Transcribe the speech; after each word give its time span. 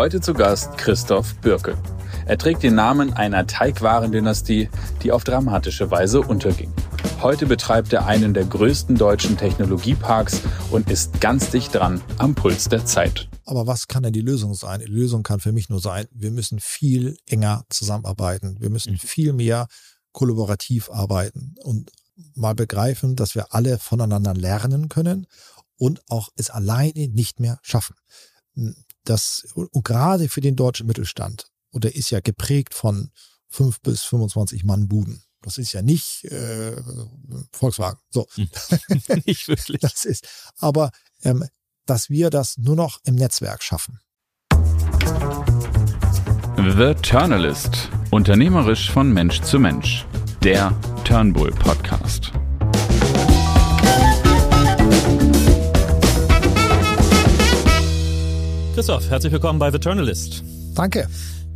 Heute 0.00 0.22
zu 0.22 0.32
Gast 0.32 0.78
Christoph 0.78 1.34
Birkel. 1.42 1.76
Er 2.24 2.38
trägt 2.38 2.62
den 2.62 2.74
Namen 2.74 3.12
einer 3.12 3.46
Teigwarendynastie, 3.46 4.70
die 5.02 5.12
auf 5.12 5.24
dramatische 5.24 5.90
Weise 5.90 6.22
unterging. 6.22 6.72
Heute 7.20 7.44
betreibt 7.44 7.92
er 7.92 8.06
einen 8.06 8.32
der 8.32 8.46
größten 8.46 8.96
deutschen 8.96 9.36
Technologieparks 9.36 10.40
und 10.70 10.90
ist 10.90 11.20
ganz 11.20 11.50
dicht 11.50 11.74
dran 11.74 12.00
am 12.16 12.34
Puls 12.34 12.70
der 12.70 12.86
Zeit. 12.86 13.28
Aber 13.44 13.66
was 13.66 13.88
kann 13.88 14.02
denn 14.02 14.14
die 14.14 14.22
Lösung 14.22 14.54
sein? 14.54 14.80
Die 14.80 14.86
Lösung 14.86 15.22
kann 15.22 15.38
für 15.38 15.52
mich 15.52 15.68
nur 15.68 15.80
sein, 15.80 16.06
wir 16.12 16.30
müssen 16.30 16.60
viel 16.60 17.18
enger 17.26 17.66
zusammenarbeiten. 17.68 18.56
Wir 18.58 18.70
müssen 18.70 18.94
mhm. 18.94 18.98
viel 19.00 19.34
mehr 19.34 19.66
kollaborativ 20.12 20.88
arbeiten 20.88 21.56
und 21.62 21.92
mal 22.34 22.54
begreifen, 22.54 23.16
dass 23.16 23.34
wir 23.34 23.52
alle 23.52 23.78
voneinander 23.78 24.32
lernen 24.32 24.88
können 24.88 25.26
und 25.76 26.00
auch 26.08 26.30
es 26.36 26.48
alleine 26.48 27.08
nicht 27.08 27.38
mehr 27.38 27.58
schaffen. 27.60 27.96
Das, 29.04 29.46
und 29.54 29.84
gerade 29.84 30.28
für 30.28 30.40
den 30.40 30.56
deutschen 30.56 30.86
Mittelstand, 30.86 31.46
und 31.70 31.84
der 31.84 31.94
ist 31.94 32.10
ja 32.10 32.20
geprägt 32.20 32.74
von 32.74 33.10
fünf 33.48 33.80
bis 33.80 34.02
25 34.02 34.64
Mann 34.64 34.88
Buden. 34.88 35.22
Das 35.42 35.56
ist 35.56 35.72
ja 35.72 35.82
nicht 35.82 36.24
äh, 36.24 36.76
Volkswagen. 37.52 37.98
So. 38.10 38.26
Hm. 38.34 38.48
nicht 39.26 39.48
wirklich. 39.48 39.80
Das 39.80 40.04
ist, 40.04 40.26
aber 40.58 40.90
ähm, 41.22 41.44
dass 41.86 42.10
wir 42.10 42.30
das 42.30 42.58
nur 42.58 42.76
noch 42.76 43.00
im 43.04 43.14
Netzwerk 43.14 43.62
schaffen. 43.62 44.00
The 46.56 46.94
Turnalist. 47.02 47.88
Unternehmerisch 48.10 48.90
von 48.90 49.10
Mensch 49.12 49.40
zu 49.40 49.58
Mensch. 49.58 50.06
Der 50.44 50.76
Turnbull 51.04 51.52
Podcast. 51.52 52.32
Christoph, 58.80 59.10
herzlich 59.10 59.30
willkommen 59.30 59.58
bei 59.58 59.70
The 59.70 59.78
Turnalist. 59.78 60.42
Danke. 60.74 61.06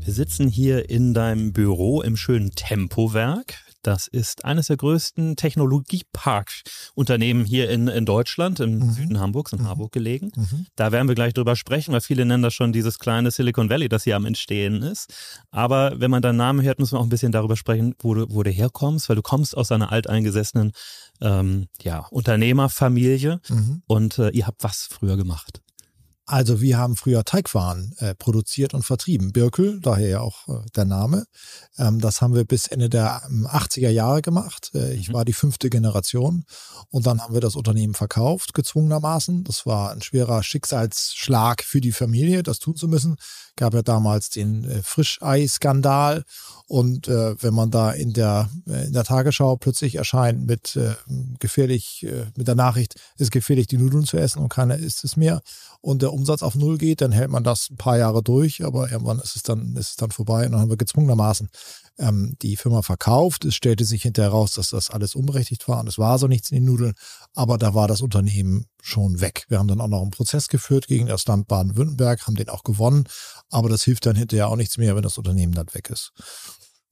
Wir 0.01 0.13
sitzen 0.13 0.47
hier 0.47 0.91
in 0.91 1.15
deinem 1.15 1.55
Büro 1.55 2.03
im 2.03 2.19
schönen 2.19 2.51
Tempowerk. 2.51 3.55
Das 3.81 4.09
ist 4.09 4.45
eines 4.45 4.67
der 4.67 4.77
größten 4.77 5.35
Technologieparkunternehmen 5.35 7.47
hier 7.47 7.71
in, 7.71 7.89
in 7.89 8.05
Deutschland, 8.05 8.61
im 8.61 8.79
mhm. 8.79 8.91
Süden 8.91 9.21
Hamburgs, 9.21 9.55
in 9.55 9.63
mhm. 9.63 9.69
Harburg 9.69 9.93
gelegen. 9.93 10.33
Mhm. 10.37 10.67
Da 10.77 10.93
werden 10.93 11.09
wir 11.09 11.15
gleich 11.15 11.33
drüber 11.33 11.57
sprechen, 11.57 11.95
weil 11.95 12.03
viele 12.03 12.27
nennen 12.27 12.43
das 12.43 12.53
schon 12.53 12.75
dieses 12.75 12.99
kleine 12.99 13.31
Silicon 13.31 13.71
Valley, 13.71 13.89
das 13.89 14.05
hier 14.05 14.17
am 14.17 14.27
Entstehen 14.27 14.83
ist. 14.83 15.11
Aber 15.51 15.99
wenn 15.99 16.11
man 16.11 16.21
deinen 16.21 16.37
Namen 16.37 16.61
hört, 16.61 16.79
müssen 16.79 16.93
wir 16.93 17.01
auch 17.01 17.05
ein 17.05 17.09
bisschen 17.09 17.33
darüber 17.33 17.57
sprechen, 17.57 17.95
wo 18.01 18.13
du, 18.13 18.27
wo 18.29 18.43
du 18.43 18.51
herkommst, 18.51 19.09
weil 19.09 19.17
du 19.17 19.23
kommst 19.23 19.57
aus 19.57 19.73
einer 19.73 19.91
alteingesessenen 19.91 20.73
ähm, 21.23 21.69
ja, 21.81 22.01
Unternehmerfamilie 22.11 23.41
mhm. 23.49 23.83
und 23.87 24.19
äh, 24.19 24.29
ihr 24.29 24.47
habt 24.47 24.63
was 24.63 24.87
früher 24.91 25.17
gemacht? 25.17 25.63
Also 26.27 26.63
wir 26.63 26.79
haben 26.79 26.97
früher 26.97 27.23
Teigwaren 27.25 27.95
äh, 27.99 28.15
produziert 28.15 28.73
und 28.73 28.83
vertrieben. 28.83 29.33
Birkel, 29.33 29.79
daher 29.83 30.09
ja 30.09 30.21
auch 30.21 30.49
äh, 30.49 30.65
der 30.75 30.87
Name. 30.87 31.27
Ähm, 31.77 32.01
das 32.01 32.23
haben 32.23 32.35
wir 32.35 32.45
bis 32.45 32.67
Ende 32.67 32.89
der 32.89 33.23
80er 33.29 33.89
ähm, 33.89 33.95
Jahre 33.95 34.23
gemacht. 34.23 34.71
Äh, 34.75 34.95
ich 34.95 35.11
mhm. 35.11 35.13
war 35.13 35.27
die 35.27 35.35
fünfte 35.35 35.69
Generation 35.69 36.47
und 36.89 37.07
dann 37.07 37.21
haben 37.21 37.35
wir 37.35 37.43
das 37.43 37.57
Unternehmen 37.57 37.93
verkauft, 37.93 38.55
gezwungenermaßen. 38.55 39.45
Das 39.45 39.67
war 39.67 39.93
ein 39.93 40.01
schwerer 40.01 40.43
Schicksalsschlag 40.43 41.63
für 41.63 41.83
die 41.83 41.93
Familie, 41.93 42.43
das 42.43 42.59
tun 42.59 42.75
zu 42.75 42.89
müssen. 42.89 43.17
Gab 43.57 43.75
ja 43.75 43.83
damals 43.83 44.31
den 44.31 44.65
äh, 44.65 44.83
Frischei-Skandal 44.83 46.25
und 46.67 47.07
äh, 47.07 47.41
wenn 47.43 47.53
man 47.53 47.71
da 47.71 47.91
in 47.91 48.15
der, 48.15 48.49
äh, 48.67 48.87
in 48.87 48.95
der 48.95 49.05
Tagesschau 49.05 49.57
plötzlich 49.57 49.97
erscheint 49.97 50.47
mit 50.47 50.75
äh, 50.77 50.95
gefährlich, 51.39 52.07
äh, 52.09 52.25
mit 52.35 52.49
der 52.49 52.55
Nachricht, 52.55 52.95
es 53.17 53.23
ist 53.23 53.31
gefährlich, 53.31 53.67
die 53.67 53.77
Nudeln 53.77 54.05
zu 54.05 54.17
essen 54.17 54.39
und 54.39 54.49
keiner 54.49 54.79
isst 54.79 55.05
es 55.05 55.19
mehr 55.19 55.43
und 55.83 56.01
der 56.01 56.14
Umsatz 56.15 56.43
auf 56.43 56.55
Null 56.55 56.79
geht, 56.79 57.01
dann 57.01 57.13
hält 57.13 57.31
man 57.31 57.45
das 57.45 57.71
ein 57.71 57.77
paar 57.77 57.99
Jahre 57.99 58.23
durch, 58.23 58.65
aber 58.65 58.91
irgendwann 58.91 59.19
ist 59.19 59.37
es 59.37 59.43
dann, 59.43 59.77
ist 59.77 59.91
es 59.91 59.97
dann 59.97 60.11
vorbei 60.11 60.47
und 60.47 60.53
dann 60.53 60.61
haben 60.61 60.71
wir 60.71 60.77
gezwungenermaßen 60.77 61.49
ähm, 61.99 62.37
die 62.41 62.57
Firma 62.57 62.83
verkauft. 62.83 63.45
Es 63.45 63.55
stellte 63.55 63.85
sich 63.85 64.03
hinterher 64.03 64.31
raus, 64.31 64.53
dass 64.53 64.71
das 64.71 64.91
alles 64.91 65.15
unberechtigt 65.15 65.69
war 65.69 65.81
und 65.81 65.89
es 65.89 65.99
war 65.99 66.19
so 66.19 66.27
nichts 66.27 66.51
in 66.51 66.57
den 66.57 66.65
Nudeln, 66.65 66.95
aber 67.35 67.59
da 67.59 67.75
war 67.75 67.89
das 67.89 68.01
Unternehmen 68.01 68.67
schon 68.81 69.21
weg. 69.21 69.45
Wir 69.49 69.59
haben 69.59 69.69
dann 69.69 69.81
auch 69.81 69.89
noch 69.89 70.03
einen 70.03 70.11
Prozess 70.11 70.49
geführt 70.49 70.87
gegen 70.87 71.07
das 71.07 71.27
Land 71.27 71.49
Baden-Württemberg, 71.49 72.27
haben 72.27 72.37
den 72.37 72.49
auch 72.49 72.63
gewonnen, 72.63 73.05
aber 73.51 73.69
das 73.69 73.83
hilft 73.83 74.07
dann 74.07 74.17
hinterher 74.17 74.49
auch 74.49 74.57
nichts 74.57 74.79
mehr, 74.79 74.97
wenn 74.97 75.03
das 75.03 75.19
Unternehmen 75.19 75.55
dann 75.55 75.73
weg 75.75 75.91
ist. 75.91 76.13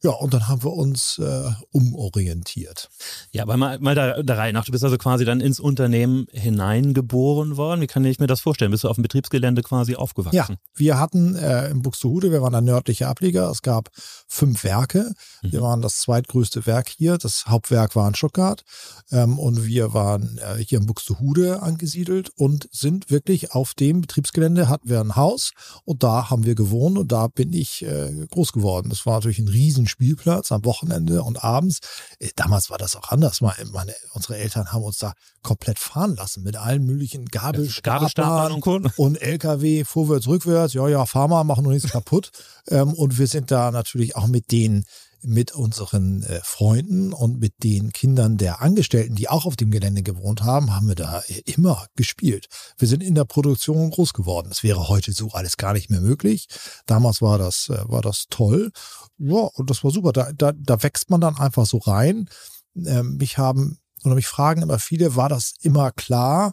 Ja, 0.04 0.10
und 0.10 0.34
dann 0.34 0.48
haben 0.48 0.64
wir 0.64 0.72
uns 0.72 1.18
äh, 1.18 1.50
umorientiert. 1.70 2.90
Ja, 3.30 3.44
aber 3.44 3.56
mal, 3.56 3.78
mal 3.78 3.94
der, 3.94 4.24
der 4.24 4.36
Reihe 4.36 4.52
nach. 4.52 4.64
Du 4.64 4.72
bist 4.72 4.82
also 4.82 4.98
quasi 4.98 5.24
dann 5.24 5.40
ins 5.40 5.60
Unternehmen 5.60 6.26
hineingeboren 6.32 7.56
worden. 7.56 7.80
Wie 7.80 7.86
kann 7.86 8.04
ich 8.04 8.18
mir 8.18 8.26
das 8.26 8.40
vorstellen? 8.40 8.72
Bist 8.72 8.82
du 8.82 8.88
auf 8.88 8.96
dem 8.96 9.02
Betriebsgelände 9.02 9.62
quasi 9.62 9.94
aufgewachsen? 9.94 10.36
Ja, 10.36 10.48
wir 10.74 10.98
hatten 10.98 11.36
äh, 11.36 11.70
in 11.70 11.82
Buxtehude, 11.82 12.32
wir 12.32 12.42
waren 12.42 12.54
ein 12.56 12.64
nördlicher 12.64 13.08
Ableger. 13.08 13.48
Es 13.48 13.62
gab 13.62 13.90
fünf 14.26 14.64
Werke. 14.64 15.12
Mhm. 15.42 15.52
Wir 15.52 15.62
waren 15.62 15.82
das 15.82 16.00
zweitgrößte 16.00 16.66
Werk 16.66 16.88
hier. 16.88 17.16
Das 17.18 17.46
Hauptwerk 17.46 17.94
war 17.94 18.08
in 18.08 18.16
Stuttgart. 18.16 18.64
Ähm, 19.12 19.38
und 19.38 19.64
wir 19.66 19.94
waren 19.94 20.38
äh, 20.38 20.64
hier 20.64 20.80
in 20.80 20.86
Buxtehude 20.86 21.62
angesiedelt 21.62 22.30
und 22.34 22.68
sind 22.72 23.10
wirklich 23.10 23.52
auf 23.52 23.74
dem 23.74 24.00
Betriebsgelände 24.00 24.68
hatten 24.68 24.88
wir 24.88 25.00
ein 25.00 25.14
Haus 25.14 25.52
und 25.84 26.02
da 26.02 26.28
haben 26.28 26.44
wir 26.44 26.56
gewohnt 26.56 26.98
und 26.98 27.12
da 27.12 27.28
bin 27.28 27.52
ich 27.52 27.84
äh, 27.84 28.26
groß 28.30 28.52
geworden. 28.52 28.88
Das 28.88 29.06
war 29.06 29.14
natürlich 29.14 29.38
ein 29.38 29.48
riesen 29.48 29.86
Spielplatz 29.92 30.50
am 30.52 30.64
Wochenende 30.64 31.22
und 31.22 31.44
abends. 31.44 31.78
Äh, 32.18 32.30
damals 32.34 32.70
war 32.70 32.78
das 32.78 32.96
auch 32.96 33.10
anders. 33.10 33.40
Meine, 33.40 33.94
unsere 34.12 34.36
Eltern 34.38 34.72
haben 34.72 34.82
uns 34.82 34.98
da 34.98 35.12
komplett 35.42 35.78
fahren 35.78 36.16
lassen 36.16 36.42
mit 36.42 36.56
allen 36.56 36.84
möglichen 36.84 37.26
Gabelstaplern 37.26 38.52
und, 38.52 38.98
und 38.98 39.20
LKW 39.20 39.84
vorwärts, 39.84 40.26
rückwärts. 40.26 40.74
Ja, 40.74 40.88
ja, 40.88 41.06
fahr 41.06 41.28
mal, 41.28 41.44
machen 41.44 41.64
noch 41.64 41.70
nichts 41.70 41.90
kaputt. 41.90 42.30
Ähm, 42.68 42.94
und 42.94 43.18
wir 43.18 43.26
sind 43.26 43.50
da 43.50 43.70
natürlich 43.70 44.16
auch 44.16 44.26
mit 44.26 44.50
denen 44.50 44.84
mit 45.22 45.52
unseren 45.52 46.22
äh, 46.22 46.40
Freunden 46.42 47.12
und 47.12 47.38
mit 47.38 47.62
den 47.62 47.92
Kindern 47.92 48.36
der 48.36 48.60
Angestellten, 48.60 49.14
die 49.14 49.28
auch 49.28 49.46
auf 49.46 49.56
dem 49.56 49.70
Gelände 49.70 50.02
gewohnt 50.02 50.42
haben, 50.42 50.74
haben 50.74 50.88
wir 50.88 50.94
da 50.94 51.22
immer 51.44 51.86
gespielt. 51.96 52.46
Wir 52.78 52.88
sind 52.88 53.02
in 53.02 53.14
der 53.14 53.24
Produktion 53.24 53.90
groß 53.90 54.12
geworden. 54.12 54.48
Das 54.48 54.62
wäre 54.62 54.88
heute 54.88 55.12
so 55.12 55.30
alles 55.30 55.56
gar 55.56 55.72
nicht 55.72 55.90
mehr 55.90 56.00
möglich. 56.00 56.48
Damals 56.86 57.22
war 57.22 57.38
das, 57.38 57.68
äh, 57.68 57.88
war 57.88 58.02
das 58.02 58.26
toll. 58.30 58.72
Ja, 59.18 59.48
und 59.54 59.70
das 59.70 59.84
war 59.84 59.90
super. 59.90 60.12
Da, 60.12 60.32
da, 60.32 60.52
da 60.52 60.82
wächst 60.82 61.10
man 61.10 61.20
dann 61.20 61.36
einfach 61.36 61.66
so 61.66 61.78
rein. 61.78 62.28
Ähm, 62.74 63.16
mich 63.16 63.38
haben 63.38 63.78
oder 64.04 64.14
mich 64.14 64.26
fragen 64.26 64.62
immer 64.62 64.78
viele, 64.78 65.16
war 65.16 65.28
das 65.28 65.54
immer 65.60 65.92
klar, 65.92 66.52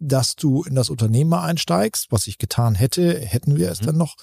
dass 0.00 0.36
du 0.36 0.62
in 0.62 0.74
das 0.74 0.90
Unternehmen 0.90 1.34
einsteigst? 1.34 2.06
Was 2.10 2.26
ich 2.26 2.38
getan 2.38 2.74
hätte, 2.74 3.18
hätten 3.18 3.56
wir 3.56 3.70
es 3.70 3.80
mhm. 3.80 3.86
dann 3.86 3.96
noch. 3.96 4.16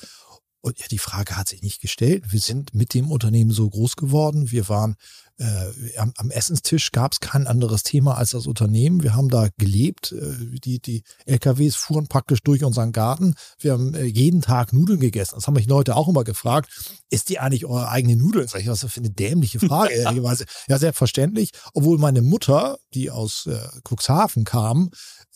Und 0.65 0.79
ja, 0.79 0.87
die 0.89 0.97
Frage 0.97 1.37
hat 1.37 1.47
sich 1.47 1.61
nicht 1.61 1.79
gestellt. 1.79 2.23
Wir 2.33 2.39
sind 2.39 2.73
mit 2.73 2.95
dem 2.95 3.11
Unternehmen 3.11 3.51
so 3.51 3.69
groß 3.69 3.97
geworden. 3.97 4.49
Wir 4.49 4.67
waren 4.67 4.95
äh, 5.37 5.97
am, 5.97 6.11
am, 6.17 6.31
Essenstisch 6.31 6.91
gab 6.91 7.11
es 7.11 7.19
kein 7.19 7.45
anderes 7.45 7.83
Thema 7.83 8.17
als 8.17 8.31
das 8.31 8.47
Unternehmen. 8.47 9.03
Wir 9.03 9.13
haben 9.13 9.29
da 9.29 9.49
gelebt. 9.59 10.13
Äh, 10.13 10.57
die, 10.63 10.79
die 10.79 11.03
LKWs 11.25 11.75
fuhren 11.75 12.07
praktisch 12.07 12.41
durch 12.41 12.63
unseren 12.63 12.93
Garten. 12.93 13.35
Wir 13.59 13.73
haben 13.73 13.93
äh, 13.93 14.05
jeden 14.05 14.41
Tag 14.41 14.73
Nudeln 14.73 14.99
gegessen. 14.99 15.35
Das 15.35 15.45
haben 15.45 15.53
mich 15.53 15.67
Leute 15.67 15.95
auch 15.95 16.07
immer 16.07 16.23
gefragt. 16.23 16.71
Ist 17.11 17.29
die 17.29 17.37
eigentlich 17.37 17.65
eure 17.65 17.89
eigene 17.89 18.15
Nudeln? 18.15 18.47
Sag 18.47 18.61
ich, 18.61 18.67
was 18.67 18.83
für 18.85 18.99
eine 18.99 19.11
dämliche 19.11 19.59
Frage, 19.59 19.93
ja, 20.67 20.79
selbstverständlich. 20.79 21.51
Obwohl 21.75 21.99
meine 21.99 22.23
Mutter, 22.23 22.79
die 22.95 23.11
aus 23.11 23.45
äh, 23.45 23.59
Cuxhaven 23.87 24.45
kam, 24.45 24.89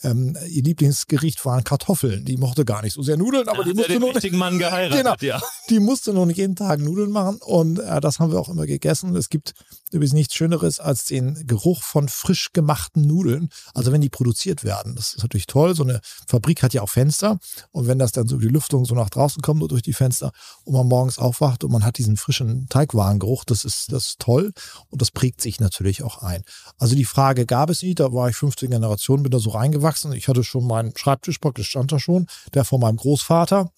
ähm, 0.04 0.38
ihr 0.48 0.64
Lieblingsgericht 0.64 1.46
waren 1.46 1.64
Kartoffeln. 1.64 2.26
Die 2.26 2.38
mochte 2.38 2.66
gar 2.66 2.82
nicht 2.82 2.94
so 2.94 3.02
sehr 3.02 3.18
Nudeln, 3.18 3.48
aber 3.48 3.66
ja, 3.66 3.74
die 3.74 3.74
musste 3.74 4.00
nur 4.00 4.14
nicht, 4.14 4.34
Mann 4.34 4.60
geheiratet, 4.60 5.20
genau, 5.20 5.34
ja. 5.34 5.42
Die 5.70 5.80
musste 5.80 6.14
nur 6.14 6.26
nicht 6.26 6.38
jeden 6.38 6.56
Tag 6.56 6.80
Nudeln 6.80 7.12
machen 7.12 7.38
und 7.42 7.80
äh, 7.80 8.00
das 8.00 8.20
haben 8.20 8.32
wir 8.32 8.40
auch 8.40 8.50
immer 8.50 8.66
gegessen. 8.66 9.16
Es 9.16 9.30
gibt 9.30 9.54
übrigens 9.94 10.14
nichts 10.14 10.36
Schöneres 10.36 10.80
als 10.80 11.06
den 11.06 11.46
Geruch 11.46 11.84
von 11.84 12.08
frisch 12.08 12.54
gemachten 12.54 13.06
Nudeln. 13.06 13.50
Also 13.74 13.92
wenn 13.92 14.02
die 14.02 14.10
produziert 14.10 14.64
werden, 14.64 14.96
das 14.96 15.14
ist 15.14 15.22
natürlich 15.22 15.48
toll. 15.48 15.76
So 15.76 15.84
eine 15.84 16.00
Fabrik 16.28 16.64
hat 16.64 16.74
ja 16.74 16.82
auch 16.82 16.90
Fenster 16.90 17.40
und 17.72 17.88
wenn 17.88 18.00
das 18.00 18.12
dann 18.12 18.28
so 18.28 18.38
die 18.38 18.48
Lüftung 18.48 18.86
so 18.86 18.96
nach 18.96 19.10
draußen 19.10 19.42
kommt, 19.42 19.60
nur 19.60 19.68
durch 19.68 19.82
die 19.82 19.94
Fenster 19.94 20.32
und 20.64 20.74
man 20.74 20.88
morgens 20.88 21.20
aufwacht 21.20 21.64
und 21.64 21.72
man 21.72 21.84
hat 21.84 21.98
diesen 21.98 22.18
frischen 22.18 22.68
Teigwarengeruch, 22.70 23.44
das 23.44 23.66
ist 23.66 23.92
das 23.92 24.08
ist 24.08 24.20
toll 24.20 24.54
und 24.90 25.02
das 25.02 25.12
prägt 25.12 25.42
sich 25.42 25.60
natürlich 25.60 26.04
auch 26.04 26.22
ein. 26.22 26.44
Also 26.78 26.96
die 26.96 27.06
Frage 27.06 27.46
gab 27.46 27.70
es 27.70 27.82
nicht, 27.82 28.00
da 28.00 28.14
war 28.14 28.30
ich 28.30 28.36
15 28.36 28.70
Generationen, 28.70 29.24
bin 29.24 29.32
da 29.32 29.40
so 29.40 29.50
reingewachsen 29.50 29.90
gewachsen. 29.90 30.14
Ich 30.14 30.28
hatte 30.28 30.44
schon 30.44 30.68
meinen 30.68 30.96
Schreibtisch 30.96 31.40
praktisch 31.40 31.70
stand 31.70 31.92
da 31.92 32.00
schon, 32.00 32.28
der 32.54 32.66
von 32.66 32.80
meinem 32.80 32.98
Großvater. 32.98 33.72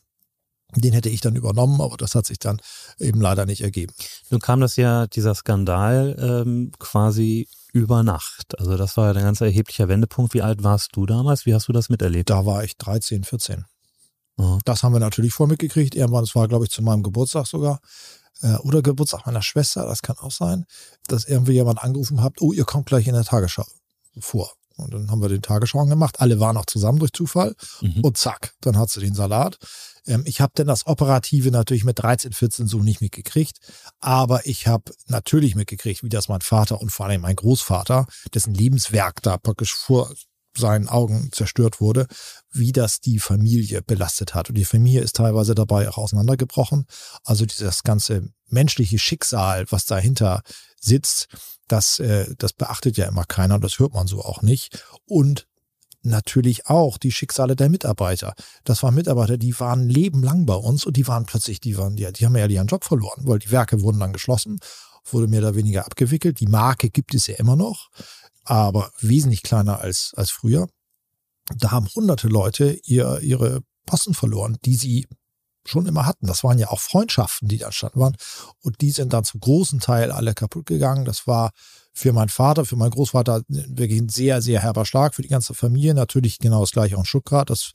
Den 0.76 0.94
hätte 0.94 1.10
ich 1.10 1.22
dann 1.22 1.36
übernommen, 1.36 1.82
aber 1.82 1.98
das 1.98 2.16
hat 2.16 2.26
sich 2.26 2.40
dann 2.40 2.62
eben 3.00 3.20
leider 3.20 3.46
nicht 3.46 3.62
ergeben. 3.62 3.94
Nun 4.30 4.40
kam 4.40 4.62
das 4.62 4.76
ja, 4.76 5.08
dieser 5.08 5.36
Skandal 5.36 6.16
ähm, 6.20 6.72
quasi 6.80 7.48
über 7.74 8.04
Nacht. 8.04 8.58
Also 8.60 8.78
das 8.78 8.98
war 8.98 9.08
ja 9.08 9.20
ein 9.20 9.26
ganz 9.26 9.42
erheblicher 9.42 9.88
Wendepunkt. 9.88 10.34
Wie 10.34 10.42
alt 10.42 10.64
warst 10.64 10.90
du 10.94 11.06
damals? 11.06 11.46
Wie 11.46 11.54
hast 11.54 11.68
du 11.68 11.74
das 11.74 11.90
miterlebt? 11.90 12.30
Da 12.30 12.46
war 12.46 12.64
ich 12.64 12.78
13, 12.78 13.24
14. 13.24 13.66
Mhm. 14.38 14.60
Das 14.66 14.84
haben 14.84 14.94
wir 14.94 15.00
natürlich 15.00 15.34
voll 15.34 15.48
mitgekriegt. 15.48 15.96
Irgendwann, 15.96 16.24
das 16.24 16.36
war, 16.36 16.48
glaube 16.48 16.66
ich, 16.66 16.72
zu 16.72 16.82
meinem 16.82 17.04
Geburtstag 17.04 17.48
sogar. 17.48 17.80
Äh, 18.42 18.56
oder 18.58 18.82
Geburtstag 18.82 19.26
meiner 19.26 19.42
Schwester, 19.42 19.86
das 19.86 20.02
kann 20.02 20.18
auch 20.18 20.32
sein, 20.32 20.66
dass 21.08 21.26
irgendwie 21.26 21.54
jemand 21.54 21.84
angerufen 21.84 22.22
hat, 22.22 22.42
oh, 22.42 22.54
ihr 22.54 22.66
kommt 22.66 22.88
gleich 22.88 23.08
in 23.08 23.14
der 23.14 23.24
Tagesschau 23.24 23.66
vor. 24.20 24.54
Und 24.82 24.94
dann 24.94 25.12
haben 25.12 25.22
wir 25.22 25.30
den 25.30 25.42
Tagesschau 25.42 25.86
gemacht. 25.86 26.20
Alle 26.20 26.40
waren 26.40 26.58
auch 26.58 26.66
zusammen 26.66 27.00
durch 27.00 27.14
Zufall. 27.14 27.56
Mhm. 27.82 28.02
Und 28.02 28.18
zack, 28.18 28.54
dann 28.62 28.78
hat 28.78 28.90
sie 28.90 29.02
den 29.02 29.14
Salat. 29.14 29.58
Ähm, 30.08 30.24
ich 30.26 30.42
habe 30.42 30.54
dann 30.56 30.68
das 30.68 30.88
Operative 30.88 31.52
natürlich 31.52 31.84
mit 31.84 32.00
13, 32.00 32.34
14 32.34 32.68
so 32.68 32.80
nicht 32.80 33.02
mitgekriegt. 33.02 33.58
Aber 34.00 34.46
ich 34.46 34.68
habe 34.68 34.92
natürlich 35.08 35.56
mitgekriegt, 35.56 36.04
wie 36.04 36.10
das 36.10 36.28
mein 36.28 36.42
Vater 36.42 36.82
und 36.82 36.92
vor 36.92 37.06
allem 37.06 37.22
mein 37.22 37.36
Großvater, 37.36 38.08
dessen 38.34 38.54
Lebenswerk 38.54 39.22
da 39.22 39.38
praktisch 39.38 39.74
vor 39.74 40.12
seinen 40.62 40.88
Augen 40.88 41.30
zerstört 41.34 41.82
wurde, 41.82 42.08
wie 42.52 42.72
das 42.72 43.02
die 43.02 43.20
Familie 43.20 43.82
belastet 43.82 44.34
hat. 44.34 44.48
Und 44.48 44.56
die 44.56 44.66
Familie 44.66 45.02
ist 45.02 45.18
teilweise 45.18 45.54
dabei 45.56 45.90
auch 45.90 45.98
auseinandergebrochen. 45.98 46.86
Also 47.26 47.46
dieses 47.46 47.84
ganze 47.84 48.30
menschliche 48.48 49.00
Schicksal, 49.00 49.66
was 49.70 49.86
dahinter 49.86 50.44
sitzt, 50.80 51.28
das, 51.68 52.00
äh, 52.00 52.34
das 52.38 52.54
beachtet 52.54 52.98
ja 52.98 53.08
immer 53.08 53.26
keiner, 53.26 53.60
das 53.60 53.80
hört 53.80 53.94
man 53.94 54.08
so 54.08 54.22
auch 54.22 54.42
nicht. 54.42 54.84
Und 55.06 55.48
natürlich 56.04 56.68
auch 56.68 56.98
die 56.98 57.12
Schicksale 57.12 57.56
der 57.56 57.70
Mitarbeiter. 57.70 58.34
Das 58.64 58.82
waren 58.84 58.96
Mitarbeiter, 58.96 59.38
die 59.38 59.60
waren 59.60 59.88
lebenlang 59.88 60.46
bei 60.46 60.56
uns 60.56 60.86
und 60.86 60.98
die 60.98 61.08
waren 61.08 61.26
plötzlich, 61.26 61.60
die 61.60 61.78
waren, 61.78 61.98
ja, 61.98 62.12
die 62.12 62.26
haben 62.26 62.36
ja 62.36 62.48
ihren 62.48 62.68
Job 62.68 62.84
verloren, 62.84 63.24
weil 63.26 63.40
die 63.40 63.52
Werke 63.52 63.82
wurden 63.82 64.00
dann 64.00 64.14
geschlossen, 64.14 64.60
wurde 65.06 65.28
mehr 65.28 65.42
oder 65.42 65.56
weniger 65.56 65.86
abgewickelt. 65.86 66.40
Die 66.40 66.48
Marke 66.48 66.90
gibt 66.90 67.14
es 67.14 67.28
ja 67.28 67.36
immer 67.36 67.56
noch, 67.56 67.90
aber 68.44 68.92
wesentlich 69.00 69.44
kleiner 69.44 69.80
als, 69.80 70.14
als 70.16 70.32
früher. 70.32 70.68
Da 71.58 71.72
haben 71.72 71.88
hunderte 71.94 72.28
Leute 72.28 72.80
ihr, 72.84 73.20
ihre 73.22 73.62
Posten 73.86 74.14
verloren, 74.14 74.58
die 74.66 74.76
sie 74.76 75.08
schon 75.66 75.86
immer 75.86 76.06
hatten. 76.06 76.28
Das 76.28 76.44
waren 76.44 76.58
ja 76.58 76.70
auch 76.70 76.80
Freundschaften, 76.80 77.48
die 77.48 77.58
da 77.58 77.68
entstanden 77.68 78.00
waren. 78.00 78.16
Und 78.62 78.82
die 78.82 78.92
sind 78.92 79.14
dann 79.14 79.24
zum 79.24 79.40
großen 79.40 79.80
Teil 79.80 80.12
alle 80.12 80.34
kaputt 80.34 80.66
gegangen. 80.66 81.06
Das 81.06 81.28
war 81.28 81.52
für 81.94 82.14
meinen 82.14 82.30
Vater, 82.30 82.66
für 82.66 82.76
meinen 82.76 82.92
Großvater 82.92 83.44
wirklich 83.48 84.02
ein 84.02 84.10
sehr, 84.10 84.42
sehr 84.42 84.62
herber 84.62 84.86
Schlag 84.86 85.14
für 85.14 85.22
die 85.22 85.28
ganze 85.28 85.54
Familie. 85.54 85.94
Natürlich 85.94 86.40
genau 86.40 86.62
das 86.62 86.72
gleiche 86.72 86.96
auch 86.96 87.02
in 87.02 87.06
Stuttgart. 87.06 87.50
Das 87.50 87.72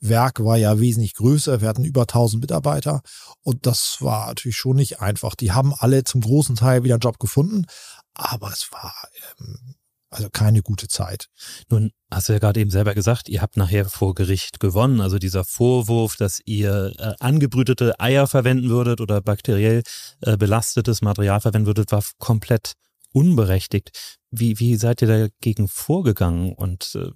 Werk 0.00 0.42
war 0.44 0.56
ja 0.56 0.78
wesentlich 0.80 1.14
größer. 1.14 1.60
Wir 1.60 1.68
hatten 1.68 1.84
über 1.84 2.02
1000 2.02 2.40
Mitarbeiter. 2.40 3.02
Und 3.42 3.66
das 3.66 3.98
war 4.00 4.28
natürlich 4.28 4.56
schon 4.56 4.76
nicht 4.76 5.00
einfach. 5.00 5.34
Die 5.34 5.52
haben 5.52 5.74
alle 5.74 6.04
zum 6.04 6.20
großen 6.20 6.56
Teil 6.56 6.84
wieder 6.84 6.94
einen 6.94 7.00
Job 7.00 7.18
gefunden. 7.18 7.66
Aber 8.14 8.50
es 8.50 8.70
war 8.72 8.94
ähm, 9.40 9.74
also 10.16 10.30
keine 10.30 10.62
gute 10.62 10.88
Zeit. 10.88 11.26
Nun 11.68 11.92
hast 12.10 12.28
du 12.28 12.32
ja 12.32 12.38
gerade 12.38 12.60
eben 12.60 12.70
selber 12.70 12.94
gesagt, 12.94 13.28
ihr 13.28 13.42
habt 13.42 13.56
nachher 13.56 13.84
vor 13.86 14.14
Gericht 14.14 14.60
gewonnen. 14.60 15.00
Also 15.00 15.18
dieser 15.18 15.44
Vorwurf, 15.44 16.16
dass 16.16 16.40
ihr 16.44 16.92
äh, 16.98 17.12
angebrütete 17.20 18.00
Eier 18.00 18.26
verwenden 18.26 18.68
würdet 18.70 19.00
oder 19.00 19.20
bakteriell 19.20 19.82
äh, 20.22 20.36
belastetes 20.36 21.02
Material 21.02 21.40
verwenden 21.40 21.66
würdet, 21.66 21.92
war 21.92 22.02
komplett 22.18 22.72
unberechtigt. 23.12 23.90
Wie, 24.30 24.58
wie 24.58 24.76
seid 24.76 25.02
ihr 25.02 25.08
dagegen 25.08 25.68
vorgegangen 25.68 26.52
und 26.52 26.94
äh, 26.94 27.10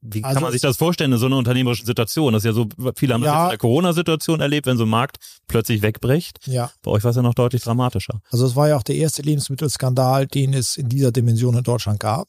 wie 0.00 0.22
also 0.22 0.34
kann 0.34 0.42
man 0.44 0.52
sich 0.52 0.60
das 0.60 0.76
vorstellen 0.76 1.12
in 1.12 1.18
so 1.18 1.26
einer 1.26 1.36
unternehmerischen 1.36 1.84
Situation? 1.84 2.32
Das 2.32 2.40
ist 2.40 2.46
ja 2.46 2.52
so, 2.52 2.68
viele 2.94 3.14
haben 3.14 3.24
ja, 3.24 3.32
das 3.32 3.42
in 3.44 3.48
der 3.50 3.58
Corona-Situation 3.58 4.40
erlebt, 4.40 4.66
wenn 4.66 4.76
so 4.76 4.84
ein 4.84 4.88
Markt 4.88 5.16
plötzlich 5.48 5.82
wegbricht. 5.82 6.38
Ja. 6.46 6.70
Bei 6.82 6.92
euch 6.92 7.02
war 7.02 7.10
es 7.10 7.16
ja 7.16 7.22
noch 7.22 7.34
deutlich 7.34 7.62
dramatischer. 7.62 8.20
Also 8.30 8.46
es 8.46 8.54
war 8.54 8.68
ja 8.68 8.76
auch 8.76 8.84
der 8.84 8.94
erste 8.94 9.22
Lebensmittelskandal, 9.22 10.26
den 10.28 10.54
es 10.54 10.76
in 10.76 10.88
dieser 10.88 11.10
Dimension 11.10 11.56
in 11.56 11.64
Deutschland 11.64 11.98
gab. 11.98 12.28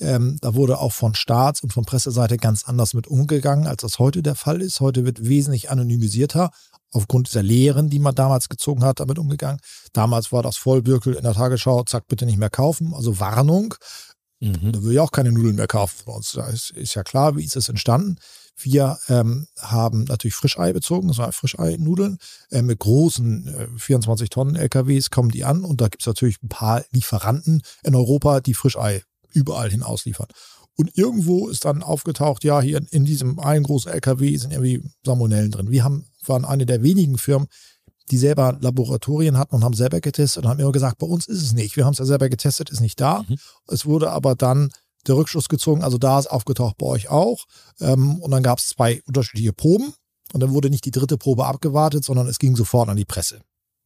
Ähm, 0.00 0.38
da 0.40 0.54
wurde 0.54 0.78
auch 0.78 0.92
von 0.92 1.14
Staats- 1.14 1.62
und 1.62 1.72
von 1.72 1.84
Presseseite 1.84 2.36
ganz 2.36 2.64
anders 2.64 2.94
mit 2.94 3.06
umgegangen, 3.06 3.68
als 3.68 3.82
das 3.82 3.98
heute 4.00 4.22
der 4.22 4.34
Fall 4.34 4.60
ist. 4.60 4.80
Heute 4.80 5.04
wird 5.04 5.24
wesentlich 5.28 5.70
anonymisierter 5.70 6.50
aufgrund 6.90 7.28
dieser 7.28 7.42
Lehren, 7.42 7.90
die 7.90 7.98
man 7.98 8.14
damals 8.14 8.48
gezogen 8.48 8.84
hat, 8.84 9.00
damit 9.00 9.18
umgegangen. 9.18 9.60
Damals 9.92 10.32
war 10.32 10.42
das 10.42 10.56
Vollbürkel 10.56 11.14
in 11.14 11.22
der 11.22 11.34
Tagesschau, 11.34 11.82
zack, 11.84 12.06
bitte 12.08 12.24
nicht 12.24 12.38
mehr 12.38 12.50
kaufen, 12.50 12.92
also 12.94 13.18
Warnung. 13.20 13.74
Mhm. 14.44 14.72
Da 14.72 14.82
würde 14.82 14.94
ich 14.94 15.00
auch 15.00 15.12
keine 15.12 15.32
Nudeln 15.32 15.56
mehr 15.56 15.66
kaufen 15.66 16.04
von 16.04 16.16
uns. 16.16 16.32
Da 16.32 16.46
ist, 16.46 16.70
ist 16.70 16.94
ja 16.94 17.02
klar, 17.02 17.36
wie 17.36 17.44
ist 17.44 17.56
es 17.56 17.68
entstanden. 17.68 18.16
Wir 18.56 18.98
ähm, 19.08 19.48
haben 19.58 20.04
natürlich 20.04 20.34
Frischei 20.34 20.72
bezogen, 20.72 21.08
das 21.08 21.18
war 21.18 21.32
Frischei-Nudeln. 21.32 22.18
Äh, 22.50 22.62
mit 22.62 22.78
großen 22.78 23.48
äh, 23.48 23.78
24 23.78 24.28
Tonnen 24.28 24.54
LKWs 24.54 25.10
kommen 25.10 25.30
die 25.30 25.44
an 25.44 25.64
und 25.64 25.80
da 25.80 25.88
gibt 25.88 26.02
es 26.02 26.06
natürlich 26.06 26.42
ein 26.42 26.48
paar 26.48 26.84
Lieferanten 26.92 27.62
in 27.82 27.94
Europa, 27.94 28.40
die 28.40 28.54
Frischei 28.54 29.02
überall 29.32 29.70
hin 29.70 29.82
ausliefern. 29.82 30.28
Und 30.76 30.96
irgendwo 30.96 31.48
ist 31.48 31.64
dann 31.64 31.82
aufgetaucht, 31.82 32.44
ja, 32.44 32.60
hier 32.60 32.80
in 32.90 33.04
diesem 33.04 33.38
einen 33.38 33.64
großen 33.64 33.92
LKW 33.92 34.36
sind 34.36 34.52
irgendwie 34.52 34.82
Salmonellen 35.04 35.50
drin. 35.52 35.70
Wir 35.70 35.84
haben, 35.84 36.06
waren 36.26 36.44
eine 36.44 36.66
der 36.66 36.82
wenigen 36.82 37.16
Firmen, 37.16 37.48
die 38.10 38.18
selber 38.18 38.56
Laboratorien 38.60 39.38
hatten 39.38 39.54
und 39.54 39.64
haben 39.64 39.74
selber 39.74 40.00
getestet 40.00 40.44
und 40.44 40.50
haben 40.50 40.60
immer 40.60 40.72
gesagt, 40.72 40.98
bei 40.98 41.06
uns 41.06 41.26
ist 41.26 41.42
es 41.42 41.52
nicht. 41.52 41.76
Wir 41.76 41.84
haben 41.84 41.92
es 41.92 41.98
ja 41.98 42.04
selber 42.04 42.28
getestet, 42.28 42.70
ist 42.70 42.80
nicht 42.80 43.00
da. 43.00 43.24
Mhm. 43.26 43.36
Es 43.68 43.86
wurde 43.86 44.10
aber 44.10 44.34
dann 44.34 44.70
der 45.06 45.16
Rückschluss 45.16 45.48
gezogen, 45.48 45.82
also 45.82 45.98
da 45.98 46.18
ist 46.18 46.26
aufgetaucht 46.26 46.76
bei 46.78 46.86
euch 46.86 47.08
auch. 47.08 47.44
Ähm, 47.80 48.20
und 48.20 48.30
dann 48.30 48.42
gab 48.42 48.58
es 48.58 48.68
zwei 48.68 49.02
unterschiedliche 49.06 49.52
Proben 49.52 49.94
und 50.32 50.40
dann 50.40 50.52
wurde 50.52 50.70
nicht 50.70 50.84
die 50.84 50.90
dritte 50.90 51.18
Probe 51.18 51.46
abgewartet, 51.46 52.04
sondern 52.04 52.26
es 52.26 52.38
ging 52.38 52.56
sofort 52.56 52.88
an 52.88 52.96
die 52.96 53.04
Presse. 53.04 53.40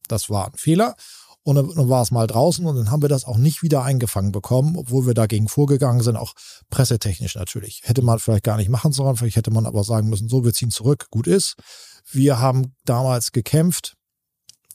Das 0.07 0.29
war 0.29 0.47
ein 0.47 0.57
Fehler. 0.57 0.95
Und 1.43 1.55
dann, 1.55 1.73
dann 1.73 1.89
war 1.89 2.01
es 2.01 2.11
mal 2.11 2.27
draußen 2.27 2.65
und 2.65 2.75
dann 2.75 2.91
haben 2.91 3.01
wir 3.01 3.09
das 3.09 3.23
auch 3.23 3.37
nicht 3.37 3.63
wieder 3.63 3.83
eingefangen 3.83 4.31
bekommen, 4.31 4.75
obwohl 4.75 5.07
wir 5.07 5.13
dagegen 5.13 5.47
vorgegangen 5.47 6.01
sind, 6.01 6.17
auch 6.17 6.33
pressetechnisch 6.69 7.35
natürlich. 7.35 7.81
Hätte 7.85 8.01
man 8.01 8.19
vielleicht 8.19 8.43
gar 8.43 8.57
nicht 8.57 8.69
machen 8.69 8.91
sollen, 8.91 9.15
vielleicht 9.15 9.37
hätte 9.37 9.51
man 9.51 9.65
aber 9.65 9.83
sagen 9.83 10.09
müssen, 10.09 10.27
so, 10.27 10.43
wir 10.43 10.53
ziehen 10.53 10.69
zurück, 10.69 11.07
gut 11.09 11.27
ist. 11.27 11.55
Wir 12.11 12.39
haben 12.39 12.75
damals 12.85 13.31
gekämpft, 13.31 13.95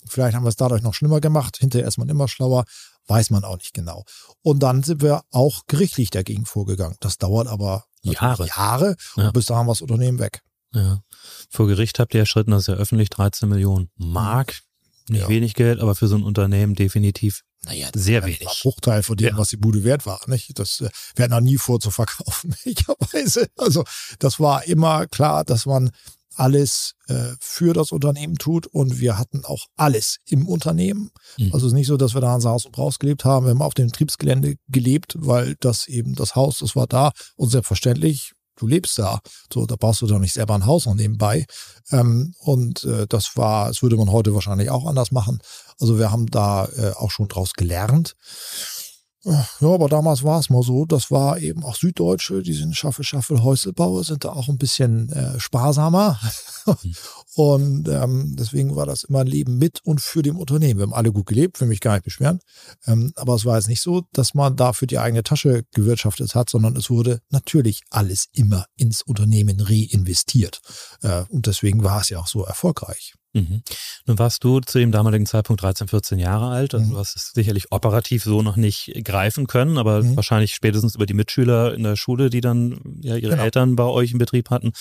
Vielleicht 0.06 0.36
haben 0.36 0.44
wir 0.44 0.48
es 0.48 0.56
dadurch 0.56 0.82
noch 0.82 0.94
schlimmer 0.94 1.20
gemacht. 1.20 1.56
Hinterher 1.58 1.88
ist 1.88 1.98
man 1.98 2.08
immer 2.08 2.28
schlauer. 2.28 2.64
Weiß 3.06 3.30
man 3.30 3.44
auch 3.44 3.56
nicht 3.56 3.74
genau. 3.74 4.04
Und 4.42 4.62
dann 4.62 4.82
sind 4.82 5.02
wir 5.02 5.22
auch 5.30 5.62
gerichtlich 5.66 6.10
dagegen 6.10 6.46
vorgegangen. 6.46 6.96
Das 7.00 7.18
dauert 7.18 7.48
aber 7.48 7.84
Jahre. 8.02 8.46
Jahre. 8.46 8.96
Ja. 9.16 9.26
Und 9.26 9.32
bis 9.34 9.46
dahin 9.46 9.66
war 9.66 9.74
das 9.74 9.82
Unternehmen 9.82 10.18
weg. 10.18 10.42
Ja. 10.72 11.02
Vor 11.50 11.66
Gericht 11.66 11.98
habt 11.98 12.14
ihr 12.14 12.20
erschritten, 12.20 12.50
das 12.50 12.62
ist 12.62 12.66
ja 12.68 12.74
öffentlich 12.74 13.10
13 13.10 13.48
Millionen 13.48 13.90
Mark. 13.96 14.60
Nicht 15.08 15.22
ja. 15.22 15.28
wenig 15.28 15.54
Geld, 15.54 15.80
aber 15.80 15.94
für 15.94 16.08
so 16.08 16.16
ein 16.16 16.22
Unternehmen 16.22 16.74
definitiv 16.74 17.42
naja, 17.66 17.88
sehr 17.94 18.24
wenig. 18.24 18.42
Ein 18.42 18.54
Bruchteil 18.62 19.02
von 19.02 19.16
dem, 19.16 19.28
ja. 19.28 19.38
was 19.38 19.48
die 19.48 19.56
Bude 19.56 19.84
wert 19.84 20.06
war. 20.06 20.20
Nicht? 20.26 20.58
Das 20.58 20.80
äh, 20.80 20.90
hatten 21.18 21.30
noch 21.30 21.40
nie 21.40 21.56
vor 21.56 21.80
zu 21.80 21.90
verkaufen, 21.90 22.54
möglicherweise. 22.64 23.48
Also 23.56 23.84
das 24.18 24.38
war 24.38 24.64
immer 24.64 25.06
klar, 25.06 25.44
dass 25.44 25.66
man 25.66 25.90
alles 26.36 26.94
äh, 27.08 27.34
für 27.40 27.72
das 27.72 27.92
Unternehmen 27.92 28.36
tut 28.36 28.66
und 28.66 29.00
wir 29.00 29.19
hatten 29.19 29.44
auch 29.44 29.66
alles 29.76 30.19
im 30.26 30.46
Unternehmen. 30.48 31.10
Mhm. 31.38 31.52
Also 31.52 31.66
es 31.66 31.72
ist 31.72 31.76
nicht 31.76 31.86
so, 31.86 31.96
dass 31.96 32.14
wir 32.14 32.20
da 32.20 32.34
unser 32.34 32.50
Haus 32.50 32.66
und 32.66 32.76
Haus 32.76 32.98
gelebt 32.98 33.25
haben. 33.25 33.46
Wir 33.46 33.50
haben 33.50 33.62
auf 33.62 33.75
dem 33.75 33.86
Betriebsgelände 33.86 34.56
gelebt, 34.69 35.16
weil 35.19 35.56
das 35.60 35.86
eben 35.86 36.14
das 36.14 36.34
Haus, 36.34 36.58
das 36.58 36.76
war 36.76 36.86
da 36.86 37.12
und 37.36 37.50
selbstverständlich, 37.50 38.32
du 38.56 38.66
lebst 38.66 38.98
da. 38.98 39.20
So, 39.52 39.66
da 39.66 39.76
brauchst 39.76 40.02
du 40.02 40.06
doch 40.06 40.19
nicht 40.19 40.32
selber 40.32 40.54
ein 40.54 40.66
Haus 40.66 40.86
noch 40.86 40.94
nebenbei. 40.94 41.46
Ähm, 41.90 42.34
und 42.38 42.84
äh, 42.84 43.06
das 43.08 43.37
war, 43.37 43.68
das 43.68 43.82
würde 43.82 43.97
man 43.97 44.11
heute 44.11 44.35
wahrscheinlich 44.35 44.70
auch 44.70 44.87
anders 44.87 45.11
machen. 45.11 45.40
Also 45.80 45.99
wir 45.99 46.11
haben 46.11 46.26
da 46.26 46.66
äh, 46.66 46.92
auch 46.92 47.11
schon 47.11 47.28
draus 47.28 47.52
gelernt. 47.54 48.14
Ja, 49.25 49.69
aber 49.69 49.88
damals 49.88 50.23
war 50.23 50.38
es 50.38 50.50
mal 50.50 50.62
so, 50.62 50.85
das 50.85 51.11
war 51.11 51.38
eben 51.38 51.64
auch 51.64 51.76
Süddeutsche, 51.76 52.43
die 52.43 52.52
sind 52.52 52.76
Schaffel, 52.76 53.04
Schaffel, 53.04 53.43
Häuselbauer, 53.43 54.04
sind 54.04 54.25
da 54.25 54.31
auch 54.31 54.49
ein 54.49 54.59
bisschen 54.59 55.11
äh, 55.11 55.40
sparsamer. 55.40 56.21
Und 57.35 57.88
ähm, 57.88 58.37
deswegen 58.38 58.76
war 58.76 58.87
das 58.87 59.04
immer 59.04 59.21
ein 59.21 59.26
Leben 59.26 59.59
mit 59.59 59.81
und 59.85 60.00
für 60.00 60.23
dem 60.23 60.38
Unternehmen. 60.38 60.78
Wir 60.78 60.85
haben 60.85 60.95
alle 60.95 61.11
gut 61.11 61.26
gelebt, 61.26 61.61
will 61.61 61.66
mich 61.66 61.81
gar 61.81 61.95
nicht 61.95 62.04
beschweren. 62.04 62.38
Ähm, 62.87 63.12
aber 63.16 63.35
es 63.35 63.45
war 63.45 63.57
jetzt 63.57 63.66
nicht 63.66 63.83
so, 63.83 64.02
dass 64.12 64.35
man 64.35 64.54
da 64.54 64.73
für 64.73 64.87
die 64.87 64.99
eigene 64.99 65.25
Tasche 65.25 65.64
gewirtschaftet 65.73 66.37
hat, 66.37 66.49
sondern 66.49 66.76
es 66.76 66.90
wurde 66.90 67.21
natürlich 67.31 67.83
alles 67.90 68.28
immer 68.33 68.66
ins 68.76 69.02
Unternehmen 69.02 69.61
reinvestiert. 69.61 70.61
Äh, 71.02 71.25
und 71.28 71.47
deswegen 71.47 71.83
war 71.83 72.02
es 72.02 72.09
ja 72.09 72.21
auch 72.21 72.28
so 72.28 72.45
erfolgreich. 72.45 73.14
Mhm. 73.35 73.62
Nun 74.07 74.19
warst 74.19 74.45
du 74.45 74.61
zu 74.61 74.79
dem 74.79 74.93
damaligen 74.93 75.26
Zeitpunkt 75.26 75.61
13, 75.62 75.88
14 75.88 76.19
Jahre 76.21 76.49
alt. 76.49 76.73
Also 76.73 76.87
mhm. 76.87 76.91
du 76.93 76.99
hast 76.99 77.17
es 77.17 77.33
sicherlich 77.35 77.73
operativ 77.73 78.23
so 78.23 78.43
noch 78.43 78.57
nicht 78.57 78.93
greifen 79.05 79.49
können, 79.49 79.76
aber 79.76 80.03
mhm. 80.03 80.17
wahrscheinlich 80.17 80.55
spätestens 80.55 80.95
über 80.95 81.05
die 81.05 81.14
Mitschüler 81.14 81.75
in 81.75 81.83
der 81.83 81.97
Schule, 81.97 82.31
die 82.31 82.41
dann 82.41 82.81
ja 83.00 83.17
ihre 83.17 83.33
genau. 83.33 83.43
Eltern 83.43 83.76
bei 83.76 83.85
euch 83.85 84.12
im 84.12 84.19
Betrieb 84.19 84.50
hatten, 84.50 84.73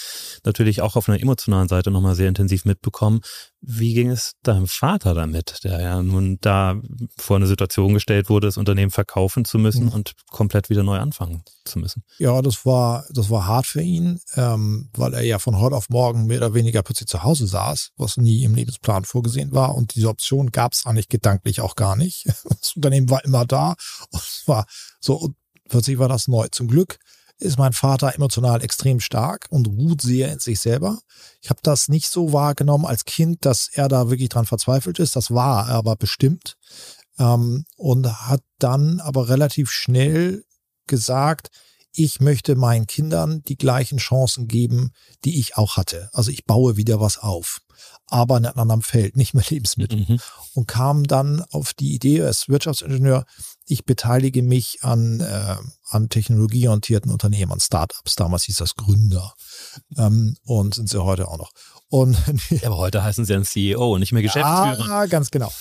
natürlich 0.45 0.81
auch 0.81 0.95
auf 0.95 1.09
einer 1.09 1.19
emotionalen 1.19 1.67
Seite 1.67 1.89
nochmal 1.89 2.15
sehr 2.15 2.29
intensiv 2.29 2.63
mitbekommen. 2.65 3.21
Wie 3.65 3.93
ging 3.93 4.09
es 4.09 4.33
deinem 4.43 4.67
Vater 4.67 5.13
damit, 5.13 5.63
der 5.63 5.79
ja 5.79 6.03
nun 6.03 6.37
da 6.41 6.75
vor 7.17 7.37
eine 7.37 7.47
Situation 7.47 7.93
gestellt 7.93 8.29
wurde, 8.29 8.47
das 8.47 8.57
Unternehmen 8.57 8.91
verkaufen 8.91 9.45
zu 9.45 9.57
müssen 9.57 9.85
mhm. 9.85 9.91
und 9.93 10.13
komplett 10.31 10.69
wieder 10.69 10.83
neu 10.83 10.97
anfangen 10.97 11.43
zu 11.63 11.79
müssen? 11.79 12.03
Ja, 12.17 12.41
das 12.41 12.65
war, 12.65 13.05
das 13.09 13.29
war 13.29 13.47
hart 13.47 13.65
für 13.65 13.81
ihn, 13.81 14.19
ähm, 14.35 14.89
weil 14.97 15.13
er 15.13 15.23
ja 15.23 15.39
von 15.39 15.57
heute 15.57 15.77
auf 15.77 15.89
morgen 15.89 16.25
mehr 16.25 16.39
oder 16.39 16.53
weniger 16.53 16.83
plötzlich 16.83 17.07
zu 17.07 17.23
Hause 17.23 17.47
saß, 17.47 17.91
was 17.95 18.17
nie 18.17 18.43
im 18.43 18.53
Lebensplan 18.53 19.05
vorgesehen 19.05 19.53
war. 19.53 19.75
Und 19.75 19.95
diese 19.95 20.09
Option 20.09 20.51
gab 20.51 20.73
es 20.73 20.85
eigentlich 20.85 21.07
gedanklich 21.07 21.61
auch 21.61 21.75
gar 21.75 21.95
nicht. 21.95 22.25
Das 22.63 22.75
Unternehmen 22.75 23.09
war 23.09 23.23
immer 23.25 23.45
da 23.45 23.75
und 24.11 24.21
es 24.21 24.43
war 24.45 24.65
so, 24.99 25.15
und 25.15 25.35
plötzlich 25.69 25.99
war 25.99 26.07
das 26.07 26.27
neu. 26.27 26.47
Zum 26.51 26.67
Glück 26.67 26.97
ist 27.43 27.57
mein 27.57 27.73
Vater 27.73 28.15
emotional 28.15 28.63
extrem 28.63 28.99
stark 28.99 29.47
und 29.49 29.67
ruht 29.67 30.01
sehr 30.01 30.31
in 30.31 30.39
sich 30.39 30.59
selber. 30.59 30.99
Ich 31.41 31.49
habe 31.49 31.59
das 31.63 31.89
nicht 31.89 32.07
so 32.07 32.33
wahrgenommen 32.33 32.85
als 32.85 33.05
Kind, 33.05 33.45
dass 33.45 33.69
er 33.71 33.87
da 33.87 34.09
wirklich 34.09 34.29
dran 34.29 34.45
verzweifelt 34.45 34.99
ist. 34.99 35.15
Das 35.15 35.31
war 35.31 35.67
er 35.69 35.75
aber 35.75 35.95
bestimmt. 35.95 36.55
Ähm, 37.19 37.65
und 37.77 38.07
hat 38.27 38.41
dann 38.59 38.99
aber 38.99 39.29
relativ 39.29 39.69
schnell 39.69 40.45
gesagt, 40.87 41.49
ich 41.95 42.19
möchte 42.19 42.55
meinen 42.55 42.87
Kindern 42.87 43.43
die 43.43 43.57
gleichen 43.57 43.99
Chancen 43.99 44.47
geben, 44.47 44.93
die 45.25 45.39
ich 45.39 45.57
auch 45.57 45.77
hatte. 45.77 46.09
Also 46.11 46.31
ich 46.31 46.45
baue 46.45 46.75
wieder 46.75 46.99
was 46.99 47.19
auf, 47.19 47.61
aber 48.07 48.37
in 48.37 48.45
einem 48.45 48.59
anderen 48.59 48.81
Feld, 48.81 49.15
nicht 49.15 49.33
mehr 49.33 49.43
Lebensmittel. 49.49 50.05
Mhm. 50.07 50.19
Und 50.53 50.67
kam 50.67 51.03
dann 51.05 51.43
auf 51.51 51.73
die 51.73 51.93
Idee 51.93 52.21
als 52.21 52.47
Wirtschaftsingenieur, 52.49 53.25
ich 53.65 53.85
beteilige 53.85 54.43
mich 54.43 54.83
an, 54.83 55.21
äh, 55.21 55.55
an 55.89 56.09
technologieorientierten 56.09 57.11
Unternehmen, 57.11 57.51
an 57.53 57.59
Startups. 57.59 58.15
Damals 58.15 58.43
hieß 58.43 58.57
das 58.57 58.75
Gründer 58.75 59.33
ähm, 59.97 60.35
und 60.43 60.75
sind 60.75 60.89
sie 60.89 61.01
heute 61.01 61.27
auch 61.27 61.37
noch. 61.37 61.51
Und, 61.87 62.17
ja, 62.49 62.67
aber 62.67 62.77
heute 62.77 63.03
heißen 63.03 63.25
sie 63.25 63.33
ein 63.33 63.45
CEO 63.45 63.93
und 63.93 64.01
nicht 64.01 64.11
mehr 64.11 64.21
Geschäftsführer. 64.21 64.87
Ja, 64.87 65.05
ganz 65.05 65.31
genau. 65.31 65.51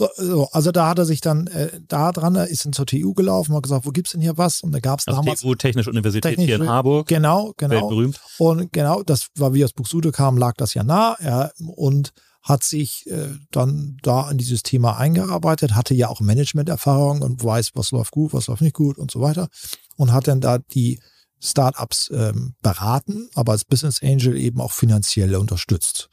So, 0.00 0.08
so, 0.16 0.48
also 0.52 0.72
da 0.72 0.88
hat 0.88 0.98
er 0.98 1.04
sich 1.04 1.20
dann 1.20 1.46
äh, 1.48 1.78
da 1.86 2.10
dran, 2.10 2.34
er 2.34 2.48
ist 2.48 2.66
zur 2.74 2.86
TU 2.86 3.12
gelaufen, 3.12 3.54
hat 3.54 3.64
gesagt, 3.64 3.84
wo 3.84 3.90
gibt's 3.90 4.12
denn 4.12 4.22
hier 4.22 4.38
was? 4.38 4.62
Und 4.62 4.72
da 4.72 4.80
gab's 4.80 5.06
also 5.06 5.20
damals 5.20 5.42
TU 5.42 5.54
Technische 5.54 5.90
Universität 5.90 6.22
Technisch, 6.30 6.46
hier 6.46 6.56
in 6.56 6.66
Harburg. 6.70 7.06
Genau, 7.06 7.52
genau. 7.58 7.74
Weltberühmt. 7.74 8.18
Und 8.38 8.72
genau, 8.72 9.02
das 9.02 9.26
war 9.36 9.52
wie 9.52 9.62
aus 9.62 9.74
Buxude 9.74 10.10
kam, 10.10 10.38
lag 10.38 10.54
das 10.56 10.72
ja 10.72 10.84
nah. 10.84 11.16
Er, 11.18 11.52
und 11.58 12.14
hat 12.40 12.64
sich 12.64 13.06
äh, 13.10 13.28
dann 13.50 13.98
da 14.02 14.30
in 14.30 14.38
dieses 14.38 14.62
Thema 14.62 14.96
eingearbeitet, 14.96 15.74
hatte 15.74 15.92
ja 15.92 16.08
auch 16.08 16.20
Management-Erfahrung 16.20 17.20
und 17.20 17.44
weiß, 17.44 17.72
was 17.74 17.90
läuft 17.90 18.12
gut, 18.12 18.32
was 18.32 18.46
läuft 18.46 18.62
nicht 18.62 18.76
gut 18.76 18.96
und 18.96 19.10
so 19.10 19.20
weiter. 19.20 19.48
Und 19.96 20.14
hat 20.14 20.28
dann 20.28 20.40
da 20.40 20.56
die 20.56 20.98
Startups 21.40 22.10
ähm, 22.14 22.54
beraten, 22.62 23.28
aber 23.34 23.52
als 23.52 23.66
Business 23.66 24.02
Angel 24.02 24.34
eben 24.38 24.62
auch 24.62 24.72
finanziell 24.72 25.36
unterstützt. 25.36 26.08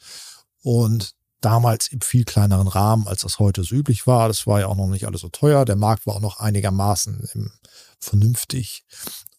Und 0.62 1.14
damals 1.42 1.88
im 1.90 2.02
viel 2.02 2.26
kleineren 2.26 2.68
Rahmen, 2.68 3.08
als 3.08 3.22
das 3.22 3.40
heute 3.40 3.64
so 3.64 3.76
üblich 3.76 4.08
war. 4.08 4.28
Das 4.28 4.48
war 4.48 4.60
ja 4.60 4.68
auch 4.68 4.76
noch 4.76 4.88
nicht 4.88 5.06
alles 5.06 5.22
so 5.22 5.30
teuer. 5.30 5.66
Der 5.66 5.76
Markt 5.76 6.08
war 6.08 6.16
auch 6.16 6.22
noch 6.22 6.40
einigermaßen 6.40 7.28
im, 7.34 7.52
vernünftig. 8.00 8.84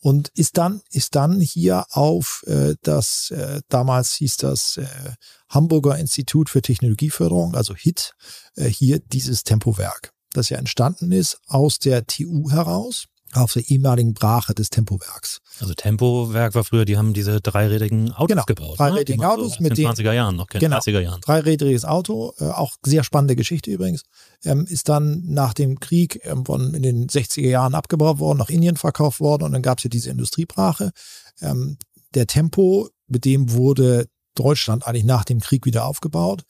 Und 0.01 0.29
ist 0.29 0.59
dann, 0.59 0.81
ist 0.91 1.17
dann 1.17 1.41
hier 1.41 1.87
auf 1.91 2.45
äh, 2.47 2.77
das, 2.83 3.31
äh, 3.31 3.61
damals 3.69 4.15
hieß 4.15 4.37
das 4.37 4.77
äh, 4.77 4.87
Hamburger 5.49 5.99
Institut 5.99 6.51
für 6.51 6.63
Technologieförderung, 6.63 7.57
also 7.57 7.75
HIT, 7.75 8.15
äh, 8.55 8.69
hier 8.69 9.01
dieses 9.01 9.43
Tempowerk, 9.43 10.13
das 10.33 10.51
ja 10.51 10.59
entstanden 10.59 11.11
ist 11.11 11.41
aus 11.47 11.81
der 11.81 12.07
TU 12.07 12.51
heraus 12.51 13.07
auf 13.35 13.53
der 13.53 13.69
ehemaligen 13.69 14.15
Brache 14.15 14.55
des 14.55 14.71
Tempowerks. 14.71 15.41
Also 15.61 15.75
Tempowerk 15.75 16.55
war 16.55 16.65
früher, 16.65 16.85
die 16.85 16.97
haben 16.97 17.13
diese 17.13 17.41
dreirädigen 17.41 18.13
Autos 18.13 18.29
genau, 18.29 18.45
gebaut. 18.45 18.79
Dreirädigen 18.79 19.21
ne? 19.21 19.31
Autos 19.31 19.55
so 19.55 19.63
mit 19.63 19.77
den 19.77 19.87
20er 19.87 20.13
Jahren, 20.13 20.37
noch 20.37 20.47
genau, 20.47 20.79
30er 20.79 21.01
Jahren. 21.01 21.21
Dreirädriges 21.21 21.85
Auto, 21.85 22.33
äh, 22.39 22.45
auch 22.45 22.77
sehr 22.85 23.05
spannende 23.05 23.37
Geschichte 23.37 23.71
übrigens, 23.71 24.03
ähm, 24.45 24.67
ist 24.67 24.89
dann 24.89 25.23
nach 25.27 25.55
dem 25.55 25.81
Krieg 25.81 26.21
ähm, 26.25 26.45
in 26.75 26.83
den 26.83 27.09
60er 27.09 27.49
Jahren 27.49 27.75
abgebaut 27.75 28.19
worden, 28.19 28.39
nach 28.39 28.51
Indien 28.51 28.77
verkauft 28.77 29.21
worden 29.21 29.45
und 29.45 29.53
dann 29.53 29.63
gab 29.63 29.79
es 29.79 29.85
ja 29.85 29.91
diese 29.91 30.11
Industriebrache. 30.11 30.93
Ähm, 31.41 31.77
der 32.15 32.27
Tempo, 32.27 32.89
mit 33.07 33.25
dem 33.25 33.53
wurde 33.53 34.07
Deutschland 34.35 34.87
eigentlich 34.87 35.05
nach 35.05 35.25
dem 35.25 35.41
Krieg 35.41 35.67
wieder 35.67 35.85
aufgebaut, 35.85 36.45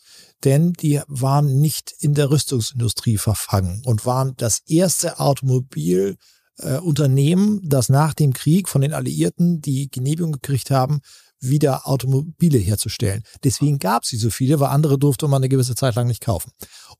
denn 0.44 0.74
die 0.74 1.00
waren 1.08 1.58
nicht 1.60 1.94
in 2.00 2.14
der 2.14 2.30
Rüstungsindustrie 2.30 3.16
verfangen 3.16 3.82
und 3.84 4.04
waren 4.04 4.34
das 4.36 4.60
erste 4.66 5.18
Automobil 5.18 6.16
äh, 6.58 6.78
Unternehmen, 6.78 7.60
das 7.64 7.88
nach 7.88 8.14
dem 8.14 8.32
Krieg 8.32 8.68
von 8.68 8.80
den 8.80 8.92
Alliierten 8.92 9.60
die 9.60 9.90
Genehmigung 9.90 10.32
gekriegt 10.32 10.70
haben, 10.70 11.00
wieder 11.40 11.86
Automobile 11.86 12.58
herzustellen. 12.58 13.22
Deswegen 13.44 13.78
gab 13.78 14.02
es 14.02 14.10
sie 14.10 14.16
so 14.16 14.30
viele, 14.30 14.58
weil 14.60 14.70
andere 14.70 14.98
durfte 14.98 15.28
man 15.28 15.40
eine 15.40 15.48
gewisse 15.48 15.74
Zeit 15.74 15.94
lang 15.94 16.06
nicht 16.06 16.22
kaufen. 16.22 16.50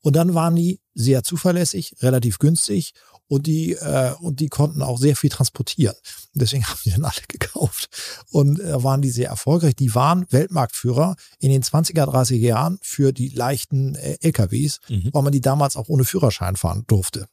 Und 0.01 0.15
dann 0.15 0.33
waren 0.33 0.55
die 0.55 0.79
sehr 0.93 1.23
zuverlässig, 1.23 1.95
relativ 2.01 2.39
günstig 2.39 2.93
und 3.27 3.47
die 3.47 3.73
äh, 3.73 4.13
und 4.19 4.39
die 4.39 4.47
konnten 4.47 4.81
auch 4.81 4.97
sehr 4.97 5.15
viel 5.15 5.29
transportieren. 5.29 5.95
Deswegen 6.33 6.65
haben 6.67 6.79
die 6.85 6.91
dann 6.91 7.05
alle 7.05 7.21
gekauft 7.27 7.89
und 8.29 8.59
äh, 8.59 8.83
waren 8.83 9.01
die 9.01 9.11
sehr 9.11 9.29
erfolgreich. 9.29 9.75
Die 9.75 9.93
waren 9.93 10.25
Weltmarktführer 10.29 11.15
in 11.39 11.51
den 11.51 11.63
20er, 11.63 12.05
30er 12.05 12.35
Jahren 12.35 12.79
für 12.81 13.11
die 13.11 13.29
leichten 13.29 13.95
äh, 13.95 14.17
LKWs, 14.21 14.79
mhm. 14.87 15.09
weil 15.11 15.23
man 15.23 15.33
die 15.33 15.41
damals 15.41 15.75
auch 15.75 15.89
ohne 15.89 16.05
Führerschein 16.05 16.55
fahren 16.55 16.85
durfte. 16.87 17.27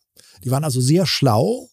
Die 0.45 0.51
waren 0.51 0.65
also 0.65 0.81
sehr 0.81 1.07
schlau 1.07 1.71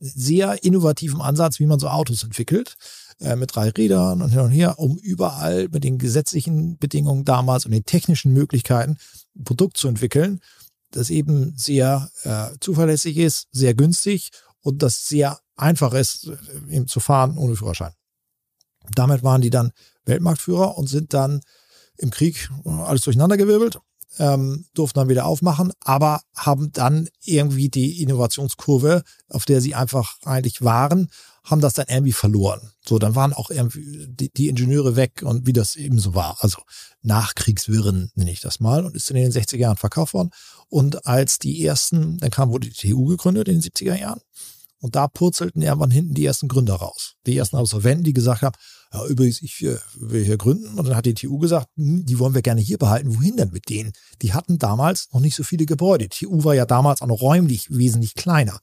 sehr 0.00 0.64
innovativen 0.64 1.20
Ansatz, 1.20 1.60
wie 1.60 1.66
man 1.66 1.78
so 1.78 1.88
Autos 1.88 2.24
entwickelt, 2.24 2.76
äh, 3.20 3.36
mit 3.36 3.54
drei 3.54 3.68
Rädern 3.70 4.22
und 4.22 4.30
hin 4.30 4.40
und 4.40 4.50
her, 4.50 4.78
um 4.78 4.96
überall 4.96 5.68
mit 5.68 5.84
den 5.84 5.98
gesetzlichen 5.98 6.78
Bedingungen 6.78 7.24
damals 7.24 7.64
und 7.64 7.72
den 7.72 7.84
technischen 7.84 8.32
Möglichkeiten 8.32 8.96
ein 9.36 9.44
Produkt 9.44 9.76
zu 9.76 9.88
entwickeln, 9.88 10.40
das 10.90 11.10
eben 11.10 11.54
sehr 11.56 12.10
äh, 12.22 12.56
zuverlässig 12.60 13.16
ist, 13.16 13.48
sehr 13.52 13.74
günstig 13.74 14.30
und 14.60 14.82
das 14.82 15.06
sehr 15.06 15.38
einfach 15.56 15.92
ist, 15.92 16.28
äh, 16.28 16.76
eben 16.76 16.88
zu 16.88 17.00
fahren 17.00 17.36
ohne 17.36 17.56
Führerschein. 17.56 17.92
Damit 18.94 19.22
waren 19.22 19.40
die 19.40 19.50
dann 19.50 19.72
Weltmarktführer 20.04 20.76
und 20.76 20.86
sind 20.88 21.14
dann 21.14 21.40
im 21.96 22.10
Krieg 22.10 22.50
alles 22.64 23.02
durcheinandergewirbelt 23.02 23.78
ähm, 24.18 24.66
durften 24.74 25.00
dann 25.00 25.08
wieder 25.08 25.26
aufmachen, 25.26 25.72
aber 25.80 26.20
haben 26.34 26.72
dann 26.72 27.08
irgendwie 27.24 27.68
die 27.68 28.02
Innovationskurve, 28.02 29.02
auf 29.28 29.44
der 29.44 29.60
sie 29.60 29.74
einfach 29.74 30.16
eigentlich 30.24 30.62
waren, 30.62 31.08
haben 31.44 31.60
das 31.60 31.74
dann 31.74 31.86
irgendwie 31.88 32.12
verloren. 32.12 32.70
So, 32.86 32.98
dann 32.98 33.14
waren 33.14 33.32
auch 33.32 33.50
irgendwie 33.50 34.06
die, 34.08 34.32
die 34.32 34.48
Ingenieure 34.48 34.96
weg 34.96 35.22
und 35.22 35.46
wie 35.46 35.52
das 35.52 35.76
eben 35.76 35.98
so 35.98 36.14
war. 36.14 36.36
Also 36.40 36.58
Nachkriegswirren 37.02 38.10
nenne 38.14 38.32
ich 38.32 38.40
das 38.40 38.60
mal 38.60 38.84
und 38.84 38.96
ist 38.96 39.10
in 39.10 39.16
den 39.16 39.30
60er 39.30 39.58
Jahren 39.58 39.76
verkauft 39.76 40.14
worden. 40.14 40.30
Und 40.68 41.06
als 41.06 41.38
die 41.38 41.64
ersten, 41.64 42.16
dann 42.18 42.30
kam, 42.30 42.50
wurde 42.50 42.68
die 42.68 42.90
TU 42.90 43.04
gegründet 43.06 43.48
in 43.48 43.60
den 43.60 43.62
70er 43.62 43.98
Jahren. 43.98 44.20
Und 44.84 44.96
da 44.96 45.08
purzelten 45.08 45.62
irgendwann 45.62 45.90
hinten 45.90 46.12
die 46.12 46.26
ersten 46.26 46.46
Gründer 46.46 46.74
raus. 46.74 47.14
Die 47.26 47.38
ersten 47.38 47.56
Absolventen, 47.56 48.04
die 48.04 48.12
gesagt 48.12 48.42
haben, 48.42 48.54
ja, 48.92 49.06
übrigens, 49.06 49.40
ich 49.40 49.62
will 49.62 50.22
hier 50.22 50.36
gründen. 50.36 50.78
Und 50.78 50.86
dann 50.86 50.94
hat 50.94 51.06
die 51.06 51.14
TU 51.14 51.38
gesagt, 51.38 51.68
hm, 51.76 52.04
die 52.04 52.18
wollen 52.18 52.34
wir 52.34 52.42
gerne 52.42 52.60
hier 52.60 52.76
behalten. 52.76 53.16
Wohin 53.16 53.38
denn 53.38 53.48
mit 53.50 53.70
denen? 53.70 53.94
Die 54.20 54.34
hatten 54.34 54.58
damals 54.58 55.08
noch 55.14 55.22
nicht 55.22 55.36
so 55.36 55.42
viele 55.42 55.64
Gebäude. 55.64 56.06
Die 56.08 56.26
TU 56.26 56.44
war 56.44 56.54
ja 56.54 56.66
damals 56.66 57.00
auch 57.00 57.06
noch 57.06 57.22
räumlich 57.22 57.68
wesentlich 57.70 58.12
kleiner. 58.12 58.60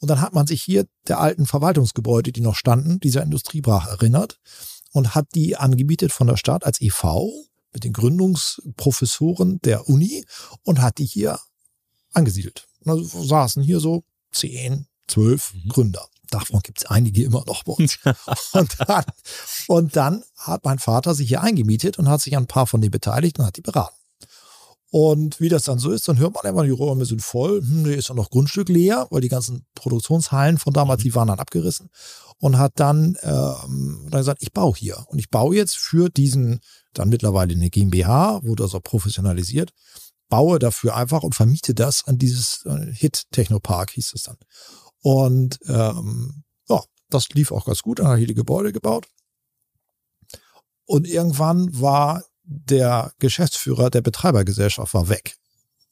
Und 0.00 0.10
dann 0.10 0.20
hat 0.20 0.34
man 0.34 0.46
sich 0.46 0.62
hier 0.62 0.84
der 1.08 1.18
alten 1.18 1.46
Verwaltungsgebäude, 1.46 2.30
die 2.30 2.42
noch 2.42 2.56
standen, 2.56 3.00
dieser 3.00 3.22
Industriebrach 3.22 3.86
erinnert 3.86 4.38
und 4.92 5.14
hat 5.14 5.28
die 5.34 5.56
angebietet 5.56 6.12
von 6.12 6.26
der 6.26 6.36
Stadt 6.36 6.66
als 6.66 6.82
EV 6.82 7.30
mit 7.72 7.84
den 7.84 7.94
Gründungsprofessoren 7.94 9.60
der 9.64 9.88
Uni 9.88 10.26
und 10.62 10.82
hat 10.82 10.98
die 10.98 11.06
hier 11.06 11.38
angesiedelt. 12.12 12.66
Und 12.80 12.90
also 12.90 13.24
saßen 13.24 13.62
hier 13.62 13.80
so 13.80 14.04
zehn, 14.30 14.88
zwölf 15.08 15.54
mhm. 15.54 15.68
Gründer. 15.68 16.06
Davon 16.30 16.60
gibt 16.60 16.78
es 16.78 16.86
einige 16.86 17.22
immer 17.22 17.44
noch 17.46 17.64
bei 17.64 17.72
uns. 17.74 17.98
und, 18.52 18.76
dann, 18.78 19.04
und 19.68 19.96
dann 19.96 20.24
hat 20.36 20.64
mein 20.64 20.78
Vater 20.78 21.14
sich 21.14 21.28
hier 21.28 21.42
eingemietet 21.42 21.98
und 21.98 22.08
hat 22.08 22.20
sich 22.20 22.36
an 22.36 22.44
ein 22.44 22.48
paar 22.48 22.66
von 22.66 22.80
denen 22.80 22.90
beteiligt 22.90 23.38
und 23.38 23.46
hat 23.46 23.56
die 23.56 23.62
beraten. 23.62 23.94
Und 24.96 25.40
wie 25.40 25.48
das 25.48 25.64
dann 25.64 25.80
so 25.80 25.90
ist, 25.90 26.06
dann 26.06 26.18
hört 26.18 26.34
man 26.34 26.44
immer, 26.46 26.62
die 26.62 26.70
Räume 26.70 27.04
sind 27.04 27.20
voll, 27.20 27.60
hm, 27.60 27.82
nee, 27.82 27.94
ist 27.94 28.10
ja 28.10 28.14
noch 28.14 28.30
Grundstück 28.30 28.68
leer, 28.68 29.08
weil 29.10 29.22
die 29.22 29.28
ganzen 29.28 29.66
Produktionshallen 29.74 30.56
von 30.56 30.72
damals, 30.72 31.02
die 31.02 31.16
waren 31.16 31.26
dann 31.26 31.40
abgerissen. 31.40 31.90
Und 32.38 32.58
hat 32.58 32.74
dann, 32.76 33.16
ähm, 33.22 34.06
dann 34.10 34.20
gesagt, 34.20 34.40
ich 34.42 34.52
baue 34.52 34.76
hier. 34.76 35.04
Und 35.08 35.18
ich 35.18 35.30
baue 35.30 35.56
jetzt 35.56 35.76
für 35.76 36.10
diesen, 36.10 36.60
dann 36.92 37.08
mittlerweile 37.08 37.54
eine 37.54 37.70
GmbH, 37.70 38.44
wurde 38.44 38.62
also 38.62 38.78
professionalisiert, 38.78 39.72
baue 40.28 40.60
dafür 40.60 40.94
einfach 40.94 41.24
und 41.24 41.34
vermiete 41.34 41.74
das 41.74 42.04
an 42.06 42.18
dieses 42.18 42.64
äh, 42.64 42.92
Hit-Technopark, 42.92 43.90
hieß 43.90 44.14
es 44.14 44.22
dann. 44.22 44.36
Und 45.04 45.58
ähm, 45.66 46.44
ja, 46.66 46.82
das 47.10 47.28
lief 47.28 47.52
auch 47.52 47.66
ganz 47.66 47.82
gut. 47.82 47.98
Dann 47.98 48.06
hat 48.06 48.20
er 48.20 48.26
die 48.26 48.32
Gebäude 48.32 48.72
gebaut. 48.72 49.06
Und 50.86 51.06
irgendwann 51.06 51.78
war 51.78 52.24
der 52.42 53.12
Geschäftsführer 53.18 53.90
der 53.90 54.00
Betreibergesellschaft 54.00 54.94
war 54.94 55.10
weg. 55.10 55.36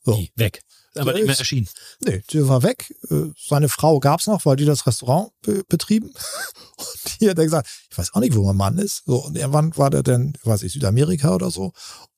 So. 0.02 0.16
Nee, 0.16 0.33
weg. 0.37 0.62
Aber 0.95 1.12
nicht 1.12 1.26
mehr 1.26 1.38
erschienen. 1.38 1.69
Nee, 2.00 2.23
der 2.33 2.49
war 2.49 2.62
weg. 2.62 2.95
Äh, 3.11 3.33
seine 3.37 3.69
Frau 3.69 4.00
gab's 4.00 4.26
noch, 4.26 4.47
weil 4.47 4.57
die 4.57 4.64
das 4.64 4.87
Restaurant 4.87 5.31
be 5.42 5.62
betrieben. 5.69 6.14
Und 6.76 7.21
die 7.21 7.28
hat 7.28 7.37
dann 7.37 7.45
gesagt, 7.45 7.69
ich 7.90 7.99
weiß 7.99 8.14
auch 8.14 8.21
nicht, 8.21 8.35
wo 8.35 8.45
mein 8.47 8.57
Mann 8.57 8.78
ist. 8.78 9.04
So, 9.04 9.25
und 9.25 9.37
irgendwann 9.37 9.76
war 9.76 9.90
der 9.90 10.02
dann, 10.02 10.33
weiß 10.42 10.62
ich, 10.62 10.73
Südamerika 10.73 11.35
oder 11.35 11.50
so 11.50 11.73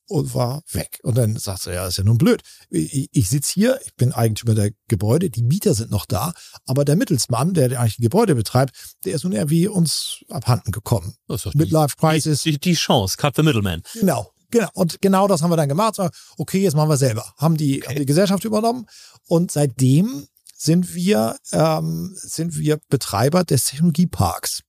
und 0.06 0.34
war 0.34 0.62
weg. 0.72 0.98
Und 1.02 1.16
dann 1.16 1.36
sagt 1.36 1.66
er, 1.66 1.74
ja, 1.74 1.86
ist 1.86 1.98
ja 1.98 2.04
nun 2.04 2.18
blöd. 2.18 2.42
Ich, 2.70 3.08
ich 3.12 3.28
sitze 3.28 3.52
hier, 3.52 3.80
ich 3.84 3.94
bin 3.94 4.12
Eigentümer 4.12 4.54
der 4.54 4.70
Gebäude, 4.88 5.30
die 5.30 5.42
Mieter 5.42 5.74
sind 5.74 5.90
noch 5.90 6.06
da, 6.06 6.32
aber 6.66 6.84
der 6.84 6.96
Mittelsmann, 6.96 7.54
der 7.54 7.78
eigentlich 7.78 7.96
die 7.96 8.02
Gebäude 8.02 8.34
betreibt, 8.34 8.96
der 9.04 9.14
ist 9.14 9.24
nun 9.24 9.32
irgendwie 9.32 9.68
uns 9.68 10.24
abhanden 10.28 10.72
gekommen. 10.72 11.14
Mit 11.54 11.70
Life 11.70 11.96
Prices. 11.96 12.42
Die, 12.42 12.58
die, 12.58 12.74
Chance, 12.74 13.16
cut 13.16 13.36
the 13.36 13.42
middleman. 13.42 13.82
Genau. 13.94 14.30
Genau, 14.50 14.68
und 14.74 15.02
genau 15.02 15.26
das 15.26 15.42
haben 15.42 15.50
wir 15.50 15.56
dann 15.56 15.68
gemacht. 15.68 15.98
Okay, 16.38 16.62
jetzt 16.62 16.74
machen 16.76 16.88
wir 16.88 16.96
selber. 16.96 17.34
Haben 17.38 17.56
die, 17.56 17.82
okay. 17.82 17.88
haben 17.88 17.98
die 17.98 18.06
Gesellschaft 18.06 18.44
übernommen 18.44 18.86
und 19.26 19.50
seitdem 19.50 20.28
sind 20.56 20.94
wir, 20.94 21.36
ähm, 21.52 22.12
sind 22.14 22.56
wir 22.56 22.78
Betreiber 22.88 23.42
des 23.44 23.64
Technologieparks. 23.64 24.62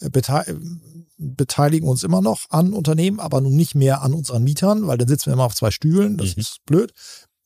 Äh, 0.00 0.10
beteiligen 1.16 1.88
uns 1.88 2.02
immer 2.02 2.20
noch 2.20 2.50
an 2.50 2.72
Unternehmen, 2.72 3.20
aber 3.20 3.40
nun 3.40 3.54
nicht 3.54 3.74
mehr 3.74 4.02
an 4.02 4.14
unseren 4.14 4.42
Mietern, 4.42 4.86
weil 4.86 4.98
dann 4.98 5.08
sitzen 5.08 5.26
wir 5.26 5.34
immer 5.34 5.44
auf 5.44 5.54
zwei 5.54 5.70
Stühlen, 5.70 6.16
das 6.16 6.36
mhm. 6.36 6.40
ist 6.40 6.58
blöd. 6.66 6.92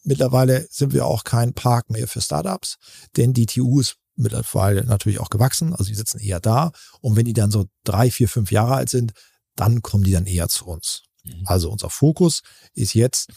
Mittlerweile 0.05 0.67
sind 0.71 0.93
wir 0.95 1.07
auch 1.07 1.25
kein 1.25 1.53
Park 1.53 1.91
mehr 1.91 2.09
für 2.09 2.21
Startups, 2.21 2.77
denn 3.17 3.35
die 3.35 3.47
TU 3.47 3.81
ist 3.81 3.97
mittlerweile 4.17 4.85
natürlich 4.85 5.21
auch 5.21 5.31
gewachsen, 5.31 5.73
also 5.75 5.85
die 5.85 5.95
sitzen 5.95 6.19
eher 6.19 6.41
da. 6.41 6.73
Und 7.01 7.17
wenn 7.17 7.27
die 7.27 7.35
dann 7.35 7.51
so 7.51 7.67
drei, 7.85 8.11
vier, 8.11 8.29
fünf 8.29 8.51
Jahre 8.51 8.75
alt 8.75 8.89
sind, 8.89 9.13
dann 9.55 9.83
kommen 9.83 10.05
die 10.05 10.13
dann 10.13 10.27
eher 10.27 10.49
zu 10.49 10.67
uns. 10.67 11.03
Mhm. 11.25 11.43
Also 11.45 11.71
unser 11.71 11.91
Fokus 11.91 12.41
ist 12.73 12.95
jetzt 12.95 13.29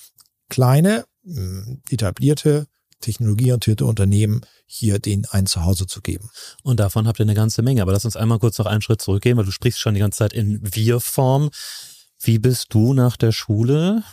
kleine, 0.50 1.06
etablierte, 1.90 2.68
technologieorientierte 3.02 3.86
Unternehmen 3.86 4.42
hier 4.66 5.00
denen 5.00 5.26
ein 5.32 5.46
Zuhause 5.46 5.86
zu 5.88 6.02
geben. 6.02 6.30
Und 6.64 6.80
davon 6.80 7.08
habt 7.08 7.20
ihr 7.20 7.26
eine 7.26 7.34
ganze 7.34 7.62
Menge. 7.62 7.82
Aber 7.82 7.92
lass 7.92 8.06
uns 8.06 8.16
einmal 8.16 8.40
kurz 8.40 8.58
noch 8.58 8.66
einen 8.68 8.82
Schritt 8.82 9.02
zurückgehen, 9.02 9.38
weil 9.38 9.46
du 9.46 9.52
sprichst 9.52 9.80
schon 9.80 9.94
die 9.94 10.00
ganze 10.00 10.20
Zeit 10.20 10.34
in 10.34 10.60
Wir-Form. 10.64 11.50
Wie 12.22 12.40
bist 12.40 12.68
du 12.74 12.94
nach 12.94 13.18
der 13.18 13.32
Schule 13.32 14.04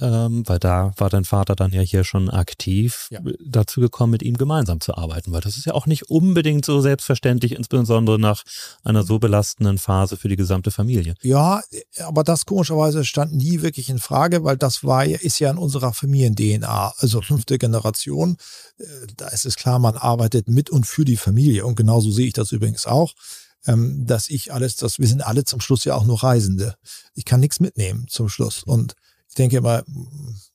ähm, 0.00 0.42
weil 0.46 0.58
da 0.58 0.92
war 0.96 1.10
dein 1.10 1.24
Vater 1.24 1.56
dann 1.56 1.72
ja 1.72 1.80
hier 1.80 2.04
schon 2.04 2.28
aktiv, 2.28 3.08
ja. 3.10 3.20
dazu 3.44 3.80
gekommen, 3.80 4.12
mit 4.12 4.22
ihm 4.22 4.36
gemeinsam 4.36 4.80
zu 4.80 4.94
arbeiten, 4.94 5.32
weil 5.32 5.40
das 5.40 5.56
ist 5.56 5.64
ja 5.64 5.74
auch 5.74 5.86
nicht 5.86 6.10
unbedingt 6.10 6.64
so 6.64 6.80
selbstverständlich, 6.80 7.52
insbesondere 7.52 8.18
nach 8.18 8.44
einer 8.84 9.02
so 9.02 9.18
belastenden 9.18 9.78
Phase 9.78 10.16
für 10.16 10.28
die 10.28 10.36
gesamte 10.36 10.70
Familie. 10.70 11.14
Ja, 11.22 11.62
aber 12.04 12.22
das 12.24 12.44
komischerweise 12.44 13.04
stand 13.04 13.32
nie 13.34 13.62
wirklich 13.62 13.88
in 13.88 13.98
Frage, 13.98 14.44
weil 14.44 14.56
das 14.56 14.84
war 14.84 15.06
ist 15.06 15.38
ja 15.38 15.50
in 15.50 15.58
unserer 15.58 15.92
Familien-DNA, 15.92 16.94
also 16.98 17.22
fünfte 17.22 17.58
Generation. 17.58 18.36
Äh, 18.78 18.84
da 19.16 19.28
ist 19.28 19.46
es 19.46 19.56
klar, 19.56 19.78
man 19.78 19.96
arbeitet 19.96 20.48
mit 20.48 20.70
und 20.70 20.86
für 20.86 21.04
die 21.04 21.16
Familie 21.16 21.64
und 21.64 21.76
genauso 21.76 22.10
sehe 22.10 22.26
ich 22.26 22.34
das 22.34 22.52
übrigens 22.52 22.86
auch 22.86 23.14
ähm, 23.66 24.06
dass 24.06 24.28
ich 24.28 24.52
alles, 24.52 24.76
dass 24.76 24.98
wir 24.98 25.06
sind 25.06 25.20
alle 25.22 25.44
zum 25.44 25.60
Schluss 25.60 25.84
ja 25.84 25.94
auch 25.94 26.04
nur 26.04 26.22
Reisende. 26.22 26.76
Ich 27.14 27.24
kann 27.24 27.40
nichts 27.40 27.60
mitnehmen 27.60 28.06
zum 28.08 28.28
Schluss. 28.28 28.62
Und 28.62 28.94
denke 29.38 29.56
immer, 29.56 29.84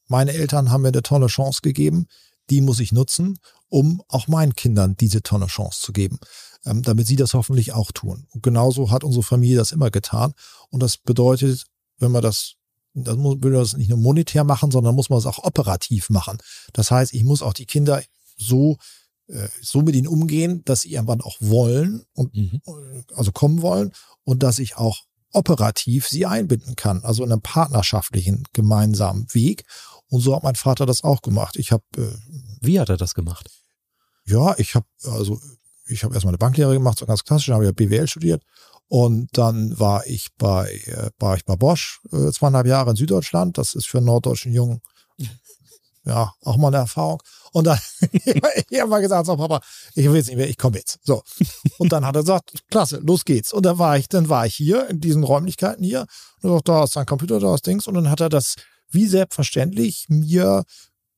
meine 0.08 0.34
Eltern 0.34 0.70
haben 0.70 0.82
mir 0.82 0.90
eine 0.90 1.04
tolle 1.04 1.28
Chance 1.28 1.62
gegeben, 1.62 2.08
die 2.50 2.62
muss 2.62 2.80
ich 2.80 2.92
nutzen, 2.92 3.40
um 3.70 4.04
auch 4.08 4.28
meinen 4.28 4.54
Kindern 4.54 4.96
diese 4.96 5.24
tolle 5.24 5.48
Chance 5.48 5.82
zu 5.82 5.94
geben, 5.94 6.20
ähm, 6.66 6.84
damit 6.84 7.08
sie 7.08 7.16
das 7.16 7.34
hoffentlich 7.34 7.74
auch 7.74 7.92
tun. 7.92 8.28
Und 8.32 8.44
genauso 8.44 8.92
hat 8.92 9.04
unsere 9.04 9.24
Familie 9.24 9.58
das 9.58 9.72
immer 9.72 9.92
getan. 9.92 10.34
Und 10.70 10.84
das 10.84 10.98
bedeutet, 10.98 11.66
wenn 11.98 12.12
man 12.12 12.22
das 12.22 12.56
das 12.96 13.18
muss, 13.18 13.38
will 13.42 13.54
das 13.54 13.75
nicht 13.75 13.90
nur 13.90 13.98
monetär 13.98 14.44
machen, 14.44 14.70
sondern 14.70 14.94
muss 14.94 15.10
man 15.10 15.18
es 15.18 15.25
auch 15.25 15.44
operativ 15.44 16.12
machen. 16.12 16.38
Das 16.74 16.92
heißt, 16.92 17.13
ich 17.13 17.24
muss 17.24 17.42
auch 17.42 17.54
die 17.54 17.66
Kinder 17.66 18.04
so 18.38 18.78
äh, 19.28 19.48
so 19.62 19.82
mit 19.82 19.96
ihnen 19.96 20.08
umgehen, 20.08 20.63
dass 20.66 20.82
sie 20.82 20.92
irgendwann 20.92 21.22
auch 21.22 21.38
wollen 21.40 22.04
und 22.13 22.36
mhm. 22.36 22.62
also 23.16 23.32
kommen 23.32 23.62
wollen 23.62 23.94
und 24.24 24.44
dass 24.44 24.60
ich 24.60 24.78
auch 24.78 25.04
operativ 25.34 26.08
sie 26.08 26.25
einbinden 26.25 26.75
kann, 26.75 27.04
also 27.04 27.24
in 27.24 27.32
einem 27.32 27.42
partnerschaftlichen 27.42 28.44
gemeinsamen 28.54 29.28
Weg. 29.34 29.66
Und 30.08 30.22
so 30.22 30.36
hat 30.36 30.44
mein 30.44 30.56
Vater 30.56 30.86
das 30.86 31.04
auch 31.04 31.22
gemacht. 31.22 31.58
Ich 31.58 31.72
habe. 31.72 31.84
Äh, 31.98 32.16
Wie 32.62 32.80
hat 32.80 32.90
er 32.90 32.98
das 32.98 33.13
gemacht? 33.13 33.50
Ja, 34.25 34.56
ich 34.58 34.75
habe 34.75 34.86
also 35.04 35.40
ich 35.88 36.04
habe 36.04 36.13
erstmal 36.13 36.32
eine 36.32 36.38
Banklehre 36.38 36.74
gemacht, 36.74 36.98
so 36.98 37.06
ganz 37.06 37.24
klassisch, 37.24 37.50
habe 37.50 37.66
ja 37.66 37.72
BWL 37.72 38.08
studiert 38.08 38.44
und 38.88 39.28
dann 39.38 39.78
war 39.80 40.06
ich 40.08 40.30
bei 40.38 40.82
äh, 40.86 41.10
war 41.20 41.36
ich 41.36 41.46
bei 41.46 41.56
Bosch 41.56 42.00
äh, 42.12 42.32
zweieinhalb 42.32 42.68
Jahre 42.68 42.92
in 42.92 42.96
Süddeutschland. 42.96 43.58
Das 43.58 43.75
ist 43.75 43.88
für 43.88 43.98
einen 43.98 44.08
norddeutschen 44.08 44.54
Jungen 44.54 44.82
ja 46.06 46.34
auch 46.42 46.58
mal 46.58 46.68
eine 46.68 46.78
Erfahrung. 46.78 47.22
Und 47.54 47.66
dann, 47.66 47.80
ich 48.70 48.80
habe 48.80 48.90
mal 48.90 49.02
gesagt, 49.02 49.28
so 49.28 49.38
Papa, 49.38 49.62
ich 49.96 50.06
will 50.08 50.18
jetzt 50.18 50.28
nicht 50.28 50.38
mehr, 50.38 50.50
ich 50.50 50.58
komme 50.58 50.78
jetzt. 50.78 51.00
So. 51.04 51.24
Und 51.78 51.92
dann 51.92 52.06
hat 52.06 52.16
er 52.16 52.22
gesagt, 52.22 52.52
klasse, 52.70 52.98
los 52.98 53.24
geht's. 53.24 53.54
Und 53.54 53.66
dann 53.66 53.78
war 53.78 53.98
ich, 53.98 54.10
dann 54.10 54.28
war 54.28 54.46
ich 54.46 54.56
hier 54.56 54.90
in 54.90 55.00
diesen 55.00 55.24
Räumlichkeiten 55.24 55.84
hier 55.84 56.06
und 56.42 56.52
sagt, 56.52 56.68
da 56.68 56.84
ist 56.84 56.96
dein 56.96 57.06
Computer, 57.06 57.40
da 57.40 57.56
ist 57.56 57.66
Dings. 57.66 57.88
Und 57.88 57.94
dann 57.94 58.10
hat 58.10 58.20
er 58.20 58.30
das 58.30 58.56
wie 58.90 59.08
selbstverständlich 59.08 60.06
mir 60.10 60.66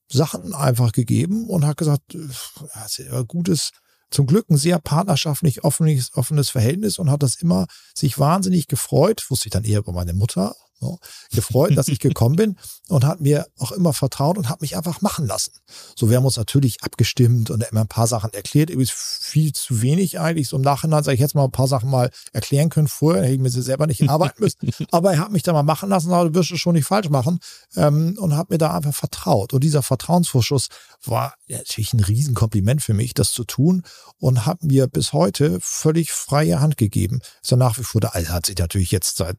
Sachen 0.08 0.54
einfach 0.54 0.92
gegeben 0.92 1.48
und 1.48 1.66
hat 1.66 1.78
gesagt, 1.78 2.14
ja, 2.14 2.88
sehr 2.88 3.24
gutes, 3.24 3.70
zum 4.10 4.26
Glück 4.26 4.48
ein 4.48 4.56
sehr 4.56 4.78
partnerschaftlich 4.78 5.64
offenes, 5.64 6.14
offenes 6.14 6.50
Verhältnis 6.50 6.98
und 6.98 7.10
hat 7.10 7.22
das 7.22 7.36
immer 7.36 7.66
sich 7.94 8.18
wahnsinnig 8.18 8.68
gefreut, 8.68 9.24
wusste 9.30 9.48
ich 9.48 9.52
dann 9.52 9.64
eher 9.64 9.80
über 9.80 9.92
meine 9.92 10.14
Mutter, 10.14 10.54
so, 10.78 10.98
gefreut, 11.32 11.76
dass 11.76 11.88
ich 11.88 12.00
gekommen 12.00 12.36
bin 12.36 12.56
und 12.88 13.04
hat 13.04 13.20
mir 13.20 13.46
auch 13.58 13.72
immer 13.72 13.92
vertraut 13.92 14.36
und 14.36 14.48
hat 14.48 14.60
mich 14.60 14.76
einfach 14.76 15.00
machen 15.00 15.26
lassen. 15.26 15.52
So, 15.96 16.10
wir 16.10 16.18
haben 16.18 16.24
uns 16.24 16.36
natürlich 16.36 16.82
abgestimmt 16.82 17.50
und 17.50 17.64
immer 17.70 17.80
ein 17.80 17.88
paar 17.88 18.06
Sachen 18.06 18.32
erklärt. 18.34 18.70
Übrigens 18.70 18.90
viel 18.92 19.52
zu 19.52 19.80
wenig 19.80 20.20
eigentlich. 20.20 20.48
So 20.48 20.56
im 20.56 20.62
Nachhinein 20.62 21.02
sage 21.02 21.14
ich 21.14 21.20
jetzt 21.20 21.34
mal 21.34 21.44
ein 21.44 21.50
paar 21.50 21.68
Sachen 21.68 21.90
mal 21.90 22.10
erklären 22.32 22.68
können. 22.68 22.88
Vorher 22.88 23.22
hätte 23.22 23.34
ich 23.34 23.40
mir 23.40 23.50
sie 23.50 23.62
selber 23.62 23.86
nicht 23.86 24.08
arbeiten 24.08 24.42
müssen. 24.42 24.58
Aber 24.90 25.12
er 25.12 25.18
hat 25.18 25.32
mich 25.32 25.42
da 25.42 25.52
mal 25.52 25.62
machen 25.62 25.88
lassen, 25.88 26.12
aber 26.12 26.28
du 26.28 26.34
wirst 26.34 26.50
es 26.52 26.60
schon 26.60 26.74
nicht 26.74 26.86
falsch 26.86 27.08
machen. 27.08 27.38
Ähm, 27.74 28.16
und 28.18 28.36
hat 28.36 28.50
mir 28.50 28.58
da 28.58 28.74
einfach 28.74 28.94
vertraut. 28.94 29.52
Und 29.52 29.64
dieser 29.64 29.82
Vertrauensvorschuss 29.82 30.68
war 31.04 31.34
natürlich 31.48 31.92
ein 31.92 32.00
Riesenkompliment 32.00 32.82
für 32.82 32.94
mich, 32.94 33.14
das 33.14 33.32
zu 33.32 33.44
tun 33.44 33.82
und 34.18 34.46
hat 34.46 34.62
mir 34.62 34.86
bis 34.86 35.12
heute 35.12 35.58
völlig 35.60 36.12
freie 36.12 36.60
Hand 36.60 36.76
gegeben. 36.76 37.20
Ist 37.42 37.50
ja 37.50 37.56
nach 37.56 37.78
wie 37.78 37.84
vor, 37.84 38.00
der 38.00 38.14
also 38.14 38.32
hat 38.32 38.46
sich 38.46 38.58
natürlich 38.58 38.90
jetzt 38.90 39.16
seit 39.16 39.36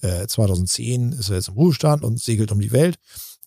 2010 0.00 1.12
äh, 1.12 1.16
ist 1.16 1.30
er 1.30 1.36
jetzt 1.36 1.48
im 1.48 1.54
Ruhestand 1.54 2.04
und 2.04 2.20
segelt 2.20 2.52
um 2.52 2.60
die 2.60 2.72
Welt. 2.72 2.98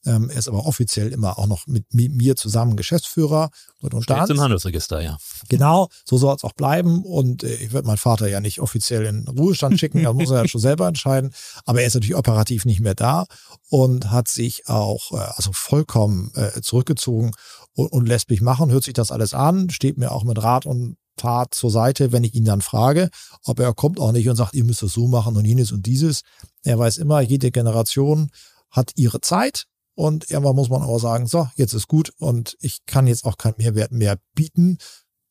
Ähm, 0.05 0.29
er 0.29 0.37
ist 0.37 0.47
aber 0.47 0.65
offiziell 0.65 1.11
immer 1.11 1.37
auch 1.37 1.47
noch 1.47 1.67
mit 1.67 1.93
mir 1.93 2.35
zusammen 2.35 2.75
Geschäftsführer. 2.75 3.49
Und 3.81 4.03
Steht 4.03 4.29
im 4.29 4.41
Handelsregister, 4.41 5.01
ja. 5.01 5.17
Genau, 5.49 5.89
so 6.05 6.17
soll 6.17 6.35
es 6.35 6.43
auch 6.43 6.53
bleiben. 6.53 7.03
Und 7.03 7.43
äh, 7.43 7.55
ich 7.55 7.73
werde 7.73 7.87
meinen 7.87 7.97
Vater 7.97 8.27
ja 8.27 8.39
nicht 8.39 8.59
offiziell 8.59 9.05
in 9.05 9.25
den 9.25 9.37
Ruhestand 9.37 9.79
schicken, 9.79 10.03
da 10.03 10.13
muss 10.13 10.31
er 10.31 10.43
ja 10.43 10.47
schon 10.47 10.61
selber 10.61 10.87
entscheiden. 10.87 11.33
Aber 11.65 11.81
er 11.81 11.87
ist 11.87 11.93
natürlich 11.93 12.15
operativ 12.15 12.65
nicht 12.65 12.79
mehr 12.79 12.95
da 12.95 13.25
und 13.69 14.11
hat 14.11 14.27
sich 14.27 14.67
auch 14.67 15.11
äh, 15.11 15.17
also 15.35 15.51
vollkommen 15.53 16.31
äh, 16.35 16.61
zurückgezogen 16.61 17.31
und, 17.73 17.91
und 17.91 18.07
lässt 18.07 18.29
mich 18.29 18.41
machen, 18.41 18.71
hört 18.71 18.83
sich 18.83 18.93
das 18.93 19.11
alles 19.11 19.33
an, 19.33 19.69
steht 19.69 19.97
mir 19.97 20.11
auch 20.11 20.23
mit 20.23 20.41
Rat 20.41 20.65
und 20.65 20.97
Tat 21.17 21.53
zur 21.53 21.69
Seite, 21.69 22.11
wenn 22.11 22.23
ich 22.23 22.33
ihn 22.33 22.45
dann 22.45 22.61
frage. 22.61 23.09
Aber 23.43 23.63
er 23.63 23.73
kommt 23.73 23.99
auch 23.99 24.11
nicht 24.11 24.27
und 24.27 24.35
sagt, 24.35 24.55
ihr 24.55 24.63
müsst 24.63 24.81
es 24.81 24.93
so 24.93 25.07
machen 25.07 25.35
und 25.35 25.45
jenes 25.45 25.71
und 25.71 25.85
dieses. 25.85 26.21
Er 26.63 26.79
weiß 26.79 26.97
immer, 26.97 27.21
jede 27.21 27.51
Generation 27.51 28.31
hat 28.69 28.91
ihre 28.95 29.21
Zeit. 29.21 29.65
Und 29.95 30.29
irgendwann 30.29 30.55
muss 30.55 30.69
man 30.69 30.81
auch 30.81 30.99
sagen, 30.99 31.27
so, 31.27 31.49
jetzt 31.55 31.73
ist 31.73 31.87
gut 31.87 32.11
und 32.17 32.55
ich 32.59 32.85
kann 32.85 33.07
jetzt 33.07 33.25
auch 33.25 33.37
keinen 33.37 33.55
Mehrwert 33.57 33.91
mehr 33.91 34.17
bieten. 34.35 34.77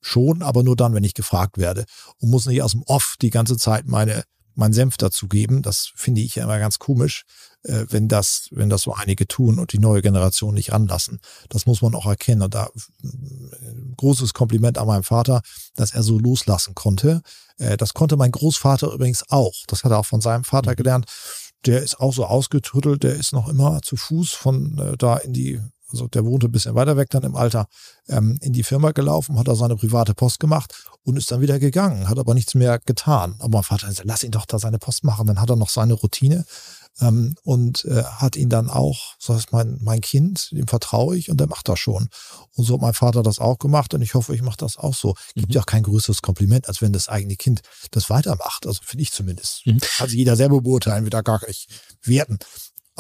Schon, 0.02 0.42
aber 0.42 0.62
nur 0.62 0.76
dann, 0.76 0.94
wenn 0.94 1.04
ich 1.04 1.12
gefragt 1.12 1.58
werde. 1.58 1.84
Und 2.18 2.30
muss 2.30 2.46
nicht 2.46 2.62
aus 2.62 2.72
dem 2.72 2.82
Off 2.84 3.16
die 3.20 3.30
ganze 3.30 3.58
Zeit 3.58 3.86
meine 3.86 4.24
meinen 4.54 4.72
Senf 4.72 4.96
dazugeben. 4.96 5.62
Das 5.62 5.90
finde 5.96 6.20
ich 6.20 6.36
ja 6.36 6.44
immer 6.44 6.58
ganz 6.58 6.78
komisch, 6.78 7.24
äh, 7.62 7.86
wenn 7.88 8.08
das, 8.08 8.48
wenn 8.52 8.70
das 8.70 8.82
so 8.82 8.94
einige 8.94 9.26
tun 9.26 9.58
und 9.58 9.72
die 9.72 9.78
neue 9.78 10.02
Generation 10.02 10.54
nicht 10.54 10.72
ranlassen. 10.72 11.20
Das 11.48 11.66
muss 11.66 11.82
man 11.82 11.94
auch 11.94 12.06
erkennen. 12.06 12.42
Und 12.42 12.54
da 12.54 12.66
äh, 13.02 13.08
großes 13.96 14.34
Kompliment 14.34 14.78
an 14.78 14.86
meinen 14.86 15.02
Vater, 15.02 15.42
dass 15.74 15.94
er 15.94 16.02
so 16.02 16.18
loslassen 16.18 16.74
konnte. 16.74 17.22
Äh, 17.58 17.76
das 17.76 17.94
konnte 17.94 18.16
mein 18.16 18.30
Großvater 18.32 18.92
übrigens 18.92 19.24
auch. 19.30 19.54
Das 19.66 19.82
hat 19.82 19.92
er 19.92 19.98
auch 19.98 20.06
von 20.06 20.20
seinem 20.20 20.44
Vater 20.44 20.72
mhm. 20.72 20.76
gelernt. 20.76 21.06
Der 21.66 21.82
ist 21.82 22.00
auch 22.00 22.12
so 22.12 22.24
ausgetüttelt, 22.24 23.02
der 23.02 23.14
ist 23.14 23.32
noch 23.32 23.48
immer 23.48 23.82
zu 23.82 23.96
Fuß 23.96 24.32
von 24.32 24.78
äh, 24.78 24.96
da 24.96 25.16
in 25.18 25.32
die 25.32 25.60
also 25.92 26.06
der 26.08 26.24
wohnte 26.24 26.46
ein 26.46 26.52
bisschen 26.52 26.74
weiter 26.74 26.96
weg 26.96 27.10
dann 27.10 27.22
im 27.22 27.36
Alter, 27.36 27.66
ähm, 28.08 28.38
in 28.42 28.52
die 28.52 28.62
Firma 28.62 28.92
gelaufen, 28.92 29.38
hat 29.38 29.48
da 29.48 29.54
seine 29.54 29.76
private 29.76 30.14
Post 30.14 30.40
gemacht 30.40 30.72
und 31.02 31.16
ist 31.16 31.30
dann 31.30 31.40
wieder 31.40 31.58
gegangen, 31.58 32.08
hat 32.08 32.18
aber 32.18 32.34
nichts 32.34 32.54
mehr 32.54 32.78
getan. 32.78 33.34
Aber 33.38 33.58
mein 33.58 33.62
Vater 33.62 33.90
sagt, 33.90 34.06
lass 34.06 34.24
ihn 34.24 34.30
doch 34.30 34.46
da 34.46 34.58
seine 34.58 34.78
Post 34.78 35.04
machen, 35.04 35.26
dann 35.26 35.40
hat 35.40 35.50
er 35.50 35.56
noch 35.56 35.68
seine 35.68 35.94
Routine 35.94 36.44
ähm, 37.00 37.35
und 37.42 37.85
äh, 37.85 38.03
hat 38.05 38.37
ihn 38.37 38.48
dann 38.48 38.68
auch, 38.68 39.14
so 39.18 39.35
heißt 39.35 39.53
mein, 39.53 39.79
mein 39.81 40.00
Kind, 40.00 40.50
dem 40.53 40.66
vertraue 40.66 41.16
ich 41.16 41.31
und 41.31 41.38
der 41.38 41.46
macht 41.46 41.68
das 41.68 41.79
schon. 41.79 42.09
Und 42.55 42.64
so 42.64 42.74
hat 42.74 42.81
mein 42.81 42.94
Vater 42.94 43.22
das 43.22 43.38
auch 43.38 43.59
gemacht 43.59 43.94
und 43.94 44.03
ich 44.03 44.14
hoffe, 44.14 44.35
ich 44.35 44.42
mache 44.42 44.59
das 44.59 44.76
auch 44.76 44.94
so. 44.94 45.14
Gibt 45.35 45.48
mhm. 45.48 45.55
ja 45.55 45.61
auch 45.62 45.66
kein 45.66 45.83
größeres 45.83 46.22
Kompliment, 46.22 46.68
als 46.68 46.83
wenn 46.83 46.92
das 46.92 47.09
eigene 47.09 47.37
Kind 47.37 47.62
das 47.90 48.11
weitermacht. 48.11 48.66
Also 48.66 48.81
finde 48.85 49.03
ich 49.03 49.12
zumindest. 49.12 49.66
Mhm. 49.66 49.81
Kann 49.81 50.09
sich 50.09 50.18
jeder 50.18 50.37
selber 50.37 50.61
beurteilen, 50.61 51.05
wird 51.05 51.14
da 51.14 51.22
gar 51.22 51.46
nicht 51.46 51.68
werten. 52.03 52.38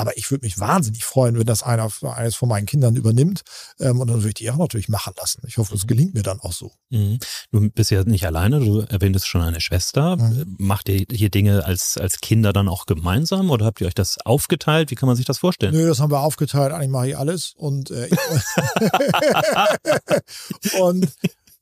Aber 0.00 0.16
ich 0.16 0.30
würde 0.30 0.46
mich 0.46 0.58
wahnsinnig 0.58 1.04
freuen, 1.04 1.38
wenn 1.38 1.44
das 1.44 1.62
einer 1.62 1.90
eines 2.16 2.34
von 2.34 2.48
meinen 2.48 2.64
Kindern 2.64 2.96
übernimmt. 2.96 3.42
Ähm, 3.78 4.00
und 4.00 4.08
dann 4.08 4.16
würde 4.16 4.28
ich 4.28 4.34
die 4.34 4.50
auch 4.50 4.56
natürlich 4.56 4.88
machen 4.88 5.12
lassen. 5.18 5.42
Ich 5.46 5.58
hoffe, 5.58 5.74
es 5.74 5.82
mhm. 5.82 5.88
gelingt 5.88 6.14
mir 6.14 6.22
dann 6.22 6.40
auch 6.40 6.54
so. 6.54 6.72
Mhm. 6.88 7.18
Du 7.52 7.68
bist 7.68 7.90
ja 7.90 8.02
nicht 8.04 8.24
alleine, 8.24 8.60
du 8.60 8.80
erwähntest 8.80 9.28
schon 9.28 9.42
eine 9.42 9.60
Schwester. 9.60 10.16
Mhm. 10.16 10.56
Macht 10.58 10.88
ihr 10.88 11.04
hier 11.10 11.28
Dinge 11.28 11.66
als, 11.66 11.98
als 11.98 12.22
Kinder 12.22 12.54
dann 12.54 12.66
auch 12.66 12.86
gemeinsam 12.86 13.50
oder 13.50 13.66
habt 13.66 13.82
ihr 13.82 13.88
euch 13.88 13.94
das 13.94 14.16
aufgeteilt? 14.24 14.90
Wie 14.90 14.94
kann 14.94 15.06
man 15.06 15.16
sich 15.16 15.26
das 15.26 15.36
vorstellen? 15.36 15.74
Nö, 15.74 15.86
das 15.86 16.00
haben 16.00 16.10
wir 16.10 16.20
aufgeteilt. 16.20 16.72
Eigentlich 16.72 16.88
mache 16.88 17.08
ich 17.10 17.18
alles. 17.18 17.52
Und, 17.54 17.90
äh, 17.90 18.08
und 20.80 21.12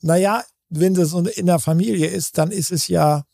naja, 0.00 0.44
wenn 0.68 0.94
das 0.94 1.12
in 1.12 1.46
der 1.46 1.58
Familie 1.58 2.06
ist, 2.06 2.38
dann 2.38 2.52
ist 2.52 2.70
es 2.70 2.86
ja 2.86 3.24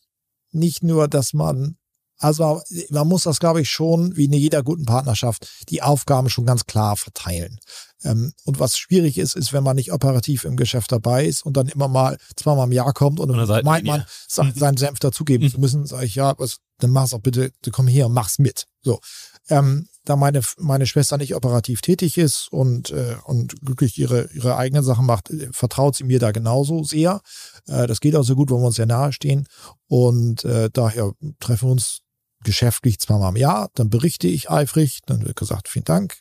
nicht 0.51 0.83
nur, 0.83 1.09
dass 1.09 1.35
man 1.35 1.77
also 2.18 2.62
man 2.90 3.09
muss 3.09 3.24
das, 3.24 3.40
glaube 3.40 3.61
ich, 3.61 3.70
schon, 3.70 4.16
wie 4.16 4.27
in 4.27 4.33
jeder 4.33 4.62
guten 4.62 4.85
Partnerschaft, 4.85 5.48
die 5.68 5.83
Aufgaben 5.83 6.31
schon 6.31 6.46
ganz 6.46 6.66
klar 6.66 6.96
verteilen. 6.96 7.59
Ähm, 8.05 8.33
und 8.44 8.61
was 8.61 8.77
schwierig 8.77 9.18
ist, 9.18 9.35
ist, 9.35 9.53
wenn 9.53 9.64
man 9.64 9.77
nicht 9.77 9.92
operativ 9.92 10.44
im 10.44 10.57
Geschäft 10.57 10.92
dabei 10.92 11.27
ist 11.27 11.44
und 11.44 11.57
dann 11.57 11.68
immer 11.68 11.88
mal 11.88 12.18
zweimal 12.37 12.66
im 12.66 12.72
Jahr 12.72 12.92
kommt 12.92 13.18
und 13.18 13.29
dann 13.29 13.64
meint 13.64 13.87
man, 13.87 14.05
seinen 14.29 14.77
Senf 14.77 14.98
dazugeben 14.98 15.50
zu 15.50 15.59
müssen, 15.59 15.87
sage 15.87 16.07
ich, 16.07 16.14
ja, 16.14 16.35
was, 16.38 16.59
dann 16.79 16.90
mach's 16.90 17.14
auch 17.14 17.20
bitte, 17.20 17.53
du 17.62 17.70
komm 17.70 17.88
hier 17.88 18.07
und 18.07 18.12
mach's 18.12 18.38
mit. 18.38 18.66
So. 18.83 19.00
Ähm, 19.48 19.88
da 20.05 20.16
meine, 20.16 20.42
meine 20.59 20.87
Schwester 20.87 21.16
nicht 21.16 21.35
operativ 21.35 21.81
tätig 21.81 22.18
ist 22.18 22.48
und, 22.50 22.90
äh, 22.90 23.16
und 23.24 23.61
glücklich 23.62 23.98
ihre, 23.98 24.31
ihre 24.33 24.57
eigenen 24.57 24.85
Sachen 24.85 25.07
macht, 25.07 25.31
äh, 25.31 25.48
vertraut 25.53 25.96
sie 25.96 26.05
mir 26.05 26.18
da 26.18 26.31
genauso 26.31 26.85
sehr. 26.85 27.22
Äh, 27.66 27.87
das 27.87 28.00
geht 28.00 28.16
auch 28.16 28.22
so 28.22 28.37
gut, 28.37 28.50
weil 28.50 28.59
wir 28.59 28.66
uns 28.66 28.77
sehr 28.77 28.87
nahe 28.87 29.12
stehen. 29.12 29.46
Und 29.87 30.44
äh, 30.44 30.68
daher 30.70 31.12
treffen 31.40 31.68
wir 31.68 31.72
uns 31.72 32.04
geschäftlich 32.45 33.01
zweimal 33.01 33.31
im 33.31 33.37
Jahr. 33.37 33.71
Dann 33.75 33.91
berichte 33.91 34.29
ich 34.29 34.51
eifrig, 34.51 35.01
dann 35.07 35.25
wird 35.25 35.37
gesagt, 35.37 35.69
vielen 35.69 35.85
Dank, 35.85 36.17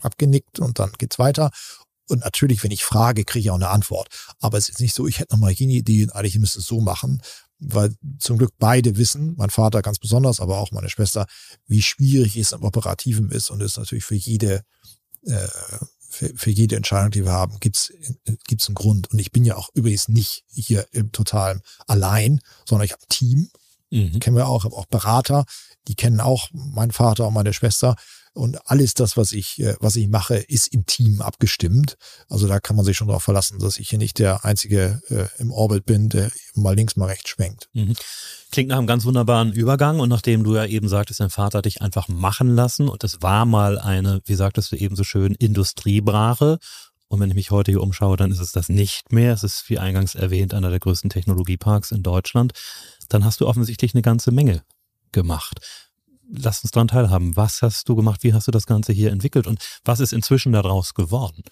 abgenickt 0.00 0.60
und 0.60 0.78
dann 0.78 0.92
geht's 0.98 1.18
weiter. 1.18 1.50
Und 2.08 2.20
natürlich, 2.20 2.62
wenn 2.62 2.70
ich 2.70 2.84
frage, 2.84 3.24
kriege 3.24 3.40
ich 3.40 3.50
auch 3.50 3.56
eine 3.56 3.70
Antwort. 3.70 4.08
Aber 4.40 4.58
es 4.58 4.68
ist 4.68 4.80
nicht 4.80 4.94
so, 4.94 5.08
ich 5.08 5.18
hätte 5.18 5.34
noch 5.34 5.40
mal 5.40 5.50
jene 5.50 5.72
Idee, 5.72 6.06
eigentlich 6.12 6.38
müsste 6.38 6.60
es 6.60 6.66
so 6.66 6.80
machen, 6.80 7.20
weil 7.58 7.94
zum 8.18 8.38
Glück 8.38 8.52
beide 8.58 8.96
wissen, 8.96 9.34
mein 9.36 9.50
Vater 9.50 9.82
ganz 9.82 9.98
besonders, 9.98 10.40
aber 10.40 10.58
auch 10.58 10.70
meine 10.70 10.90
Schwester, 10.90 11.26
wie 11.66 11.82
schwierig 11.82 12.36
es 12.36 12.52
im 12.52 12.62
Operativen 12.62 13.30
ist 13.30 13.50
und 13.50 13.62
es 13.62 13.76
natürlich 13.76 14.04
für 14.04 14.14
jede 14.14 14.62
äh, 15.22 15.48
für, 16.08 16.32
für 16.34 16.50
jede 16.50 16.76
Entscheidung, 16.76 17.10
die 17.10 17.24
wir 17.24 17.32
haben, 17.32 17.58
gibt's 17.60 17.92
gibt's 18.46 18.68
einen 18.68 18.74
Grund. 18.74 19.10
Und 19.10 19.18
ich 19.18 19.32
bin 19.32 19.44
ja 19.44 19.56
auch 19.56 19.70
übrigens 19.74 20.08
nicht 20.08 20.44
hier 20.48 20.86
im 20.92 21.12
Totalen 21.12 21.60
allein, 21.86 22.40
sondern 22.66 22.84
ich 22.86 22.92
habe 22.92 23.02
ein 23.02 23.08
Team. 23.08 23.50
Mhm. 23.90 24.18
Kennen 24.20 24.36
wir 24.36 24.48
auch, 24.48 24.64
habe 24.64 24.76
auch 24.76 24.86
Berater, 24.86 25.44
die 25.88 25.94
kennen 25.94 26.20
auch 26.20 26.48
meinen 26.52 26.92
Vater 26.92 27.26
und 27.26 27.34
meine 27.34 27.52
Schwester. 27.52 27.96
Und 28.36 28.58
alles 28.70 28.92
das, 28.92 29.16
was 29.16 29.32
ich, 29.32 29.58
äh, 29.60 29.76
was 29.80 29.96
ich 29.96 30.08
mache, 30.08 30.36
ist 30.36 30.66
im 30.74 30.84
Team 30.84 31.22
abgestimmt. 31.22 31.96
Also 32.28 32.46
da 32.46 32.60
kann 32.60 32.76
man 32.76 32.84
sich 32.84 32.94
schon 32.94 33.08
darauf 33.08 33.22
verlassen, 33.22 33.58
dass 33.60 33.78
ich 33.78 33.88
hier 33.88 33.98
nicht 33.98 34.18
der 34.18 34.44
Einzige 34.44 35.00
äh, 35.08 35.24
im 35.40 35.50
Orbit 35.50 35.86
bin, 35.86 36.10
der 36.10 36.30
mal 36.54 36.74
links, 36.74 36.96
mal 36.96 37.06
rechts 37.06 37.30
schwenkt. 37.30 37.70
Mhm. 37.72 37.94
Klingt 38.52 38.68
nach 38.68 38.76
einem 38.76 38.86
ganz 38.86 39.06
wunderbaren 39.06 39.52
Übergang. 39.52 40.00
Und 40.00 40.10
nachdem 40.10 40.44
du 40.44 40.54
ja 40.54 40.66
eben 40.66 40.88
sagtest, 40.88 41.20
dein 41.20 41.30
Vater 41.30 41.58
hat 41.58 41.64
dich 41.64 41.80
einfach 41.80 42.08
machen 42.08 42.54
lassen 42.54 42.90
und 42.90 43.02
es 43.04 43.22
war 43.22 43.46
mal 43.46 43.78
eine, 43.78 44.20
wie 44.26 44.34
sagtest 44.34 44.70
du 44.70 44.76
eben 44.76 44.96
so 44.96 45.04
schön, 45.04 45.34
Industriebrache. 45.34 46.58
Und 47.08 47.20
wenn 47.20 47.30
ich 47.30 47.36
mich 47.36 47.50
heute 47.50 47.70
hier 47.70 47.82
umschaue, 47.82 48.16
dann 48.16 48.32
ist 48.32 48.40
es 48.40 48.52
das 48.52 48.68
nicht 48.68 49.12
mehr. 49.12 49.32
Es 49.32 49.44
ist, 49.44 49.70
wie 49.70 49.78
eingangs 49.78 50.14
erwähnt, 50.14 50.52
einer 50.52 50.70
der 50.70 50.80
größten 50.80 51.08
Technologieparks 51.08 51.92
in 51.92 52.02
Deutschland. 52.02 52.52
Dann 53.08 53.24
hast 53.24 53.40
du 53.40 53.46
offensichtlich 53.46 53.94
eine 53.94 54.02
ganze 54.02 54.30
Menge 54.30 54.62
gemacht 55.12 55.60
lass 56.28 56.62
uns 56.62 56.70
daran 56.70 56.88
teilhaben. 56.88 57.36
Was 57.36 57.62
hast 57.62 57.88
du 57.88 57.96
gemacht? 57.96 58.22
Wie 58.22 58.34
hast 58.34 58.46
du 58.46 58.50
das 58.50 58.66
Ganze 58.66 58.92
hier 58.92 59.12
entwickelt? 59.12 59.46
Und 59.46 59.60
was 59.84 60.00
ist 60.00 60.12
inzwischen 60.12 60.52
daraus 60.52 60.94
geworden? 60.94 61.42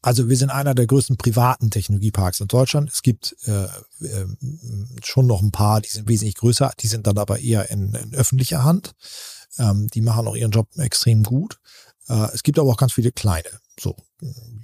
Also 0.00 0.28
wir 0.28 0.36
sind 0.36 0.50
einer 0.50 0.74
der 0.74 0.86
größten 0.88 1.16
privaten 1.16 1.70
Technologieparks 1.70 2.40
in 2.40 2.48
Deutschland. 2.48 2.90
Es 2.90 3.02
gibt 3.02 3.36
äh, 3.46 3.64
äh, 3.64 4.26
schon 5.04 5.28
noch 5.28 5.40
ein 5.40 5.52
paar, 5.52 5.80
die 5.80 5.88
sind 5.88 6.08
wesentlich 6.08 6.34
größer, 6.34 6.72
die 6.80 6.88
sind 6.88 7.06
dann 7.06 7.18
aber 7.18 7.38
eher 7.38 7.70
in, 7.70 7.94
in 7.94 8.12
öffentlicher 8.14 8.64
Hand. 8.64 8.94
Ähm, 9.58 9.86
die 9.88 10.00
machen 10.00 10.26
auch 10.26 10.34
ihren 10.34 10.50
Job 10.50 10.68
extrem 10.76 11.22
gut. 11.22 11.60
Äh, 12.08 12.28
es 12.34 12.42
gibt 12.42 12.58
aber 12.58 12.70
auch 12.70 12.76
ganz 12.76 12.94
viele 12.94 13.12
kleine. 13.12 13.48
So, 13.78 13.96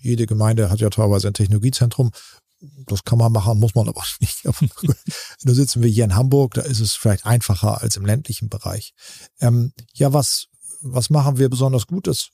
jede 0.00 0.26
Gemeinde 0.26 0.70
hat 0.70 0.80
ja 0.80 0.90
teilweise 0.90 1.28
ein 1.28 1.34
Technologiezentrum 1.34 2.10
das 2.60 3.04
kann 3.04 3.18
man 3.18 3.32
machen, 3.32 3.58
muss 3.58 3.74
man 3.74 3.88
aber 3.88 4.02
nicht. 4.20 4.44
da 4.44 5.54
sitzen 5.54 5.82
wir 5.82 5.90
hier 5.90 6.04
in 6.04 6.14
Hamburg, 6.14 6.54
da 6.54 6.62
ist 6.62 6.80
es 6.80 6.94
vielleicht 6.94 7.26
einfacher 7.26 7.80
als 7.80 7.96
im 7.96 8.06
ländlichen 8.06 8.48
Bereich. 8.48 8.94
Ähm, 9.40 9.72
ja, 9.94 10.12
was, 10.12 10.46
was 10.80 11.10
machen 11.10 11.38
wir 11.38 11.48
besonders 11.48 11.86
gut? 11.86 12.06
Das 12.06 12.30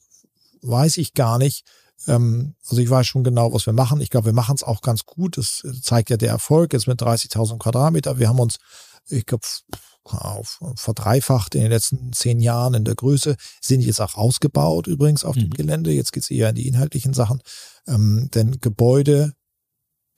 weiß 0.62 0.96
ich 0.98 1.14
gar 1.14 1.38
nicht. 1.38 1.64
Ähm, 2.06 2.54
also 2.68 2.80
ich 2.80 2.90
weiß 2.90 3.06
schon 3.06 3.24
genau, 3.24 3.52
was 3.52 3.66
wir 3.66 3.72
machen. 3.72 4.00
Ich 4.00 4.10
glaube, 4.10 4.26
wir 4.26 4.32
machen 4.32 4.56
es 4.56 4.62
auch 4.62 4.80
ganz 4.80 5.04
gut. 5.04 5.36
Das 5.38 5.62
zeigt 5.82 6.10
ja 6.10 6.16
der 6.16 6.30
Erfolg 6.30 6.72
jetzt 6.72 6.86
mit 6.86 7.00
30.000 7.00 7.58
Quadratmeter. 7.58 8.18
Wir 8.18 8.28
haben 8.28 8.40
uns, 8.40 8.58
ich 9.08 9.26
glaube, 9.26 9.46
verdreifacht 10.76 11.54
in 11.54 11.62
den 11.62 11.70
letzten 11.70 12.12
zehn 12.12 12.40
Jahren 12.40 12.74
in 12.74 12.84
der 12.84 12.94
Größe, 12.94 13.36
sind 13.62 13.80
jetzt 13.80 14.00
auch 14.00 14.16
ausgebaut 14.16 14.86
übrigens 14.86 15.24
auf 15.24 15.36
mhm. 15.36 15.40
dem 15.40 15.50
Gelände. 15.50 15.92
Jetzt 15.92 16.12
geht's 16.12 16.30
eher 16.30 16.50
in 16.50 16.56
die 16.56 16.68
inhaltlichen 16.68 17.14
Sachen. 17.14 17.40
Ähm, 17.86 18.28
denn 18.34 18.60
Gebäude 18.60 19.34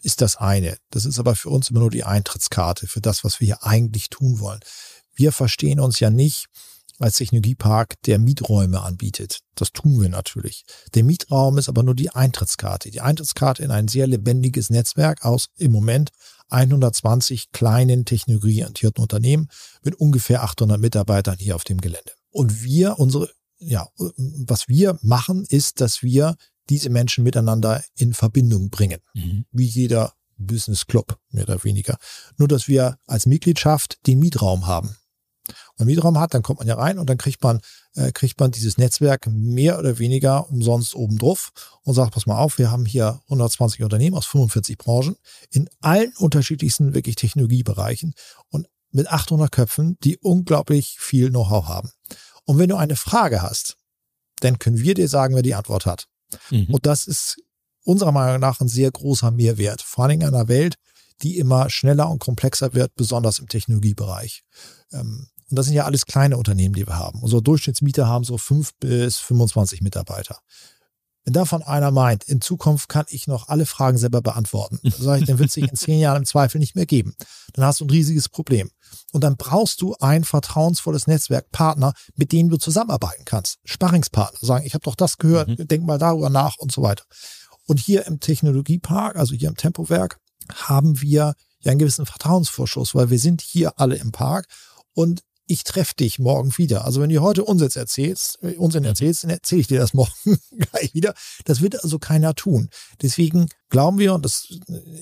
ist 0.06 0.20
das 0.20 0.36
eine. 0.36 0.76
Das 0.90 1.04
ist 1.04 1.18
aber 1.18 1.34
für 1.34 1.50
uns 1.50 1.68
immer 1.68 1.80
nur 1.80 1.90
die 1.90 2.04
Eintrittskarte 2.04 2.86
für 2.86 3.00
das, 3.00 3.24
was 3.24 3.40
wir 3.40 3.46
hier 3.46 3.64
eigentlich 3.64 4.08
tun 4.08 4.38
wollen. 4.38 4.60
Wir 5.14 5.32
verstehen 5.32 5.80
uns 5.80 5.98
ja 5.98 6.10
nicht 6.10 6.46
als 6.98 7.16
Technologiepark, 7.16 8.00
der 8.02 8.18
Mieträume 8.18 8.80
anbietet. 8.80 9.40
Das 9.56 9.72
tun 9.72 10.00
wir 10.00 10.08
natürlich. 10.08 10.64
Der 10.94 11.02
Mietraum 11.02 11.58
ist 11.58 11.68
aber 11.68 11.82
nur 11.82 11.96
die 11.96 12.10
Eintrittskarte. 12.10 12.90
Die 12.90 13.00
Eintrittskarte 13.00 13.64
in 13.64 13.70
ein 13.72 13.88
sehr 13.88 14.06
lebendiges 14.06 14.70
Netzwerk 14.70 15.24
aus 15.24 15.48
im 15.56 15.72
Moment 15.72 16.10
120 16.48 17.50
kleinen 17.50 18.04
technologieorientierten 18.04 19.02
Unternehmen 19.02 19.48
mit 19.82 19.96
ungefähr 19.96 20.44
800 20.44 20.80
Mitarbeitern 20.80 21.36
hier 21.38 21.56
auf 21.56 21.64
dem 21.64 21.80
Gelände. 21.80 22.12
Und 22.30 22.62
wir, 22.62 23.00
unsere, 23.00 23.28
ja, 23.58 23.88
was 23.96 24.68
wir 24.68 24.98
machen, 25.02 25.44
ist, 25.48 25.80
dass 25.80 26.02
wir 26.02 26.36
diese 26.68 26.90
Menschen 26.90 27.24
miteinander 27.24 27.82
in 27.94 28.14
Verbindung 28.14 28.70
bringen. 28.70 29.00
Mhm. 29.14 29.46
Wie 29.52 29.66
jeder 29.66 30.12
Business 30.38 30.86
Club, 30.86 31.18
mehr 31.30 31.44
oder 31.44 31.64
weniger. 31.64 31.96
Nur, 32.36 32.48
dass 32.48 32.68
wir 32.68 32.98
als 33.06 33.26
Mitgliedschaft 33.26 34.06
den 34.06 34.18
Mietraum 34.18 34.66
haben. 34.66 34.96
Wenn 35.46 35.86
man 35.86 35.86
Mietraum 35.86 36.18
hat, 36.18 36.34
dann 36.34 36.42
kommt 36.42 36.58
man 36.58 36.68
ja 36.68 36.74
rein 36.74 36.98
und 36.98 37.08
dann 37.08 37.18
kriegt 37.18 37.42
man, 37.42 37.60
äh, 37.94 38.10
kriegt 38.10 38.38
man 38.40 38.50
dieses 38.50 38.78
Netzwerk 38.78 39.26
mehr 39.28 39.78
oder 39.78 39.98
weniger 39.98 40.50
umsonst 40.50 40.94
obendrauf 40.94 41.52
und 41.82 41.94
sagt, 41.94 42.12
pass 42.12 42.26
mal 42.26 42.38
auf, 42.38 42.58
wir 42.58 42.70
haben 42.70 42.84
hier 42.84 43.20
120 43.28 43.82
Unternehmen 43.82 44.16
aus 44.16 44.26
45 44.26 44.76
Branchen 44.76 45.16
in 45.50 45.68
allen 45.80 46.12
unterschiedlichsten 46.16 46.94
wirklich 46.94 47.14
Technologiebereichen 47.14 48.14
und 48.48 48.66
mit 48.90 49.08
800 49.08 49.52
Köpfen, 49.52 49.96
die 50.02 50.16
unglaublich 50.18 50.96
viel 50.98 51.30
Know-how 51.30 51.68
haben. 51.68 51.90
Und 52.44 52.58
wenn 52.58 52.68
du 52.68 52.76
eine 52.76 52.96
Frage 52.96 53.42
hast, 53.42 53.76
dann 54.40 54.58
können 54.58 54.78
wir 54.78 54.94
dir 54.94 55.08
sagen, 55.08 55.34
wer 55.34 55.42
die 55.42 55.54
Antwort 55.54 55.86
hat. 55.86 56.08
Mhm. 56.50 56.68
Und 56.72 56.86
das 56.86 57.06
ist 57.06 57.36
unserer 57.84 58.12
Meinung 58.12 58.40
nach 58.40 58.60
ein 58.60 58.68
sehr 58.68 58.90
großer 58.90 59.30
Mehrwert, 59.30 59.82
vor 59.82 60.04
allem 60.04 60.20
in 60.20 60.26
einer 60.26 60.48
Welt, 60.48 60.76
die 61.22 61.38
immer 61.38 61.70
schneller 61.70 62.10
und 62.10 62.18
komplexer 62.18 62.74
wird, 62.74 62.94
besonders 62.94 63.38
im 63.38 63.48
Technologiebereich. 63.48 64.42
Ähm, 64.92 65.28
und 65.48 65.56
das 65.56 65.66
sind 65.66 65.76
ja 65.76 65.84
alles 65.84 66.06
kleine 66.06 66.36
Unternehmen, 66.36 66.74
die 66.74 66.86
wir 66.86 66.98
haben. 66.98 67.22
Unsere 67.22 67.42
Durchschnittsmieter 67.42 68.08
haben 68.08 68.24
so 68.24 68.36
fünf 68.36 68.74
bis 68.80 69.18
25 69.18 69.80
Mitarbeiter. 69.80 70.40
Wenn 71.26 71.32
davon 71.32 71.64
einer 71.64 71.90
meint, 71.90 72.22
in 72.22 72.40
Zukunft 72.40 72.88
kann 72.88 73.04
ich 73.08 73.26
noch 73.26 73.48
alle 73.48 73.66
Fragen 73.66 73.98
selber 73.98 74.22
beantworten, 74.22 74.78
dann 74.84 74.92
sage 74.92 75.20
ich, 75.20 75.26
dann 75.26 75.40
wird 75.40 75.48
es 75.48 75.54
sich 75.54 75.68
in 75.68 75.76
zehn 75.76 75.98
Jahren 75.98 76.18
im 76.18 76.24
Zweifel 76.24 76.60
nicht 76.60 76.76
mehr 76.76 76.86
geben. 76.86 77.16
Dann 77.52 77.64
hast 77.64 77.80
du 77.80 77.84
ein 77.84 77.90
riesiges 77.90 78.28
Problem. 78.28 78.70
Und 79.12 79.24
dann 79.24 79.36
brauchst 79.36 79.82
du 79.82 79.96
ein 79.98 80.22
vertrauensvolles 80.22 81.08
Netzwerk, 81.08 81.50
Partner, 81.50 81.94
mit 82.14 82.30
denen 82.30 82.48
du 82.48 82.58
zusammenarbeiten 82.58 83.24
kannst. 83.24 83.58
Sparringspartner, 83.64 84.38
sagen, 84.40 84.64
ich 84.64 84.74
habe 84.74 84.84
doch 84.84 84.94
das 84.94 85.18
gehört, 85.18 85.48
mhm. 85.48 85.66
denk 85.66 85.84
mal 85.84 85.98
darüber 85.98 86.30
nach 86.30 86.58
und 86.58 86.70
so 86.70 86.82
weiter. 86.82 87.02
Und 87.66 87.80
hier 87.80 88.06
im 88.06 88.20
Technologiepark, 88.20 89.16
also 89.16 89.34
hier 89.34 89.48
im 89.48 89.56
Tempowerk, 89.56 90.20
haben 90.54 91.00
wir 91.02 91.34
ja 91.58 91.70
einen 91.72 91.80
gewissen 91.80 92.06
Vertrauensvorschuss, 92.06 92.94
weil 92.94 93.10
wir 93.10 93.18
sind 93.18 93.40
hier 93.40 93.80
alle 93.80 93.96
im 93.96 94.12
Park 94.12 94.46
und 94.94 95.22
ich 95.46 95.64
treffe 95.64 95.94
dich 95.94 96.18
morgen 96.18 96.56
wieder. 96.58 96.84
Also 96.84 97.00
wenn 97.00 97.10
du 97.10 97.20
heute 97.20 97.44
Unsinn 97.44 97.70
erzählst, 97.74 98.38
äh, 98.42 98.56
Unsinn 98.56 98.82
mhm. 98.82 98.88
erzählst, 98.88 99.24
dann 99.24 99.30
erzähle 99.30 99.60
ich 99.60 99.66
dir 99.68 99.78
das 99.78 99.94
morgen 99.94 100.38
gleich 100.58 100.94
wieder. 100.94 101.14
Das 101.44 101.60
wird 101.60 101.82
also 101.82 101.98
keiner 101.98 102.34
tun. 102.34 102.68
Deswegen 103.02 103.48
glauben 103.68 103.98
wir, 103.98 104.14
und 104.14 104.24
das 104.24 104.48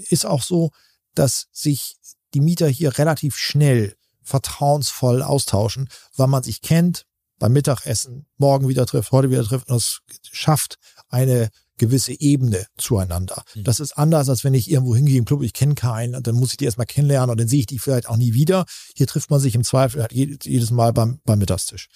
ist 0.09 0.27
auch 0.27 0.43
so, 0.43 0.71
dass 1.15 1.47
sich 1.53 1.97
die 2.35 2.41
Mieter 2.41 2.69
hier 2.69 2.99
relativ 2.99 3.37
schnell 3.37 3.97
vertrauensvoll 4.23 5.23
austauschen, 5.23 5.89
weil 6.17 6.27
man 6.27 6.43
sich 6.43 6.63
kennt, 6.63 7.07
beim 7.39 7.53
Mittagessen, 7.53 8.27
morgen 8.37 8.69
wieder 8.69 8.87
trifft, 8.87 9.13
heute 9.13 9.31
wieder 9.31 9.45
trifft 9.45 9.69
und 9.69 9.77
es 9.77 10.01
schafft 10.23 10.79
eine 11.09 11.51
gewisse 11.79 12.19
Ebene 12.19 12.67
zueinander. 12.77 13.43
Mhm. 13.55 13.65
Das 13.65 13.81
ist 13.81 13.97
anders, 13.97 14.29
als 14.29 14.45
wenn 14.45 14.55
ich 14.55 14.71
irgendwo 14.71 14.95
hingehe 14.95 15.19
im 15.19 15.25
Club, 15.25 15.43
ich 15.43 15.53
kenne 15.53 15.75
keinen, 15.75 16.23
dann 16.23 16.35
muss 16.35 16.53
ich 16.53 16.57
die 16.57 16.65
erstmal 16.65 16.87
kennenlernen 16.87 17.31
und 17.31 17.41
dann 17.41 17.49
sehe 17.49 17.61
ich 17.61 17.67
die 17.67 17.79
vielleicht 17.79 18.09
auch 18.09 18.17
nie 18.17 18.35
wieder. 18.35 18.65
Hier 18.95 19.07
trifft 19.07 19.31
man 19.31 19.41
sich 19.41 19.55
im 19.55 19.65
Zweifel 19.65 20.07
jedes 20.11 20.71
Mal 20.71 20.93
beim, 20.93 21.21
beim 21.25 21.39
Mittagstisch. 21.39 21.89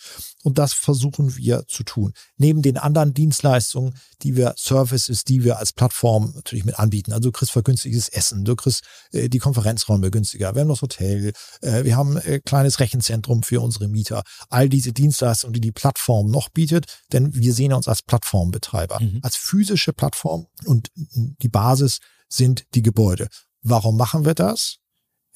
Und 0.42 0.58
das 0.58 0.72
versuchen 0.72 1.36
wir 1.36 1.64
zu 1.66 1.82
tun. 1.82 2.12
Neben 2.36 2.62
den 2.62 2.76
anderen 2.76 3.12
Dienstleistungen, 3.12 3.94
die 4.22 4.36
wir, 4.36 4.54
Services, 4.56 5.24
die 5.24 5.44
wir 5.44 5.58
als 5.58 5.72
Plattform 5.72 6.32
natürlich 6.34 6.64
mit 6.64 6.78
anbieten. 6.78 7.12
Also 7.12 7.28
du 7.28 7.32
kriegst 7.32 7.52
vergünstigtes 7.52 8.08
Essen, 8.08 8.44
du 8.44 8.56
kriegst 8.56 8.82
äh, 9.12 9.28
die 9.28 9.38
Konferenzräume 9.38 10.10
günstiger, 10.10 10.54
wir 10.54 10.62
haben 10.62 10.68
das 10.68 10.82
Hotel, 10.82 11.32
äh, 11.60 11.84
wir 11.84 11.96
haben 11.96 12.16
äh, 12.18 12.40
kleines 12.40 12.80
Rechenzentrum 12.80 13.42
für 13.42 13.60
unsere 13.60 13.88
Mieter. 13.88 14.22
All 14.48 14.68
diese 14.68 14.92
Dienstleistungen, 14.92 15.54
die 15.54 15.60
die 15.60 15.72
Plattform 15.72 16.30
noch 16.30 16.48
bietet, 16.48 16.86
denn 17.12 17.34
wir 17.34 17.52
sehen 17.52 17.72
uns 17.72 17.88
als 17.88 18.02
Plattformbetreiber, 18.02 19.00
mhm. 19.00 19.20
als 19.22 19.36
physische 19.68 19.92
Plattform 19.92 20.46
und 20.64 20.90
die 20.94 21.48
Basis 21.48 21.98
sind 22.28 22.64
die 22.74 22.82
Gebäude. 22.82 23.28
Warum 23.62 23.96
machen 23.96 24.24
wir 24.24 24.34
das? 24.34 24.78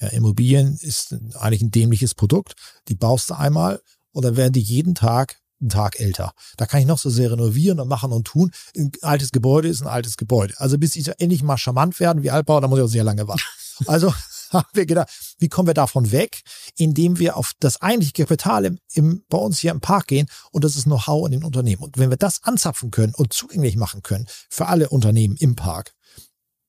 Ja, 0.01 0.09
Immobilien 0.09 0.77
ist 0.81 1.15
eigentlich 1.35 1.63
ein 1.63 1.71
dämliches 1.71 2.15
Produkt. 2.15 2.55
Die 2.89 2.95
baust 2.95 3.31
du 3.31 3.35
einmal 3.35 3.81
und 4.13 4.25
dann 4.25 4.37
werden 4.37 4.53
die 4.53 4.61
jeden 4.61 4.95
Tag 4.95 5.39
einen 5.61 5.69
Tag 5.69 6.01
älter. 6.01 6.33
Da 6.57 6.67
kann 6.67 6.81
ich 6.81 6.87
noch 6.87 6.99
so 6.99 7.11
sehr 7.11 7.31
renovieren 7.31 7.79
und 7.79 7.89
machen 7.89 8.11
und 8.11 8.27
tun. 8.27 8.51
Ein 8.77 8.91
altes 9.03 9.31
Gebäude 9.31 9.69
ist 9.69 9.83
ein 9.83 9.89
altes 9.89 10.17
Gebäude. 10.17 10.55
Also 10.57 10.79
bis 10.79 10.95
so 10.95 11.13
endlich 11.19 11.43
mal 11.43 11.59
charmant 11.59 12.01
werden 12.01 12.23
wie 12.23 12.31
Altbau, 12.31 12.59
da 12.61 12.69
muss 12.69 12.79
ich 12.79 12.85
auch 12.85 12.89
sehr 12.89 13.05
lange 13.05 13.29
warten. 13.29 13.43
Also 13.87 14.13
haben 14.59 14.69
wir 14.73 14.87
gedacht, 14.87 15.09
wie 15.39 15.49
kommen 15.49 15.69
wir 15.69 15.75
davon 15.75 16.13
weg, 16.13 16.43
indem 16.77 17.19
wir 17.19 17.37
auf 17.37 17.53
das 17.61 17.81
eigentliche 17.81 18.13
Kapital 18.13 18.65
im, 18.65 18.79
im, 18.93 19.25
bei 19.29 19.39
uns 19.39 19.59
hier 19.59 19.71
im 19.71 19.81
Park 19.81 20.09
gehen 20.09 20.29
und 20.51 20.65
das 20.65 20.77
ist 20.77 20.85
Know-how 20.85 21.27
in 21.27 21.33
den 21.33 21.45
Unternehmen. 21.45 21.83
Und 21.83 21.99
wenn 21.99 22.11
wir 22.11 22.17
das 22.17 22.43
anzapfen 22.43 22.91
können 22.91 23.15
und 23.15 23.33
zugänglich 23.33 23.77
machen 23.77 24.03
können 24.03 24.27
für 24.51 24.67
alle 24.67 24.89
Unternehmen 24.89 25.37
im 25.37 25.57
Park, 25.57 25.93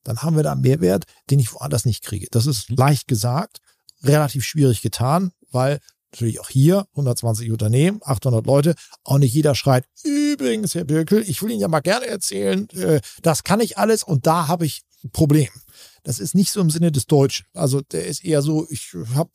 dann 0.04 0.22
haben 0.22 0.36
wir 0.36 0.44
da 0.44 0.52
einen 0.52 0.62
Mehrwert, 0.62 1.06
den 1.30 1.40
ich 1.40 1.54
woanders 1.54 1.86
nicht 1.86 2.04
kriege. 2.04 2.28
Das 2.32 2.46
ist 2.46 2.70
leicht 2.70 3.08
gesagt, 3.08 3.60
relativ 4.02 4.44
schwierig 4.44 4.82
getan, 4.82 5.32
weil 5.52 5.80
natürlich 6.12 6.40
auch 6.40 6.50
hier 6.50 6.86
120 6.92 7.52
Unternehmen, 7.52 8.00
800 8.04 8.46
Leute, 8.46 8.76
auch 9.04 9.18
nicht 9.18 9.34
jeder 9.34 9.56
schreit, 9.56 9.86
übrigens, 10.04 10.76
Herr 10.76 10.84
Birkel, 10.84 11.24
ich 11.28 11.42
will 11.42 11.52
Ihnen 11.52 11.62
ja 11.62 11.68
mal 11.68 11.80
gerne 11.80 12.06
erzählen, 12.06 12.70
äh, 12.72 13.02
das 13.22 13.44
kann 13.44 13.60
ich 13.60 13.78
alles 13.78 14.04
und 14.04 14.28
da 14.28 14.48
habe 14.48 14.66
ich 14.66 14.84
Problem. 15.12 15.50
Das 16.04 16.20
ist 16.20 16.36
nicht 16.36 16.52
so 16.52 16.62
im 16.62 16.70
Sinne 16.70 16.92
des 16.92 17.08
Deutschen. 17.08 17.46
Also 17.54 17.82
der 17.82 18.06
ist 18.06 18.24
eher 18.24 18.42
so, 18.42 18.68
ich 18.70 18.94
habe 19.16 19.32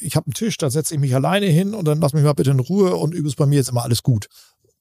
ich 0.00 0.16
hab 0.16 0.26
einen 0.26 0.34
Tisch, 0.34 0.56
da 0.58 0.70
setze 0.70 0.94
ich 0.94 1.00
mich 1.00 1.14
alleine 1.14 1.46
hin 1.46 1.74
und 1.74 1.86
dann 1.86 2.00
lass 2.00 2.12
mich 2.12 2.22
mal 2.22 2.32
bitte 2.32 2.50
in 2.50 2.60
Ruhe 2.60 2.94
und 2.94 3.14
übrigens 3.14 3.36
bei 3.36 3.46
mir 3.46 3.60
ist 3.60 3.68
immer 3.68 3.82
alles 3.82 4.02
gut. 4.02 4.28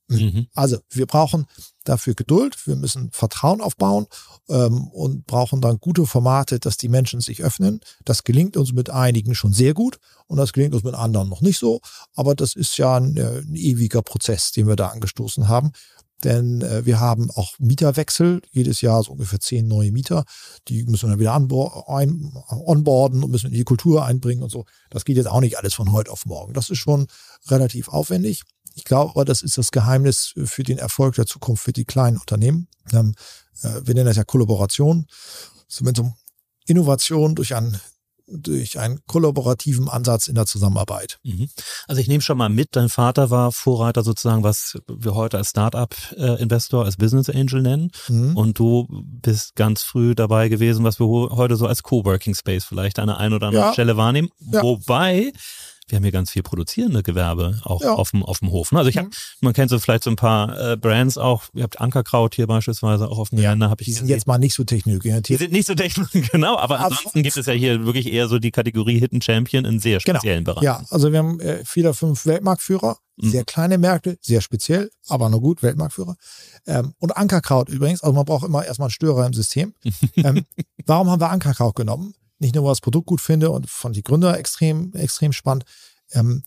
Mhm. 0.10 0.48
Also 0.54 0.78
wir 0.89 1.06
brauchen 1.06 1.48
dafür 1.84 2.13
Geduld, 2.13 2.65
wir 2.65 2.78
müssen 2.78 3.12
Vertrauen 3.12 3.60
aufbauen 3.60 4.08
ähm, 4.48 4.88
und 4.88 5.26
brauchen 5.26 5.60
dann 5.60 5.80
gute 5.80 6.06
Formate, 6.06 6.60
dass 6.60 6.78
die 6.78 6.88
Menschen 6.88 7.20
sich 7.20 7.43
öffnen. 7.43 7.82
Das 8.06 8.24
gelingt 8.24 8.56
uns 8.56 8.72
mit 8.72 8.89
einigen 8.89 9.36
schon 9.36 9.52
sehr 9.52 9.74
gut 9.74 10.00
und 10.28 10.38
das 10.38 10.54
gelingt 10.54 10.74
uns 10.74 10.84
mit 10.84 10.96
anderen 10.96 11.28
noch 11.28 11.41
nicht 11.41 11.60
so. 11.60 11.82
Aber 12.13 12.36
das 12.36 12.56
ist 12.56 12.78
ja 12.78 12.96
ein, 12.96 13.17
äh, 13.17 13.39
ein 13.39 13.56
ewiger 13.56 14.02
Prozess, 14.02 14.52
den 14.52 14.67
wir 14.67 14.78
da 14.78 14.88
angestoßen 14.88 15.50
haben. 15.50 15.72
Denn 16.24 16.62
äh, 16.62 16.86
wir 16.86 17.00
haben 17.00 17.30
auch 17.32 17.54
Mieterwechsel, 17.60 18.42
jedes 18.52 18.82
Jahr 18.82 19.04
so 19.04 19.12
ungefähr 19.12 19.40
zehn 19.40 19.68
neue 19.68 19.92
Mieter. 19.92 20.26
Die 20.68 20.84
müssen 20.86 21.08
wir 21.08 21.12
dann 21.12 21.20
wieder 21.20 21.36
ein, 21.36 22.34
onboarden 22.50 23.24
und 23.24 23.32
müssen 23.32 23.48
in 23.48 23.54
die 23.54 23.64
Kultur 23.64 24.04
einbringen 24.06 24.42
und 24.42 24.50
so. 24.50 24.66
Das 24.90 25.06
geht 25.06 25.18
jetzt 25.18 25.28
auch 25.28 25.42
nicht 25.42 25.58
alles 25.58 25.74
von 25.74 25.92
heute 25.92 26.12
auf 26.12 26.26
morgen. 26.26 26.54
Das 26.54 26.70
ist 26.70 26.80
schon 26.80 27.08
relativ 27.48 27.90
aufwendig. 27.90 28.44
Ich 28.76 28.84
glaube 28.84 29.12
aber, 29.12 29.26
das 29.26 29.42
ist 29.42 29.58
das 29.58 29.72
Geheimnis 29.72 30.34
für 30.46 30.64
den 30.64 30.78
Erfolg 30.78 31.16
der 31.16 31.26
Zukunft 31.26 31.64
für 31.64 31.74
die 31.74 31.86
kleinen 31.86 32.18
Unternehmen. 32.18 32.68
Ähm, 32.92 33.14
äh, 33.62 33.82
wir 33.84 33.94
nennen 33.94 34.08
das 34.08 34.18
ja 34.18 34.24
Kollaboration. 34.24 35.08
Zumindest 35.68 36.12
Innovation 36.66 37.36
durch 37.36 37.56
ein 37.56 37.80
durch 38.28 38.80
einen 38.80 39.00
kollaborativen 39.08 39.90
Ansatz 39.90 40.28
in 40.28 40.36
der 40.36 40.46
Zusammenarbeit. 40.46 41.20
Mhm. 41.24 41.50
Also 41.88 42.02
ich 42.02 42.08
nehme 42.08 42.22
schon 42.22 42.38
mal 42.38 42.50
mit, 42.50 42.76
dein 42.76 42.90
Vater 42.90 43.30
war 43.30 43.52
Vorreiter 43.52 44.04
sozusagen, 44.04 44.44
was 44.44 44.78
wir 44.88 45.16
heute 45.16 45.38
als 45.38 45.50
Startup-Investor, 45.50 46.86
als 46.86 46.98
Business 46.98 47.30
Angel 47.30 47.62
nennen. 47.62 47.92
Mhm. 48.10 48.36
Und 48.36 48.60
du 48.60 48.88
bist 48.90 49.56
ganz 49.56 49.84
früh 49.84 50.13
dabei 50.16 50.50
gewesen, 50.50 50.84
was 50.84 51.00
wir 51.00 51.08
heute 51.08 51.56
so 51.56 51.68
als 51.68 51.84
Coworking 51.84 52.36
Space 52.36 52.66
vielleicht 52.66 53.00
an 53.00 53.08
der 53.08 53.18
einen 53.18 53.34
oder 53.34 53.48
anderen 53.48 53.68
ja. 53.68 53.74
Stelle 53.74 53.98
wahrnehmen. 53.98 54.30
Ja. 54.52 54.62
Wobei 54.62 55.32
wir 55.88 55.95
haben 55.95 56.04
hier 56.04 56.12
ganz 56.12 56.32
viel 56.32 56.43
produzierende 56.43 57.02
Gewerbe 57.02 57.62
auch 57.63 57.82
ja. 57.82 57.93
auf, 57.93 58.12
dem, 58.12 58.23
auf 58.23 58.39
dem 58.39 58.52
Hof. 58.52 58.71
Ne? 58.71 58.80
Also 58.80 58.89
ich 58.89 58.97
habe, 58.97 59.08
mhm. 59.08 59.13
man 59.41 59.54
kennt 59.54 59.69
so 59.69 59.80
vielleicht 59.80 60.04
so 60.04 60.10
ein 60.10 60.17
paar 60.17 60.73
äh, 60.73 60.78
Brands 60.78 61.17
auch, 61.17 61.43
ihr 61.54 61.63
habt 61.63 61.80
Ankerkraut 61.80 62.36
hier 62.36 62.47
beispielsweise 62.47 63.10
auch 63.10 63.17
auf 63.17 63.30
dem 63.30 63.38
Gelände, 63.38 63.73
ich 63.80 63.86
Die 63.86 63.91
sind 63.91 64.02
gesehen. 64.04 64.15
jetzt 64.15 64.28
mal 64.28 64.38
nicht 64.38 64.54
so 64.54 64.63
technologieorientiert. 64.63 65.39
Die 65.39 65.45
sind 65.45 65.54
nicht 65.54 65.67
so 65.67 65.76
technologisch, 65.76 66.30
genau, 66.32 66.58
aber, 66.58 66.80
aber 66.80 66.86
ansonsten 66.88 67.23
gibt 67.23 67.38
es 67.38 67.45
ja 67.45 67.54
hier 67.54 67.86
wirklich 67.86 68.12
eher 68.12 68.28
so 68.28 68.39
die 68.39 68.52
Kategorie 68.52 69.00
Hidden 69.00 69.21
Champion 69.21 69.65
in 69.65 69.80
sehr 69.80 70.00
genau. 70.00 70.19
speziellen 70.19 70.43
genau. 70.43 70.56
Bereichen. 70.56 70.65
Ja, 70.65 70.86
also 70.89 71.12
wir 71.12 71.19
haben 71.19 71.39
äh, 71.39 71.63
vier 71.63 71.86
oder 71.86 71.93
fünf 71.93 72.26
Weltmarktführer, 72.26 72.97
mhm. 73.15 73.30
sehr 73.30 73.45
kleine 73.45 73.78
Märkte, 73.78 74.17
sehr 74.21 74.41
speziell, 74.41 74.89
aber 75.08 75.30
nur 75.30 75.41
gut, 75.41 75.63
Weltmarktführer. 75.63 76.15
Ähm, 76.65 76.93
und 77.00 77.15
Ankerkraut 77.15 77.69
übrigens, 77.69 78.04
also 78.04 78.13
man 78.13 78.26
braucht 78.26 78.45
immer 78.45 78.65
erstmal 78.65 78.88
einen 78.88 78.91
Störer 78.91 79.26
im 79.26 79.34
System. 79.34 79.73
ähm, 80.17 80.45
warum 80.86 81.10
haben 81.10 81.21
wir 81.21 81.30
Ankerkraut 81.30 81.76
genommen? 81.76 82.13
Nicht 82.39 82.56
nur, 82.56 82.63
weil 82.63 82.71
ich 82.71 82.78
das 82.78 82.82
Produkt 82.82 83.08
gut 83.08 83.21
finde 83.21 83.50
und 83.50 83.69
von 83.69 83.93
die 83.93 84.04
Gründer 84.04 84.38
extrem, 84.38 84.93
extrem 84.93 85.34
spannend. 85.34 85.65
Ähm, 86.12 86.43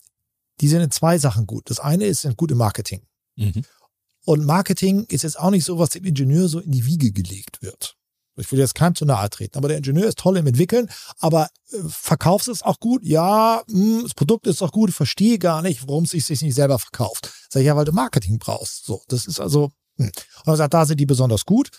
die 0.59 0.67
sind 0.67 0.81
in 0.81 0.91
zwei 0.91 1.17
Sachen 1.17 1.47
gut. 1.47 1.69
Das 1.69 1.79
eine 1.79 2.05
ist 2.05 2.21
sind 2.21 2.37
gut 2.37 2.51
im 2.51 2.57
Marketing. 2.57 3.01
Mhm. 3.35 3.63
Und 4.25 4.45
Marketing 4.45 5.05
ist 5.05 5.23
jetzt 5.23 5.39
auch 5.39 5.49
nicht 5.49 5.65
so, 5.65 5.79
was 5.79 5.89
dem 5.89 6.05
Ingenieur 6.05 6.47
so 6.47 6.59
in 6.59 6.71
die 6.71 6.85
Wiege 6.85 7.11
gelegt 7.11 7.61
wird. 7.61 7.95
Ich 8.37 8.51
will 8.51 8.59
jetzt 8.59 8.75
keinem 8.75 8.95
zu 8.95 9.05
nahe 9.05 9.29
treten, 9.29 9.57
aber 9.57 9.67
der 9.67 9.77
Ingenieur 9.77 10.07
ist 10.07 10.17
toll 10.17 10.37
im 10.37 10.47
Entwickeln, 10.47 10.89
aber 11.19 11.49
äh, 11.71 11.77
verkaufst 11.87 12.47
es 12.47 12.63
auch 12.63 12.79
gut? 12.79 13.03
Ja, 13.03 13.61
mh, 13.67 13.97
hm, 13.97 14.03
das 14.03 14.13
Produkt 14.13 14.47
ist 14.47 14.61
auch 14.61 14.71
gut, 14.71 14.89
ich 14.89 14.95
verstehe 14.95 15.37
gar 15.37 15.61
nicht, 15.61 15.87
warum 15.87 16.05
es 16.05 16.11
sich 16.11 16.41
nicht 16.41 16.55
selber 16.55 16.79
verkauft. 16.79 17.33
Sag 17.49 17.59
ich, 17.59 17.65
ja, 17.67 17.75
weil 17.75 17.85
du 17.85 17.91
Marketing 17.91 18.39
brauchst. 18.39 18.85
So, 18.85 19.03
das 19.09 19.25
ist 19.25 19.39
also, 19.39 19.71
mh. 19.97 20.05
Hm. 20.05 20.11
und 20.45 20.53
er 20.53 20.57
sagt, 20.57 20.73
da 20.73 20.85
sind 20.85 20.99
die 20.99 21.05
besonders 21.05 21.45
gut 21.45 21.69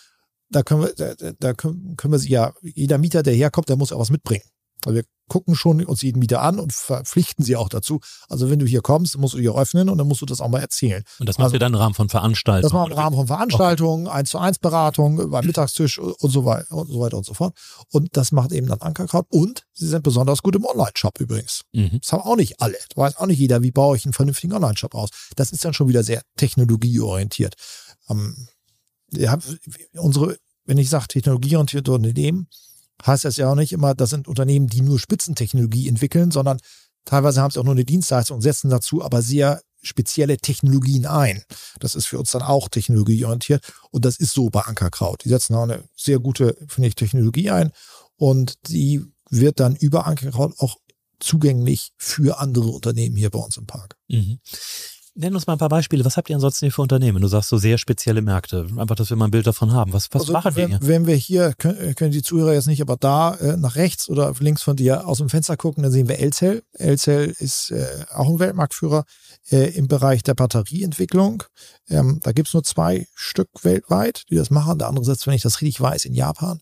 da 0.53 0.63
können 0.63 0.83
wir, 0.83 0.95
da, 0.95 1.33
da 1.39 1.55
können, 1.55 1.97
können 1.97 2.13
wir 2.13 2.19
sie 2.19 2.31
ja, 2.31 2.53
jeder 2.63 2.99
Mieter, 2.99 3.23
der 3.23 3.35
herkommt, 3.35 3.69
der 3.69 3.77
muss 3.77 3.93
auch 3.93 3.99
was 3.99 4.11
mitbringen. 4.11 4.45
Also 4.85 4.97
wir 4.97 5.05
gucken 5.29 5.55
schon 5.55 5.85
uns 5.85 6.03
jeden 6.03 6.19
Mieter 6.19 6.43
an 6.43 6.59
und 6.59 6.73
verpflichten 6.73 7.45
sie 7.45 7.57
auch 7.57 7.69
dazu. 7.69 8.01
Also 8.29 8.51
wenn 8.51 8.59
du 8.59 8.67
hier 8.67 8.83
kommst, 8.83 9.17
musst 9.17 9.35
du 9.35 9.39
hier 9.39 9.55
öffnen 9.55 9.89
und 9.89 9.97
dann 9.97 10.09
musst 10.09 10.21
du 10.21 10.27
das 10.27 10.41
auch 10.41 10.49
mal 10.49 10.61
erzählen. 10.61 11.05
Und 11.21 11.29
das 11.29 11.39
macht 11.39 11.47
also, 11.47 11.57
ihr 11.57 11.61
dann 11.61 11.73
im 11.73 11.79
Rahmen 11.79 11.95
von 11.95 12.09
Veranstaltungen? 12.09 12.63
Das 12.63 12.73
machen 12.73 12.91
wir 12.91 12.97
im 12.97 12.99
Rahmen 12.99 13.17
von 13.17 13.27
Veranstaltungen, 13.29 14.09
eins 14.09 14.31
zu 14.31 14.39
eins 14.39 14.59
Beratung, 14.59 15.31
beim 15.31 15.47
Mittagstisch 15.47 15.99
und 15.99 16.31
so 16.31 16.45
weiter 16.45 16.73
und 16.73 16.89
so 16.89 17.01
weiter 17.01 17.17
und 17.17 17.25
so 17.25 17.35
fort. 17.35 17.57
Und 17.91 18.17
das 18.17 18.33
macht 18.33 18.53
eben 18.53 18.67
dann 18.67 18.81
Ankerkraut. 18.81 19.27
Und 19.31 19.65
sie 19.73 19.87
sind 19.87 20.03
besonders 20.03 20.43
gut 20.43 20.57
im 20.57 20.65
Online-Shop 20.67 21.19
übrigens. 21.21 21.63
Mhm. 21.73 22.01
Das 22.03 22.13
haben 22.13 22.23
auch 22.23 22.37
nicht 22.37 22.61
alle. 22.61 22.77
Da 22.95 23.01
weiß 23.01 23.17
auch 23.17 23.27
nicht 23.27 23.39
jeder, 23.39 23.63
wie 23.63 23.71
baue 23.71 23.97
ich 23.97 24.05
einen 24.05 24.13
vernünftigen 24.13 24.53
Online-Shop 24.53 24.95
aus. 24.95 25.11
Das 25.37 25.53
ist 25.53 25.65
dann 25.65 25.73
schon 25.73 25.89
wieder 25.89 26.03
sehr 26.03 26.23
technologieorientiert. 26.37 27.55
Ähm, 28.11 28.49
ja, 29.13 29.39
unsere 29.95 30.37
wenn 30.65 30.79
ich 30.79 30.91
sage 30.91 31.09
technologieorientierte 31.09 31.93
Unternehmen, 31.93 32.49
heißt 33.05 33.25
das 33.25 33.37
ja 33.37 33.51
auch 33.51 33.57
nicht 33.57 33.73
immer, 33.73 33.95
das 33.95 34.11
sind 34.11 34.29
Unternehmen, 34.29 34.69
die 34.69 34.81
nur 34.81 34.99
Spitzentechnologie 34.99 35.89
entwickeln, 35.89 36.31
sondern 36.31 36.59
teilweise 37.05 37.41
haben 37.41 37.51
sie 37.51 37.59
auch 37.59 37.65
nur 37.65 37.75
eine 37.75 37.85
Dienstleistung 37.85 38.37
und 38.37 38.43
setzen 38.43 38.71
dazu 38.71 39.03
aber 39.03 39.23
sehr 39.23 39.61
spezielle 39.83 40.37
Technologien 40.37 41.07
ein. 41.07 41.43
Das 41.81 41.97
ist 41.97 42.07
für 42.07 42.19
uns 42.19 42.31
dann 42.31 42.43
auch 42.43 42.69
technologieorientiert 42.69 43.73
und 43.91 44.05
das 44.05 44.19
ist 44.19 44.33
so 44.33 44.51
bei 44.51 44.61
Ankerkraut. 44.61 45.25
Die 45.25 45.29
setzen 45.29 45.57
auch 45.57 45.65
eine 45.65 45.83
sehr 45.97 46.21
gute, 46.21 46.57
finde 46.69 46.89
ich, 46.89 46.95
Technologie 46.95 47.51
ein 47.51 47.73
und 48.17 48.69
die 48.69 49.03
wird 49.31 49.59
dann 49.59 49.75
über 49.75 50.07
Ankerkraut 50.07 50.55
auch 50.59 50.77
zugänglich 51.19 51.93
für 51.97 52.39
andere 52.39 52.69
Unternehmen 52.69 53.17
hier 53.17 53.31
bei 53.31 53.39
uns 53.41 53.57
im 53.57 53.67
Park. 53.67 53.97
Mhm. 54.09 54.39
Nenn 55.15 55.35
uns 55.35 55.47
mal 55.47 55.55
ein 55.55 55.59
paar 55.59 55.69
Beispiele. 55.69 56.07
Was 56.07 56.17
habt 56.17 56.31
ihr 56.31 56.37
ansonsten 56.37 56.65
hier 56.65 56.73
für 56.73 56.81
Unternehmen? 56.81 57.21
Du 57.21 57.29
sagst 57.29 57.51
so 57.51 57.59
sehr 57.59 57.77
spezielle 57.77 58.23
Märkte. 58.23 58.67
Einfach, 58.79 58.95
dass 58.95 59.11
wir 59.11 59.17
mal 59.19 59.27
ein 59.27 59.31
Bild 59.31 59.47
davon 59.47 59.73
haben. 59.73 59.93
Was, 59.93 60.09
was 60.11 60.23
also, 60.23 60.33
machen 60.33 60.57
wir 60.57 60.69
hier? 60.69 60.79
Wenn 60.81 61.07
wir 61.07 61.17
hier, 61.17 61.53
können, 61.59 61.95
können 61.97 62.13
die 62.13 62.23
Zuhörer 62.23 62.55
jetzt 62.55 62.67
nicht, 62.67 62.81
aber 62.81 62.97
da 62.97 63.35
äh, 63.35 63.59
nach 63.59 63.77
rechts 63.77 64.09
oder 64.09 64.33
links 64.41 64.63
von 64.63 64.75
dir 64.75 65.07
aus 65.07 65.19
dem 65.19 65.29
Fenster 65.29 65.59
gucken, 65.59 65.83
dann 65.83 65.93
sehen 65.93 66.09
wir 66.09 66.19
Elcell. 66.19 66.63
Elcell 66.73 67.35
ist 67.39 67.73
äh, 67.73 68.07
auch 68.15 68.27
ein 68.27 68.39
Weltmarktführer 68.39 69.05
äh, 69.51 69.77
im 69.77 69.87
Bereich 69.87 70.23
der 70.23 70.33
Batterieentwicklung. 70.33 71.43
Ähm, 71.91 72.21
da 72.23 72.33
gibt's 72.33 72.55
nur 72.55 72.65
zwei 72.65 73.07
Stück 73.15 73.51
weltweit, 73.63 74.23
die 74.31 74.37
das 74.37 74.49
machen. 74.49 74.79
Der 74.79 74.89
andere 74.89 75.05
sitzt, 75.05 75.27
wenn 75.27 75.35
ich 75.35 75.43
das 75.43 75.61
richtig 75.61 75.79
weiß, 75.83 76.07
in 76.07 76.15
Japan. 76.15 76.61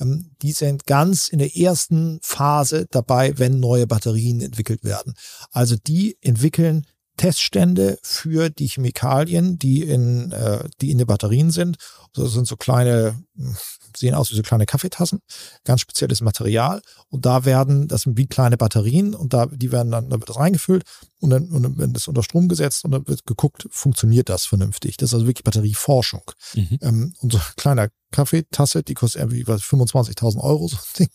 Ähm, 0.00 0.30
die 0.40 0.52
sind 0.52 0.86
ganz 0.86 1.28
in 1.28 1.38
der 1.38 1.54
ersten 1.54 2.18
Phase 2.22 2.86
dabei, 2.90 3.34
wenn 3.36 3.60
neue 3.60 3.86
Batterien 3.86 4.40
entwickelt 4.40 4.84
werden. 4.84 5.12
Also 5.50 5.76
die 5.76 6.16
entwickeln 6.22 6.86
Teststände 7.20 7.98
für 8.02 8.48
die 8.48 8.68
Chemikalien, 8.68 9.58
die 9.58 9.82
in, 9.82 10.32
äh, 10.32 10.66
die 10.80 10.90
in 10.90 10.96
den 10.96 11.06
Batterien 11.06 11.50
sind. 11.50 11.76
Das 12.14 12.32
sind 12.32 12.46
so 12.46 12.56
kleine, 12.56 13.22
hm, 13.36 13.56
sehen 13.94 14.14
aus 14.14 14.30
wie 14.30 14.36
so 14.36 14.42
kleine 14.42 14.64
Kaffeetassen, 14.64 15.20
ganz 15.64 15.82
spezielles 15.82 16.22
Material. 16.22 16.80
Und 17.10 17.26
da 17.26 17.44
werden, 17.44 17.88
das 17.88 18.02
sind 18.02 18.16
wie 18.16 18.26
kleine 18.26 18.56
Batterien 18.56 19.14
und 19.14 19.34
da, 19.34 19.44
die 19.44 19.70
werden 19.70 19.92
dann, 19.92 20.08
da 20.08 20.18
wird 20.18 20.30
das 20.30 20.38
reingefüllt 20.38 20.84
und 21.18 21.28
dann, 21.28 21.50
und 21.50 21.62
dann 21.62 21.76
wird 21.76 21.94
das 21.94 22.08
unter 22.08 22.22
Strom 22.22 22.48
gesetzt 22.48 22.86
und 22.86 22.92
dann 22.92 23.06
wird 23.06 23.26
geguckt, 23.26 23.68
funktioniert 23.70 24.30
das 24.30 24.46
vernünftig. 24.46 24.96
Das 24.96 25.10
ist 25.10 25.14
also 25.14 25.26
wirklich 25.26 25.44
Batterieforschung. 25.44 26.22
Mhm. 26.54 26.78
Ähm, 26.80 27.14
und 27.20 27.32
so 27.32 27.38
eine 27.38 27.46
kleine 27.56 27.90
Kaffeetasse, 28.12 28.82
die 28.82 28.94
kostet 28.94 29.20
irgendwie 29.20 29.44
25.000 29.44 30.40
Euro, 30.40 30.68
so 30.68 30.76
ein 30.76 30.82
Ding. 30.98 31.10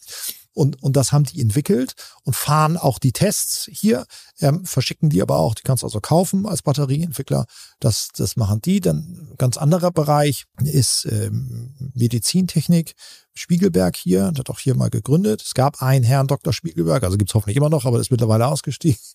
Und, 0.55 0.81
und 0.81 0.95
das 0.95 1.11
haben 1.11 1.25
die 1.25 1.41
entwickelt 1.41 1.95
und 2.23 2.35
fahren 2.35 2.77
auch 2.77 2.97
die 2.97 3.11
Tests 3.11 3.69
hier, 3.71 4.05
ähm, 4.39 4.65
verschicken 4.65 5.09
die 5.09 5.21
aber 5.21 5.37
auch, 5.37 5.53
die 5.53 5.63
kannst 5.63 5.83
du 5.83 5.87
also 5.87 5.99
kaufen 5.99 6.45
als 6.47 6.61
Batterieentwickler. 6.61 7.45
Das, 7.81 8.07
das 8.15 8.37
machen 8.37 8.61
die. 8.61 8.79
Dann 8.79 9.33
ganz 9.37 9.57
anderer 9.57 9.91
Bereich 9.91 10.45
ist 10.63 11.07
ähm, 11.11 11.91
Medizintechnik. 11.93 12.95
Spiegelberg 13.33 13.97
hier, 13.97 14.27
hat 14.27 14.49
auch 14.49 14.59
hier 14.59 14.75
mal 14.75 14.89
gegründet. 14.89 15.41
Es 15.41 15.53
gab 15.53 15.81
einen 15.81 16.05
Herrn 16.05 16.27
Dr. 16.27 16.53
Spiegelberg, 16.53 17.03
also 17.03 17.17
gibt's 17.17 17.33
hoffentlich 17.33 17.57
immer 17.57 17.69
noch, 17.69 17.83
aber 17.83 17.99
ist 17.99 18.11
mittlerweile 18.11 18.47
ausgestiegen. 18.47 18.99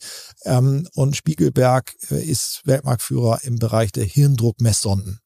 Ähm, 0.47 0.89
und 0.95 1.17
Spiegelberg 1.17 1.95
äh, 2.11 2.25
ist 2.25 2.63
Weltmarktführer 2.65 3.41
im 3.43 3.59
Bereich 3.59 3.93
der 3.93 4.05
Hirndruckmesssonden. 4.05 5.21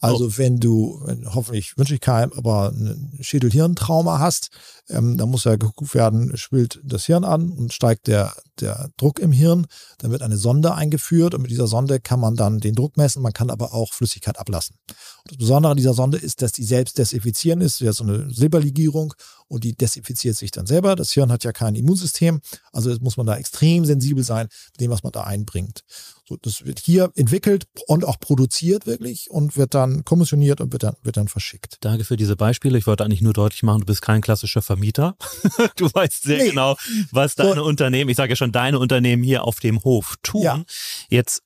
Also 0.00 0.26
oh. 0.26 0.32
wenn 0.36 0.60
du, 0.60 1.02
hoffentlich 1.26 1.78
wünsche 1.78 1.94
ich 1.94 2.00
keinem, 2.00 2.32
aber 2.34 2.70
ein 2.70 3.18
Schädel-Hirn-Trauma 3.20 4.18
hast, 4.18 4.50
ähm, 4.88 5.16
dann 5.16 5.30
muss 5.30 5.44
ja 5.44 5.56
geguckt 5.56 5.94
werden, 5.94 6.36
schwillt 6.36 6.80
das 6.84 7.06
Hirn 7.06 7.24
an 7.24 7.50
und 7.50 7.72
steigt 7.72 8.06
der, 8.06 8.34
der 8.60 8.90
Druck 8.96 9.18
im 9.18 9.32
Hirn. 9.32 9.66
Dann 9.98 10.10
wird 10.10 10.22
eine 10.22 10.36
Sonde 10.36 10.74
eingeführt 10.74 11.34
und 11.34 11.42
mit 11.42 11.50
dieser 11.50 11.66
Sonde 11.66 12.00
kann 12.00 12.20
man 12.20 12.36
dann 12.36 12.60
den 12.60 12.74
Druck 12.74 12.96
messen, 12.96 13.22
man 13.22 13.32
kann 13.32 13.50
aber 13.50 13.74
auch 13.74 13.92
Flüssigkeit 13.92 14.38
ablassen. 14.38 14.76
Und 14.88 15.32
das 15.32 15.38
Besondere 15.38 15.72
an 15.72 15.76
dieser 15.76 15.94
Sonde 15.94 16.18
ist, 16.18 16.42
dass 16.42 16.52
die 16.52 16.64
selbst 16.64 16.98
desinfizieren 16.98 17.60
ist, 17.60 17.80
ja 17.80 17.92
so 17.92 18.04
eine 18.04 18.30
Silberlegierung 18.30 19.14
und 19.48 19.64
die 19.64 19.74
desinfiziert 19.74 20.36
sich 20.36 20.50
dann 20.50 20.66
selber. 20.66 20.96
Das 20.96 21.12
Hirn 21.12 21.30
hat 21.30 21.44
ja 21.44 21.52
kein 21.52 21.74
Immunsystem, 21.74 22.40
also 22.72 22.94
muss 23.00 23.16
man 23.16 23.26
da 23.26 23.36
extrem 23.36 23.84
sensibel 23.84 24.24
sein 24.24 24.48
mit 24.72 24.80
dem, 24.80 24.90
was 24.90 25.02
man 25.02 25.12
da 25.12 25.22
einbringt. 25.22 25.84
So, 26.28 26.36
das 26.42 26.64
wird 26.64 26.80
hier 26.80 27.12
entwickelt 27.14 27.68
und 27.86 28.04
auch 28.04 28.18
produziert 28.18 28.84
wirklich 28.86 29.30
und 29.30 29.56
wird 29.56 29.74
dann 29.74 30.04
kommissioniert 30.04 30.60
und 30.60 30.72
wird 30.72 30.82
dann, 30.82 30.96
wird 31.04 31.16
dann 31.16 31.28
verschickt. 31.28 31.76
Danke 31.82 32.02
für 32.02 32.16
diese 32.16 32.34
Beispiele. 32.34 32.76
Ich 32.78 32.88
wollte 32.88 33.04
eigentlich 33.04 33.22
nur 33.22 33.32
deutlich 33.32 33.62
machen, 33.62 33.80
du 33.80 33.86
bist 33.86 34.02
kein 34.02 34.22
klassischer 34.22 34.60
Vermieter. 34.60 35.16
du 35.76 35.86
weißt 35.86 36.24
sehr 36.24 36.38
nee. 36.38 36.48
genau, 36.50 36.76
was 37.12 37.36
deine 37.36 37.56
so. 37.56 37.64
Unternehmen, 37.64 38.10
ich 38.10 38.16
sage 38.16 38.30
ja 38.30 38.36
schon, 38.36 38.45
deine 38.52 38.78
Unternehmen 38.78 39.22
hier 39.22 39.44
auf 39.44 39.60
dem 39.60 39.82
Hof 39.84 40.16
tun. 40.22 40.42
Ja. 40.42 40.62
Jetzt 41.08 41.42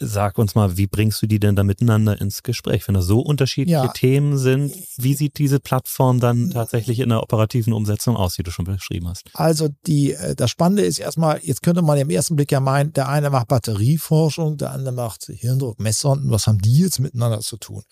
Sag 0.00 0.38
uns 0.38 0.56
mal, 0.56 0.76
wie 0.76 0.88
bringst 0.88 1.22
du 1.22 1.28
die 1.28 1.38
denn 1.38 1.54
da 1.54 1.62
miteinander 1.62 2.20
ins 2.20 2.42
Gespräch? 2.42 2.88
Wenn 2.88 2.96
das 2.96 3.04
so 3.04 3.20
unterschiedliche 3.20 3.76
ja. 3.76 3.88
Themen 3.88 4.36
sind, 4.36 4.74
wie 4.96 5.14
sieht 5.14 5.38
diese 5.38 5.60
Plattform 5.60 6.18
dann 6.18 6.50
tatsächlich 6.50 6.98
in 6.98 7.10
der 7.10 7.22
operativen 7.22 7.72
Umsetzung 7.72 8.16
aus, 8.16 8.34
die 8.34 8.42
du 8.42 8.50
schon 8.50 8.64
beschrieben 8.64 9.06
hast? 9.08 9.30
Also 9.34 9.68
die, 9.86 10.12
äh, 10.12 10.34
das 10.34 10.50
Spannende 10.50 10.84
ist 10.84 10.98
erstmal, 10.98 11.38
jetzt 11.44 11.62
könnte 11.62 11.82
man 11.82 11.96
im 11.96 12.10
ersten 12.10 12.34
Blick 12.34 12.50
ja 12.50 12.58
meinen, 12.58 12.92
der 12.92 13.08
eine 13.08 13.30
macht 13.30 13.46
Batterieforschung, 13.46 14.56
der 14.56 14.72
andere 14.72 14.92
macht 14.92 15.26
Hirndruckmesssonden. 15.26 16.28
Was 16.28 16.48
haben 16.48 16.58
die 16.58 16.78
jetzt 16.78 16.98
miteinander 16.98 17.38
zu 17.38 17.56
tun? 17.56 17.84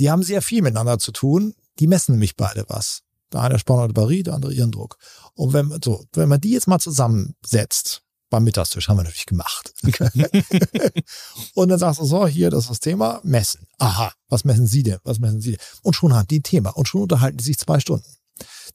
Die 0.00 0.10
haben 0.10 0.24
sehr 0.24 0.42
viel 0.42 0.62
miteinander 0.62 0.98
zu 0.98 1.12
tun. 1.12 1.54
Die 1.78 1.86
messen 1.86 2.12
nämlich 2.12 2.34
beide 2.34 2.64
was. 2.68 3.02
Der 3.32 3.40
eine 3.40 3.58
spannende 3.58 3.94
Batterie, 3.94 4.22
der 4.22 4.34
andere 4.34 4.52
Hirndruck. 4.52 4.98
Und 5.34 5.52
wenn, 5.52 5.76
so, 5.82 6.04
wenn 6.12 6.28
man 6.28 6.40
die 6.40 6.52
jetzt 6.52 6.68
mal 6.68 6.78
zusammensetzt, 6.78 8.02
beim 8.30 8.44
Mittagstisch 8.44 8.88
haben 8.88 8.96
wir 8.96 9.04
natürlich 9.04 9.26
gemacht. 9.26 9.72
und 11.54 11.68
dann 11.68 11.78
sagst 11.78 12.00
du 12.00 12.04
so, 12.04 12.26
hier, 12.26 12.50
das 12.50 12.64
ist 12.64 12.70
das 12.70 12.80
Thema, 12.80 13.20
messen. 13.22 13.66
Aha, 13.78 14.12
was 14.28 14.44
messen 14.44 14.66
Sie 14.66 14.82
denn? 14.82 14.98
Was 15.04 15.20
messen 15.20 15.40
Sie 15.40 15.52
denn? 15.52 15.60
Und 15.82 15.94
schon 15.94 16.12
haben 16.12 16.26
die 16.26 16.40
ein 16.40 16.42
Thema 16.42 16.70
und 16.70 16.88
schon 16.88 17.02
unterhalten 17.02 17.36
die 17.36 17.44
sich 17.44 17.58
zwei 17.58 17.78
Stunden. 17.78 18.06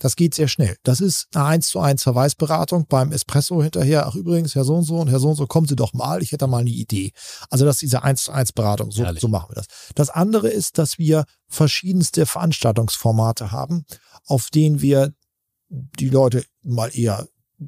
Das 0.01 0.15
geht 0.15 0.33
sehr 0.33 0.47
schnell. 0.47 0.77
Das 0.81 0.99
ist 0.99 1.27
eine 1.35 1.45
1 1.45 1.67
zu 1.67 1.79
1 1.79 2.01
Verweisberatung 2.01 2.87
beim 2.87 3.11
Espresso 3.11 3.61
hinterher. 3.61 4.07
Ach 4.07 4.15
übrigens, 4.15 4.55
Herr 4.55 4.63
so 4.63 4.75
und 4.75 4.83
so 4.83 4.97
und 4.97 5.09
Herr 5.09 5.19
so 5.19 5.29
und 5.29 5.35
so, 5.35 5.45
kommen 5.45 5.67
Sie 5.67 5.75
doch 5.75 5.93
mal. 5.93 6.23
Ich 6.23 6.31
hätte 6.31 6.47
mal 6.47 6.57
eine 6.57 6.71
Idee. 6.71 7.11
Also 7.51 7.65
das 7.65 7.75
ist 7.75 7.81
diese 7.83 8.01
1 8.01 8.23
zu 8.23 8.31
1 8.31 8.53
Beratung. 8.53 8.89
So, 8.89 9.05
so 9.13 9.27
machen 9.27 9.51
wir 9.51 9.55
das. 9.55 9.67
Das 9.93 10.09
andere 10.09 10.49
ist, 10.49 10.79
dass 10.79 10.97
wir 10.97 11.25
verschiedenste 11.49 12.25
Veranstaltungsformate 12.25 13.51
haben, 13.51 13.85
auf 14.25 14.49
denen 14.49 14.81
wir 14.81 15.13
die 15.69 16.09
Leute 16.09 16.45
mal 16.63 16.89
eher 16.97 17.27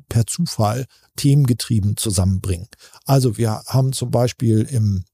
per 0.10 0.26
Zufall 0.26 0.88
themengetrieben 1.16 1.98
zusammenbringen. 1.98 2.68
Also 3.06 3.38
wir 3.38 3.62
haben 3.68 3.94
zum 3.94 4.10
Beispiel 4.10 4.62
im, 4.62 5.06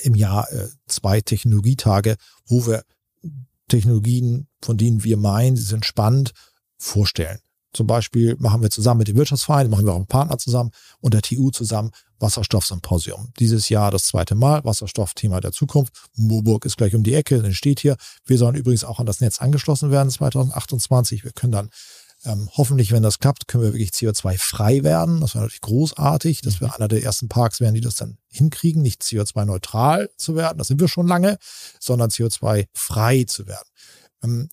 im 0.00 0.14
Jahr 0.14 0.50
äh, 0.52 0.68
zwei 0.86 1.20
Technologietage, 1.20 2.16
wo 2.46 2.66
wir 2.66 2.82
Technologien, 3.70 4.48
von 4.62 4.76
denen 4.76 5.02
wir 5.04 5.16
meinen, 5.16 5.56
sie 5.56 5.62
sind 5.62 5.86
spannend, 5.86 6.32
vorstellen. 6.76 7.38
Zum 7.72 7.86
Beispiel 7.86 8.36
machen 8.38 8.62
wir 8.62 8.70
zusammen 8.70 8.98
mit 8.98 9.08
dem 9.08 9.16
Wirtschaftsverein, 9.16 9.70
machen 9.70 9.86
wir 9.86 9.92
auch 9.92 9.96
einen 9.96 10.06
Partner 10.06 10.38
zusammen 10.38 10.70
und 11.00 11.14
der 11.14 11.22
TU 11.22 11.50
zusammen 11.50 11.92
Wasserstoffsymposium. 12.18 13.32
Dieses 13.38 13.68
Jahr 13.68 13.90
das 13.90 14.04
zweite 14.04 14.34
Mal, 14.34 14.64
Wasserstoffthema 14.64 15.40
der 15.40 15.52
Zukunft. 15.52 16.08
Moburg 16.16 16.64
ist 16.64 16.76
gleich 16.76 16.94
um 16.94 17.04
die 17.04 17.14
Ecke, 17.14 17.40
dann 17.40 17.54
steht 17.54 17.80
hier. 17.80 17.96
Wir 18.26 18.38
sollen 18.38 18.56
übrigens 18.56 18.84
auch 18.84 18.98
an 18.98 19.06
das 19.06 19.20
Netz 19.20 19.40
angeschlossen 19.40 19.90
werden 19.90 20.10
2028. 20.10 21.24
Wir 21.24 21.32
können 21.32 21.52
dann 21.52 21.70
ähm, 22.24 22.50
hoffentlich, 22.56 22.92
wenn 22.92 23.02
das 23.02 23.18
klappt, 23.18 23.48
können 23.48 23.64
wir 23.64 23.72
wirklich 23.72 23.90
CO2-frei 23.90 24.82
werden. 24.82 25.20
Das 25.20 25.34
wäre 25.34 25.44
natürlich 25.44 25.62
großartig, 25.62 26.42
dass 26.42 26.60
wir 26.60 26.68
mhm. 26.68 26.74
einer 26.74 26.88
der 26.88 27.02
ersten 27.02 27.28
Parks 27.28 27.60
werden, 27.60 27.74
die 27.74 27.80
das 27.80 27.94
dann 27.94 28.18
hinkriegen, 28.28 28.82
nicht 28.82 29.02
CO2-neutral 29.02 30.10
zu 30.16 30.36
werden, 30.36 30.58
das 30.58 30.68
sind 30.68 30.80
wir 30.80 30.88
schon 30.88 31.06
lange, 31.06 31.38
sondern 31.78 32.10
CO2-frei 32.10 33.24
zu 33.24 33.46
werden. 33.46 33.68
Ähm, 34.22 34.48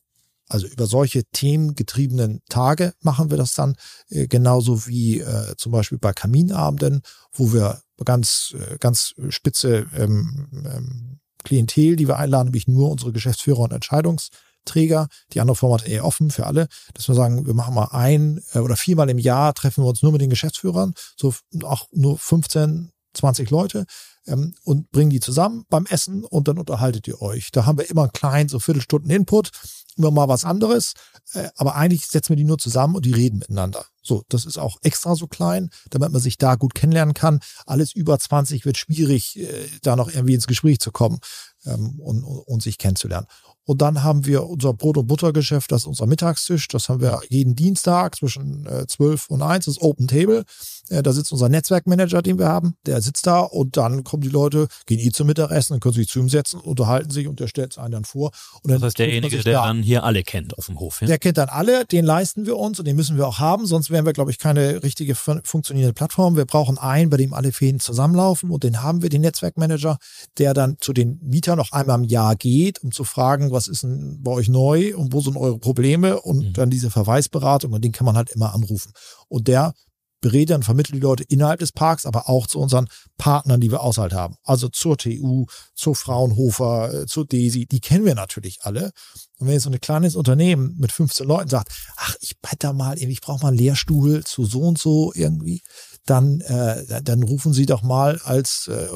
also 0.50 0.66
über 0.66 0.88
solche 0.88 1.26
themengetriebenen 1.26 2.42
Tage 2.48 2.94
machen 3.02 3.30
wir 3.30 3.38
das 3.38 3.54
dann, 3.54 3.76
äh, 4.10 4.28
genauso 4.28 4.88
wie 4.88 5.20
äh, 5.20 5.56
zum 5.58 5.74
Beispiel 5.74 5.98
bei 5.98 6.14
Kaminabenden, 6.14 7.02
wo 7.34 7.52
wir 7.52 7.82
ganz, 8.06 8.56
äh, 8.58 8.78
ganz 8.78 9.14
spitze 9.28 9.88
ähm, 9.94 10.48
ähm, 10.54 11.20
Klientel, 11.44 11.98
die 11.98 12.08
wir 12.08 12.18
einladen, 12.18 12.48
nämlich 12.48 12.68
nur 12.68 12.90
unsere 12.90 13.12
Geschäftsführer 13.12 13.60
und 13.60 13.74
Entscheidungs- 13.74 14.30
Träger. 14.68 15.08
Die 15.34 15.42
andere 15.42 15.56
Form 15.56 15.74
hat 15.74 15.88
eher 15.88 16.06
offen 16.06 16.30
für 16.30 16.46
alle, 16.46 16.68
dass 16.94 17.08
wir 17.08 17.16
sagen, 17.16 17.46
wir 17.46 17.54
machen 17.54 17.74
mal 17.74 17.90
ein 17.92 18.42
äh, 18.54 18.60
oder 18.60 18.76
viermal 18.76 19.10
im 19.10 19.20
Jahr 19.20 19.54
treffen 19.54 19.84
wir 19.84 19.90
uns 19.90 20.04
nur 20.04 20.12
mit 20.12 20.22
den 20.22 20.30
Geschäftsführern, 20.30 20.94
so 21.16 21.34
auch 21.64 21.88
nur 21.92 22.18
15, 22.18 22.92
20 23.14 23.50
Leute 23.50 23.86
ähm, 24.28 24.54
und 24.64 24.92
bringen 24.92 25.10
die 25.10 25.20
zusammen 25.20 25.66
beim 25.70 25.86
Essen 25.86 26.24
und 26.24 26.48
dann 26.48 26.58
unterhaltet 26.58 27.08
ihr 27.08 27.22
euch. 27.22 27.52
Da 27.52 27.66
haben 27.66 27.78
wir 27.78 27.90
immer 27.90 28.04
einen 28.04 28.12
kleinen, 28.12 28.50
so 28.50 28.60
Viertelstunden 28.60 29.10
Input, 29.10 29.50
immer 29.96 30.12
mal 30.12 30.28
was 30.28 30.46
anderes, 30.46 30.94
äh, 31.34 31.50
aber 31.56 31.76
eigentlich 31.76 32.08
setzen 32.08 32.30
wir 32.30 32.36
die 32.38 32.44
nur 32.44 32.58
zusammen 32.58 32.96
und 32.96 33.06
die 33.06 33.14
reden 33.14 33.40
miteinander. 33.40 33.86
So, 34.08 34.24
das 34.30 34.46
ist 34.46 34.58
auch 34.58 34.78
extra 34.82 35.16
so 35.16 35.28
klein, 35.28 35.70
damit 35.90 36.12
man 36.12 36.22
sich 36.22 36.38
da 36.38 36.56
gut 36.56 36.74
kennenlernen 36.76 37.14
kann. 37.14 37.40
Alles 37.66 37.94
über 37.94 38.18
20 38.18 38.66
wird 38.66 38.78
schwierig, 38.78 39.38
äh, 39.38 39.68
da 39.82 39.96
noch 39.96 40.10
irgendwie 40.10 40.34
ins 40.34 40.48
Gespräch 40.48 40.80
zu 40.80 40.92
kommen 40.92 41.20
ähm, 41.66 42.00
und, 42.00 42.24
und 42.24 42.64
sich 42.64 42.78
kennenzulernen. 42.78 43.28
Und 43.68 43.82
dann 43.82 44.02
haben 44.02 44.26
wir 44.26 44.46
unser 44.46 44.74
Brot- 44.74 44.96
und 44.96 45.08
Buttergeschäft, 45.08 45.74
das 45.74 45.82
ist 45.82 45.88
unser 45.88 46.08
Mittagstisch. 46.08 46.70
Das 46.70 46.88
haben 46.88 47.02
wir 47.02 47.20
jeden 47.28 47.54
Dienstag 47.54 48.16
zwischen 48.16 48.66
äh, 48.66 48.88
12 48.88 49.28
und 49.28 49.42
1, 49.42 49.66
das 49.66 49.76
ist 49.76 49.82
Open 49.82 50.08
Table. 50.08 50.46
Äh, 50.90 51.04
da 51.04 51.12
sitzt 51.12 51.34
unser 51.34 51.50
Netzwerkmanager, 51.50 52.22
den 52.22 52.40
wir 52.40 52.48
haben, 52.48 52.78
der 52.86 53.02
sitzt 53.02 53.28
da 53.28 53.42
und 53.42 53.76
dann 53.76 54.06
kommen 54.06 54.22
die 54.22 54.30
Leute, 54.30 54.70
gehen 54.86 55.00
eh 55.00 55.12
zum 55.12 55.28
Mittagessen, 55.28 55.74
dann 55.74 55.80
können 55.82 55.94
sie 55.94 56.02
sich 56.02 56.10
zu 56.10 56.20
ihm 56.20 56.30
setzen, 56.30 56.62
unterhalten 56.62 57.12
sich 57.12 57.28
und 57.28 57.42
der 57.42 57.50
stellt 57.50 57.74
es 57.74 57.78
einen 57.78 57.92
dann 57.92 58.06
vor. 58.06 58.32
Und 58.64 58.72
dann 58.72 58.80
das 58.80 58.88
heißt, 58.88 59.00
derjenige, 59.00 59.44
der 59.44 59.62
dann 59.62 59.84
hier 59.84 60.06
alle 60.06 60.24
kennt 60.24 60.58
auf 60.58 60.68
dem 60.68 60.80
Hof. 60.80 61.02
Ja? 61.02 61.08
Der 61.08 61.20
kennt 61.20 61.38
dann 61.38 61.50
alle, 61.50 61.86
den 61.86 62.06
leisten 62.06 62.46
wir 62.46 62.56
uns 62.56 62.80
und 62.80 62.86
den 62.86 62.96
müssen 62.96 63.18
wir 63.18 63.28
auch 63.28 63.40
haben, 63.40 63.66
sonst 63.66 63.92
wären 63.98 64.06
wir, 64.06 64.14
glaube 64.14 64.30
ich, 64.30 64.38
keine 64.38 64.84
richtige 64.84 65.16
funktionierende 65.16 65.96
Plattform. 65.96 66.36
Wir 66.36 66.46
brauchen 66.46 66.78
einen, 66.78 67.10
bei 67.10 67.18
dem 67.18 67.34
alle 67.34 67.52
Fäden 67.52 67.80
zusammenlaufen 67.80 68.52
und 68.52 68.64
den 68.64 68.84
haben 68.84 69.02
wir, 69.02 69.10
den 69.10 69.22
Netzwerkmanager, 69.22 69.98
der 70.38 70.54
dann 70.54 70.78
zu 70.80 70.94
den 70.94 71.20
Mietern 71.24 71.58
noch 71.58 71.72
einmal 71.72 71.98
im 71.98 72.04
Jahr 72.04 72.36
geht, 72.36 72.84
um 72.84 72.92
zu 72.92 73.04
fragen, 73.04 73.50
was 73.50 73.68
ist 73.68 73.82
denn 73.82 74.20
bei 74.22 74.32
euch 74.32 74.50
neu 74.50 74.96
und 74.96 75.14
wo 75.14 75.22
sind 75.22 75.36
eure 75.36 75.58
Probleme 75.58 76.22
und 76.22 76.50
mhm. 76.50 76.54
dann 76.54 76.70
diese 76.70 76.92
Verweisberatung 76.92 77.74
und 77.74 77.84
den 77.84 77.92
kann 77.92 78.06
man 78.06 78.16
halt 78.16 78.30
immer 78.30 78.54
anrufen. 78.54 78.92
Und 79.30 79.48
der 79.48 79.74
berät 80.22 80.52
und 80.52 80.66
vermittelt 80.66 80.96
die 80.96 81.02
Leute 81.02 81.24
innerhalb 81.24 81.60
des 81.60 81.72
Parks, 81.72 82.06
aber 82.06 82.30
auch 82.30 82.48
zu 82.48 82.60
unseren 82.60 82.88
Partnern, 83.18 83.60
die 83.60 83.72
wir 83.72 83.82
außerhalb 83.82 84.14
haben. 84.14 84.36
Also 84.44 84.68
zur 84.70 84.98
TU, 84.98 85.46
zur 85.76 85.96
Fraunhofer, 85.96 86.94
äh, 86.94 87.06
zur 87.06 87.26
DESI, 87.26 87.66
die 87.66 87.80
kennen 87.80 88.06
wir 88.06 88.16
natürlich 88.16 88.60
alle. 88.62 88.92
Und 89.40 89.48
wenn 89.48 89.54
jetzt 89.54 89.64
so 89.64 89.70
ein 89.70 89.80
kleines 89.80 90.16
Unternehmen 90.16 90.76
mit 90.78 90.92
15 90.92 91.28
Leuten 91.28 91.50
sagt, 91.50 91.72
ach, 91.96 92.16
ich 92.22 92.36
da 92.60 92.74
mal, 92.74 92.98
ich 92.98 93.22
brauche 93.22 93.44
mal 93.44 93.50
einen 93.50 93.58
Lehrstuhl 93.58 94.24
zu 94.24 94.46
so 94.46 94.62
und 94.62 94.80
so 94.80 95.12
irgendwie, 95.14 95.62
dann, 96.06 96.40
äh, 96.42 97.04
dann 97.04 97.22
rufen 97.24 97.54
Sie 97.54 97.66
doch 97.66 97.84
mal 97.84 98.20
als 98.24 98.68
äh, 98.68 98.88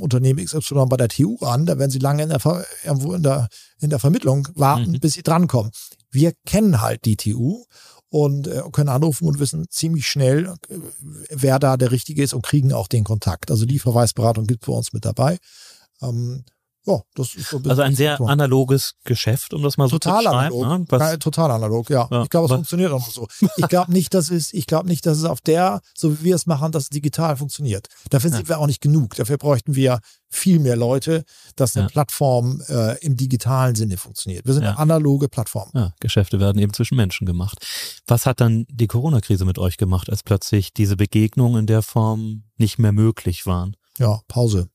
Unternehmen 0.00 0.44
XY 0.44 0.86
bei 0.88 0.96
der 0.96 1.08
TU 1.08 1.36
an. 1.40 1.66
Da 1.66 1.78
werden 1.78 1.90
Sie 1.90 1.98
lange 1.98 2.22
in 2.22 2.28
der, 2.28 2.40
irgendwo 2.84 3.14
in 3.14 3.22
der, 3.22 3.48
in 3.80 3.90
der 3.90 3.98
Vermittlung 3.98 4.48
warten, 4.54 4.92
mhm. 4.92 5.00
bis 5.00 5.14
Sie 5.14 5.22
drankommen. 5.22 5.72
Wir 6.10 6.32
kennen 6.46 6.80
halt 6.80 7.04
die 7.04 7.16
TU 7.16 7.64
und 8.12 8.46
äh, 8.46 8.60
können 8.72 8.90
anrufen 8.90 9.26
und 9.26 9.40
wissen 9.40 9.66
ziemlich 9.70 10.06
schnell, 10.06 10.54
äh, 10.68 10.78
wer 11.30 11.58
da 11.58 11.78
der 11.78 11.92
Richtige 11.92 12.22
ist 12.22 12.34
und 12.34 12.44
kriegen 12.44 12.72
auch 12.74 12.86
den 12.86 13.04
Kontakt. 13.04 13.50
Also 13.50 13.64
die 13.64 13.78
Verweisberatung 13.78 14.46
gibt 14.46 14.66
für 14.66 14.72
uns 14.72 14.92
mit 14.92 15.06
dabei. 15.06 15.38
Ähm, 16.02 16.44
ja, 16.84 17.00
das 17.14 17.34
ist 17.34 17.50
so 17.50 17.58
ein 17.58 17.70
Also 17.70 17.82
ein 17.82 17.94
sehr 17.94 18.16
so. 18.16 18.26
analoges 18.26 18.94
Geschäft, 19.04 19.54
um 19.54 19.62
das 19.62 19.76
mal 19.76 19.88
total 19.88 20.22
so 20.22 20.30
zu 20.30 20.36
analog. 20.36 20.66
Ne? 20.66 20.84
Was, 20.88 21.18
total 21.18 21.50
analog, 21.52 21.90
ja. 21.90 22.08
ja 22.10 22.22
ich 22.24 22.30
glaube, 22.30 22.46
es 22.46 22.52
funktioniert 22.52 22.90
auch 22.90 22.98
noch 22.98 23.12
so. 23.12 23.28
Ich 23.56 23.68
glaube 23.68 23.92
nicht, 23.92 24.12
dass 24.14 24.30
es, 24.30 24.52
ich 24.52 24.66
glaube 24.66 24.88
nicht, 24.88 25.06
dass 25.06 25.18
es 25.18 25.24
auf 25.24 25.40
der, 25.40 25.80
so 25.94 26.18
wie 26.18 26.24
wir 26.24 26.34
es 26.34 26.46
machen, 26.46 26.72
dass 26.72 26.84
es 26.84 26.88
digital 26.88 27.36
funktioniert. 27.36 27.86
Dafür 28.10 28.30
ja. 28.30 28.36
sind 28.36 28.48
wir 28.48 28.58
auch 28.58 28.66
nicht 28.66 28.80
genug. 28.80 29.14
Dafür 29.14 29.38
bräuchten 29.38 29.76
wir 29.76 30.00
viel 30.28 30.58
mehr 30.58 30.76
Leute, 30.76 31.24
dass 31.54 31.76
eine 31.76 31.84
ja. 31.86 31.90
Plattform 31.90 32.62
äh, 32.68 32.98
im 33.04 33.16
digitalen 33.16 33.76
Sinne 33.76 33.96
funktioniert. 33.96 34.46
Wir 34.46 34.54
sind 34.54 34.64
eine 34.64 34.78
analoge 34.78 35.28
Plattform. 35.28 35.70
Ja, 35.74 35.92
Geschäfte 36.00 36.40
werden 36.40 36.58
eben 36.58 36.72
zwischen 36.72 36.96
Menschen 36.96 37.26
gemacht. 37.26 37.64
Was 38.06 38.26
hat 38.26 38.40
dann 38.40 38.64
die 38.68 38.86
Corona-Krise 38.88 39.44
mit 39.44 39.58
euch 39.58 39.76
gemacht, 39.76 40.10
als 40.10 40.22
plötzlich 40.22 40.72
diese 40.72 40.96
Begegnungen 40.96 41.60
in 41.60 41.66
der 41.66 41.82
Form 41.82 42.44
nicht 42.56 42.78
mehr 42.78 42.92
möglich 42.92 43.46
waren? 43.46 43.76
Ja, 43.98 44.20
Pause 44.26 44.71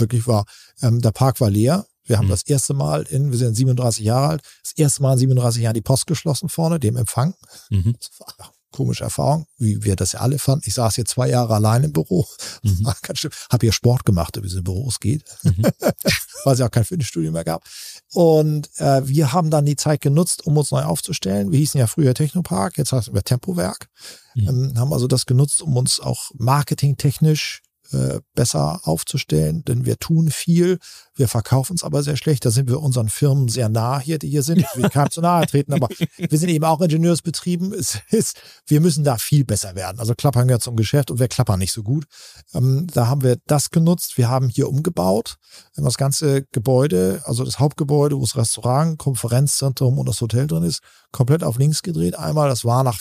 wirklich 0.00 0.26
war. 0.26 0.44
Ähm, 0.82 1.00
der 1.00 1.12
Park 1.12 1.40
war 1.40 1.50
leer. 1.50 1.86
Wir 2.04 2.18
haben 2.18 2.26
mhm. 2.26 2.30
das 2.30 2.42
erste 2.42 2.74
Mal 2.74 3.02
in, 3.02 3.30
wir 3.30 3.38
sind 3.38 3.54
37 3.54 4.04
Jahre 4.04 4.28
alt, 4.28 4.42
das 4.62 4.72
erste 4.72 5.02
Mal 5.02 5.12
in 5.12 5.18
37 5.20 5.62
Jahren 5.62 5.74
die 5.74 5.80
Post 5.80 6.06
geschlossen 6.06 6.48
vorne, 6.48 6.80
dem 6.80 6.96
Empfang. 6.96 7.34
Mhm. 7.70 7.94
Das 7.98 8.10
war 8.18 8.34
eine 8.38 8.48
komische 8.72 9.04
Erfahrung, 9.04 9.46
wie 9.58 9.84
wir 9.84 9.96
das 9.96 10.12
ja 10.12 10.20
alle 10.20 10.38
fanden. 10.38 10.64
Ich 10.66 10.74
saß 10.74 10.94
hier 10.94 11.04
zwei 11.04 11.28
Jahre 11.28 11.54
allein 11.54 11.84
im 11.84 11.92
Büro, 11.92 12.26
mhm. 12.62 12.86
habe 12.86 13.58
hier 13.60 13.72
Sport 13.72 14.04
gemacht, 14.04 14.38
wie 14.40 14.46
es 14.46 14.54
in 14.54 14.64
Büros 14.64 15.00
geht, 15.00 15.24
mhm. 15.42 15.62
weil 16.44 16.54
es 16.54 16.58
ja 16.58 16.66
auch 16.66 16.70
kein 16.70 16.84
Fitnessstudio 16.84 17.32
mehr 17.32 17.44
gab. 17.44 17.64
Und 18.12 18.68
äh, 18.78 19.06
wir 19.06 19.32
haben 19.32 19.50
dann 19.50 19.66
die 19.66 19.76
Zeit 19.76 20.00
genutzt, 20.00 20.46
um 20.46 20.56
uns 20.56 20.70
neu 20.70 20.82
aufzustellen. 20.82 21.52
Wir 21.52 21.58
hießen 21.58 21.78
ja 21.78 21.86
früher 21.86 22.14
Technopark, 22.14 22.78
jetzt 22.78 22.92
heißen 22.92 23.14
wir 23.14 23.22
Tempowerk. 23.22 23.88
Mhm. 24.34 24.48
Ähm, 24.48 24.78
haben 24.78 24.92
also 24.92 25.06
das 25.06 25.26
genutzt, 25.26 25.62
um 25.62 25.76
uns 25.76 26.00
auch 26.00 26.30
marketingtechnisch 26.34 27.62
äh, 27.92 28.20
besser 28.34 28.80
aufzustellen, 28.84 29.64
denn 29.64 29.84
wir 29.84 29.98
tun 29.98 30.30
viel, 30.30 30.78
wir 31.14 31.28
verkaufen 31.28 31.74
es 31.74 31.84
aber 31.84 32.02
sehr 32.02 32.16
schlecht. 32.16 32.44
Da 32.44 32.50
sind 32.50 32.68
wir 32.68 32.80
unseren 32.80 33.08
Firmen 33.08 33.48
sehr 33.48 33.68
nah 33.68 33.98
hier, 33.98 34.18
die 34.18 34.28
hier 34.28 34.42
sind. 34.42 34.64
Will 34.74 34.88
keinem 34.88 35.10
zu 35.10 35.20
nahe 35.20 35.46
treten, 35.46 35.72
aber 35.72 35.88
wir 36.16 36.38
sind 36.38 36.48
eben 36.48 36.64
auch 36.64 36.80
Ingenieursbetrieben. 36.80 37.72
Es 37.74 37.98
ist, 38.10 38.40
wir 38.66 38.80
müssen 38.80 39.04
da 39.04 39.16
viel 39.16 39.44
besser 39.44 39.74
werden. 39.74 39.98
Also 39.98 40.14
klappern 40.14 40.48
wir 40.48 40.60
zum 40.60 40.76
Geschäft 40.76 41.10
und 41.10 41.18
wir 41.18 41.28
klappern 41.28 41.58
nicht 41.58 41.72
so 41.72 41.82
gut. 41.82 42.04
Ähm, 42.54 42.86
da 42.92 43.08
haben 43.08 43.22
wir 43.22 43.36
das 43.46 43.70
genutzt. 43.70 44.16
Wir 44.16 44.28
haben 44.28 44.48
hier 44.48 44.68
umgebaut. 44.68 45.36
Wir 45.74 45.82
haben 45.82 45.84
das 45.84 45.98
ganze 45.98 46.44
Gebäude, 46.52 47.22
also 47.24 47.44
das 47.44 47.58
Hauptgebäude, 47.58 48.16
wo 48.16 48.20
das 48.20 48.36
Restaurant, 48.36 48.98
Konferenzzentrum 48.98 49.98
und 49.98 50.08
das 50.08 50.20
Hotel 50.20 50.46
drin 50.46 50.62
ist, 50.62 50.80
komplett 51.12 51.42
auf 51.42 51.58
links 51.58 51.82
gedreht. 51.82 52.18
Einmal, 52.18 52.48
das 52.48 52.64
war 52.64 52.84
nach, 52.84 52.98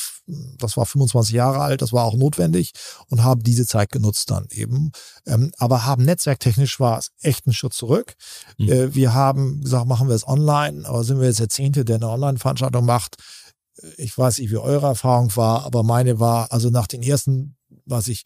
das 0.57 0.77
war 0.77 0.85
25 0.85 1.33
Jahre 1.33 1.59
alt, 1.59 1.81
das 1.81 1.93
war 1.93 2.05
auch 2.05 2.15
notwendig 2.15 2.73
und 3.07 3.23
haben 3.23 3.43
diese 3.43 3.65
Zeit 3.65 3.91
genutzt 3.91 4.29
dann 4.31 4.47
eben. 4.51 4.91
Ähm, 5.25 5.51
aber 5.57 5.85
haben 5.85 6.05
netzwerktechnisch 6.05 6.79
war 6.79 6.99
es 6.99 7.11
echt 7.21 7.47
ein 7.47 7.53
Schritt 7.53 7.73
zurück. 7.73 8.15
Mhm. 8.57 8.71
Äh, 8.71 8.95
wir 8.95 9.13
haben 9.13 9.61
gesagt, 9.61 9.87
machen 9.87 10.07
wir 10.07 10.15
es 10.15 10.27
online, 10.27 10.87
aber 10.87 11.03
sind 11.03 11.19
wir 11.19 11.27
jetzt 11.27 11.39
der 11.39 11.49
Zehnte, 11.49 11.85
der 11.85 11.97
eine 11.97 12.09
Online-Veranstaltung 12.09 12.85
macht. 12.85 13.17
Ich 13.97 14.17
weiß 14.17 14.39
nicht, 14.39 14.51
wie 14.51 14.57
eure 14.57 14.87
Erfahrung 14.87 15.35
war, 15.35 15.65
aber 15.65 15.83
meine 15.83 16.19
war, 16.19 16.51
also 16.51 16.69
nach 16.69 16.87
den 16.87 17.01
ersten, 17.01 17.55
was 17.85 18.07
ich, 18.07 18.23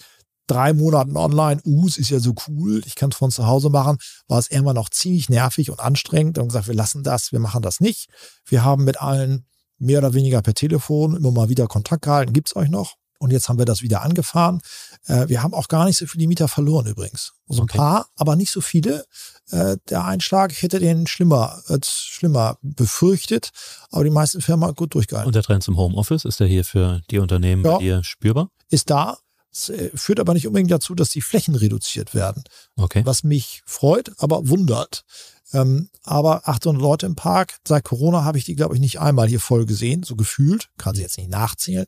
drei 0.48 0.74
Monaten 0.74 1.16
online, 1.16 1.62
uh, 1.64 1.88
es 1.88 1.98
ist 1.98 2.10
ja 2.10 2.20
so 2.20 2.34
cool, 2.48 2.82
ich 2.86 2.96
kann 2.96 3.12
es 3.12 3.18
von 3.18 3.32
zu 3.32 3.48
Hause 3.48 3.70
machen, 3.70 3.98
war 4.28 4.40
es 4.40 4.52
irgendwann 4.52 4.76
noch 4.76 4.90
ziemlich 4.90 5.30
nervig 5.30 5.72
und 5.72 5.80
anstrengend 5.80 6.38
und 6.38 6.48
gesagt, 6.48 6.68
wir 6.68 6.76
lassen 6.76 7.04
das, 7.04 7.32
wir 7.32 7.40
machen 7.40 7.62
das 7.62 7.80
nicht. 7.80 8.10
Wir 8.46 8.64
haben 8.64 8.84
mit 8.84 9.02
allen 9.02 9.46
mehr 9.84 10.00
oder 10.00 10.14
weniger 10.14 10.42
per 10.42 10.54
Telefon 10.54 11.16
immer 11.16 11.32
mal 11.32 11.50
wieder 11.50 11.68
Kontakt 11.68 12.04
gehalten. 12.04 12.34
Gibt's 12.34 12.56
euch 12.56 12.70
noch? 12.70 12.96
Und 13.24 13.32
jetzt 13.32 13.48
haben 13.48 13.58
wir 13.58 13.66
das 13.66 13.82
wieder 13.82 14.02
angefahren. 14.02 14.60
Äh, 15.06 15.30
wir 15.30 15.42
haben 15.42 15.54
auch 15.54 15.70
gar 15.70 15.86
nicht 15.86 15.98
so 15.98 16.06
viele 16.06 16.28
Mieter 16.28 16.50
verloren 16.50 16.88
übrigens. 16.88 17.32
So 17.48 17.54
also 17.54 17.64
okay. 17.64 17.78
ein 17.78 17.78
paar, 17.78 18.08
aber 18.18 18.36
nicht 18.36 18.52
so 18.52 18.60
viele. 18.60 19.06
Äh, 19.50 19.78
der 19.90 20.04
Einschlag, 20.04 20.52
ich 20.52 20.62
hätte 20.62 20.80
den 20.80 21.08
schlimmer, 21.08 21.62
äh, 21.70 21.78
schlimmer 21.84 22.58
befürchtet, 22.62 23.52
aber 23.92 24.04
die 24.04 24.10
meisten 24.10 24.42
Firmen 24.42 24.68
haben 24.68 24.76
gut 24.76 24.94
durchgehalten. 24.94 25.28
Und 25.28 25.36
der 25.36 25.44
Trend 25.44 25.64
zum 25.64 25.78
Homeoffice, 25.78 26.26
ist 26.26 26.42
der 26.42 26.48
hier 26.48 26.66
für 26.66 27.02
die 27.10 27.20
Unternehmen 27.20 27.64
ja, 27.64 27.74
bei 27.74 27.78
dir 27.80 28.04
spürbar? 28.04 28.50
Ist 28.70 28.90
da. 28.90 29.18
Es 29.54 29.70
äh, 29.70 29.92
führt 29.94 30.20
aber 30.20 30.34
nicht 30.34 30.48
unbedingt 30.48 30.72
dazu, 30.72 30.94
dass 30.94 31.10
die 31.10 31.22
Flächen 31.22 31.56
reduziert 31.56 32.14
werden. 32.14 32.44
Okay. 32.76 33.06
Was 33.06 33.24
mich 33.24 33.62
freut, 33.66 34.12
aber 34.18 34.50
wundert. 34.50 35.06
Ähm, 35.54 35.90
aber 36.04 36.48
800 36.48 36.82
Leute 36.82 37.06
im 37.06 37.16
Park. 37.16 37.58
Seit 37.68 37.84
Corona 37.84 38.24
habe 38.24 38.38
ich 38.38 38.46
die, 38.46 38.56
glaube 38.56 38.76
ich, 38.76 38.82
nicht 38.82 39.00
einmal 39.00 39.28
hier 39.28 39.40
voll 39.40 39.66
gesehen, 39.66 40.04
so 40.04 40.16
gefühlt. 40.16 40.70
Kann 40.78 40.96
sie 40.96 41.02
jetzt 41.02 41.18
nicht 41.18 41.30
nachzählen. 41.30 41.86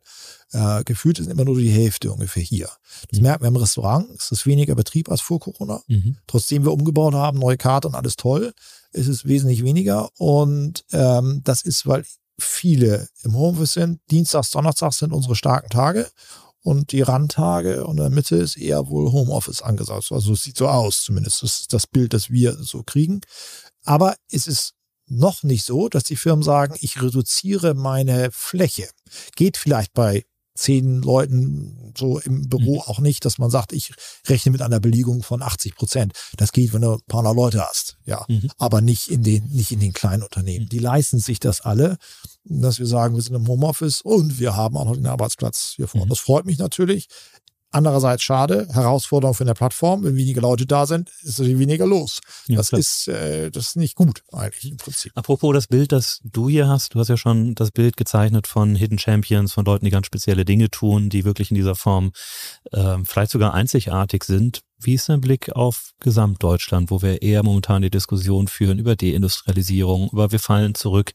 Äh, 0.52 0.84
gefühlt 0.84 1.18
sind 1.18 1.30
immer 1.30 1.46
nur 1.46 1.58
die 1.58 1.70
Hälfte 1.70 2.12
ungefähr 2.12 2.44
hier. 2.44 2.70
Das 3.10 3.20
mhm. 3.20 3.24
merken 3.24 3.44
wir 3.44 3.48
im 3.48 3.56
Restaurant. 3.56 4.08
Es 4.18 4.32
ist 4.32 4.46
weniger 4.46 4.76
Betrieb 4.76 5.10
als 5.10 5.22
vor 5.22 5.40
Corona. 5.40 5.82
Mhm. 5.88 6.18
Trotzdem 6.28 6.64
wir 6.64 6.72
umgebaut 6.72 7.14
haben, 7.14 7.40
neue 7.40 7.58
Karte 7.58 7.88
und 7.88 7.96
alles 7.96 8.16
toll, 8.16 8.54
ist 8.92 9.08
es 9.08 9.26
wesentlich 9.26 9.64
weniger. 9.64 10.10
Und 10.18 10.86
ähm, 10.92 11.42
das 11.44 11.64
ist, 11.64 11.86
weil 11.88 12.06
viele 12.38 13.08
im 13.24 13.36
Homeoffice 13.36 13.74
sind. 13.74 14.00
Dienstags, 14.12 14.52
Donnerstags 14.52 15.00
sind 15.00 15.14
unsere 15.14 15.36
starken 15.36 15.70
Tage 15.70 16.08
und 16.66 16.92
die 16.94 17.04
Randtage 17.04 17.86
und 17.86 17.98
in 17.98 18.04
der 18.04 18.10
Mitte 18.10 18.38
ist 18.38 18.58
eher 18.58 18.88
wohl 18.88 19.12
Homeoffice 19.12 19.62
angesagt. 19.62 20.12
Also 20.12 20.34
es 20.34 20.42
sieht 20.42 20.58
so 20.58 20.68
aus 20.68 21.04
zumindest. 21.04 21.44
Das 21.44 21.62
ist 21.62 21.74
das 21.74 21.86
Bild, 21.86 22.12
das 22.12 22.32
wir 22.32 22.54
so 22.54 22.82
kriegen. 22.82 23.22
Aber 23.84 24.16
es 24.32 24.48
ist 24.48 24.74
noch 25.06 25.44
nicht 25.44 25.64
so, 25.64 25.90
dass 25.90 26.06
die 26.06 26.16
Firmen 26.16 26.42
sagen, 26.42 26.76
ich 26.80 27.00
reduziere 27.04 27.76
meine 27.76 28.32
Fläche. 28.32 28.90
Geht 29.36 29.58
vielleicht 29.58 29.94
bei 29.94 30.26
zehn 30.56 31.02
Leuten 31.02 31.94
so 31.98 32.20
im 32.20 32.48
Büro 32.50 32.76
mhm. 32.76 32.82
auch 32.82 33.00
nicht, 33.00 33.26
dass 33.26 33.38
man 33.38 33.50
sagt, 33.50 33.74
ich 33.74 33.94
rechne 34.28 34.52
mit 34.52 34.62
einer 34.62 34.80
Belegung 34.80 35.22
von 35.22 35.42
80 35.42 35.76
Prozent. 35.76 36.14
Das 36.38 36.52
geht, 36.52 36.74
wenn 36.74 36.82
du 36.82 36.94
ein 36.94 37.02
paar 37.08 37.24
Leute 37.34 37.62
hast, 37.62 37.98
ja, 38.06 38.26
mhm. 38.28 38.50
aber 38.58 38.82
nicht 38.82 39.10
in 39.10 39.24
den 39.24 39.48
nicht 39.50 39.72
in 39.72 39.80
den 39.80 39.94
kleinen 39.94 40.24
Unternehmen. 40.24 40.68
Die 40.70 40.80
leisten 40.80 41.20
sich 41.20 41.40
das 41.40 41.62
alle, 41.62 41.98
dass 42.46 42.80
wir 42.80 42.88
sagen, 42.88 43.16
wir 43.16 43.22
sind 43.22 43.36
im 43.36 43.48
Homeoffice 43.48 44.02
und 44.02 44.40
wir 44.40 44.56
haben 44.56 44.78
auch 44.78 44.86
noch 44.86 44.96
den 44.96 45.08
Arbeitsplatz 45.08 45.74
hier 45.76 45.88
vor. 45.88 46.06
Mhm. 46.06 46.10
Das 46.10 46.20
freut 46.20 46.46
mich 46.46 46.58
natürlich. 46.58 47.08
Andererseits 47.76 48.24
schade, 48.24 48.70
Herausforderung 48.72 49.34
für 49.34 49.44
eine 49.44 49.54
Plattform, 49.54 50.06
wenn 50.06 50.16
weniger 50.16 50.40
Leute 50.40 50.66
da 50.66 50.86
sind, 50.86 51.12
ist 51.24 51.44
weniger 51.44 51.86
los. 51.86 52.22
Ja, 52.48 52.56
das 52.56 52.72
ist 52.72 53.10
äh, 53.10 53.52
das 53.52 53.68
ist 53.68 53.76
nicht 53.76 53.96
gut 53.96 54.24
eigentlich 54.32 54.72
im 54.72 54.78
Prinzip. 54.78 55.12
Apropos 55.14 55.54
das 55.54 55.68
Bild, 55.68 55.92
das 55.92 56.22
du 56.24 56.48
hier 56.48 56.70
hast, 56.70 56.96
du 56.96 57.02
hast 57.02 57.10
ja 57.10 57.18
schon 57.18 57.54
das 57.54 57.72
Bild 57.72 57.98
gezeichnet 57.98 58.48
von 58.48 58.76
Hidden 58.76 58.98
Champions, 58.98 59.52
von 59.52 59.66
Leuten, 59.66 59.84
die 59.84 59.92
ganz 59.92 60.06
spezielle 60.06 60.46
Dinge 60.46 60.72
tun, 60.72 61.10
die 61.10 61.26
wirklich 61.26 61.52
in 61.52 61.56
dieser 61.56 61.76
Form 61.76 62.14
äh, 62.72 62.96
vielleicht 63.04 63.32
sogar 63.32 63.54
einzigartig 63.54 64.24
sind. 64.24 64.62
Wie 64.80 64.94
ist 64.94 65.10
dein 65.10 65.20
Blick 65.20 65.54
auf 65.54 65.92
Gesamtdeutschland, 66.00 66.92
wo 66.92 67.02
wir 67.02 67.22
eher 67.22 67.44
momentan 67.44 67.82
die 67.82 67.90
Diskussion 67.90 68.48
führen 68.48 68.80
über 68.80 68.96
Deindustrialisierung, 68.96 70.12
über 70.14 70.32
wir 70.32 70.40
fallen 70.40 70.76
zurück? 70.76 71.12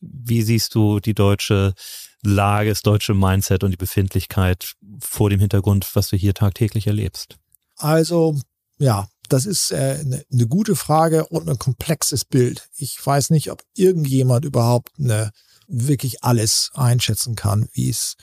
Wie 0.00 0.42
siehst 0.42 0.74
du 0.74 0.98
die 0.98 1.14
deutsche 1.14 1.74
Lage, 2.22 2.70
das 2.70 2.82
deutsche 2.82 3.14
Mindset 3.14 3.64
und 3.64 3.72
die 3.72 3.76
Befindlichkeit 3.76 4.74
vor 5.00 5.30
dem 5.30 5.40
Hintergrund, 5.40 5.88
was 5.94 6.08
du 6.08 6.16
hier 6.16 6.34
tagtäglich 6.34 6.86
erlebst? 6.86 7.36
Also, 7.76 8.38
ja, 8.78 9.08
das 9.28 9.46
ist 9.46 9.72
äh, 9.72 9.98
eine, 10.00 10.24
eine 10.32 10.46
gute 10.46 10.76
Frage 10.76 11.26
und 11.26 11.48
ein 11.48 11.58
komplexes 11.58 12.24
Bild. 12.24 12.68
Ich 12.76 13.04
weiß 13.04 13.30
nicht, 13.30 13.50
ob 13.50 13.62
irgendjemand 13.74 14.44
überhaupt 14.44 14.92
eine, 14.98 15.32
wirklich 15.66 16.22
alles 16.22 16.70
einschätzen 16.74 17.34
kann, 17.34 17.68
wie 17.72 17.88
es, 17.88 18.16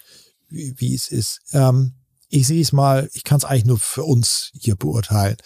wie, 0.48 0.74
wie 0.78 0.94
es 0.94 1.10
ist. 1.10 1.42
Ähm, 1.52 1.94
ich 2.30 2.48
sehe 2.48 2.62
es 2.62 2.72
mal, 2.72 3.10
ich 3.14 3.24
kann 3.24 3.40
es 3.40 3.46
eigentlich 3.46 3.66
nur 3.66 3.80
für 3.80 4.04
uns 4.04 4.52
hier 4.54 4.76
beurteilen. 4.76 5.38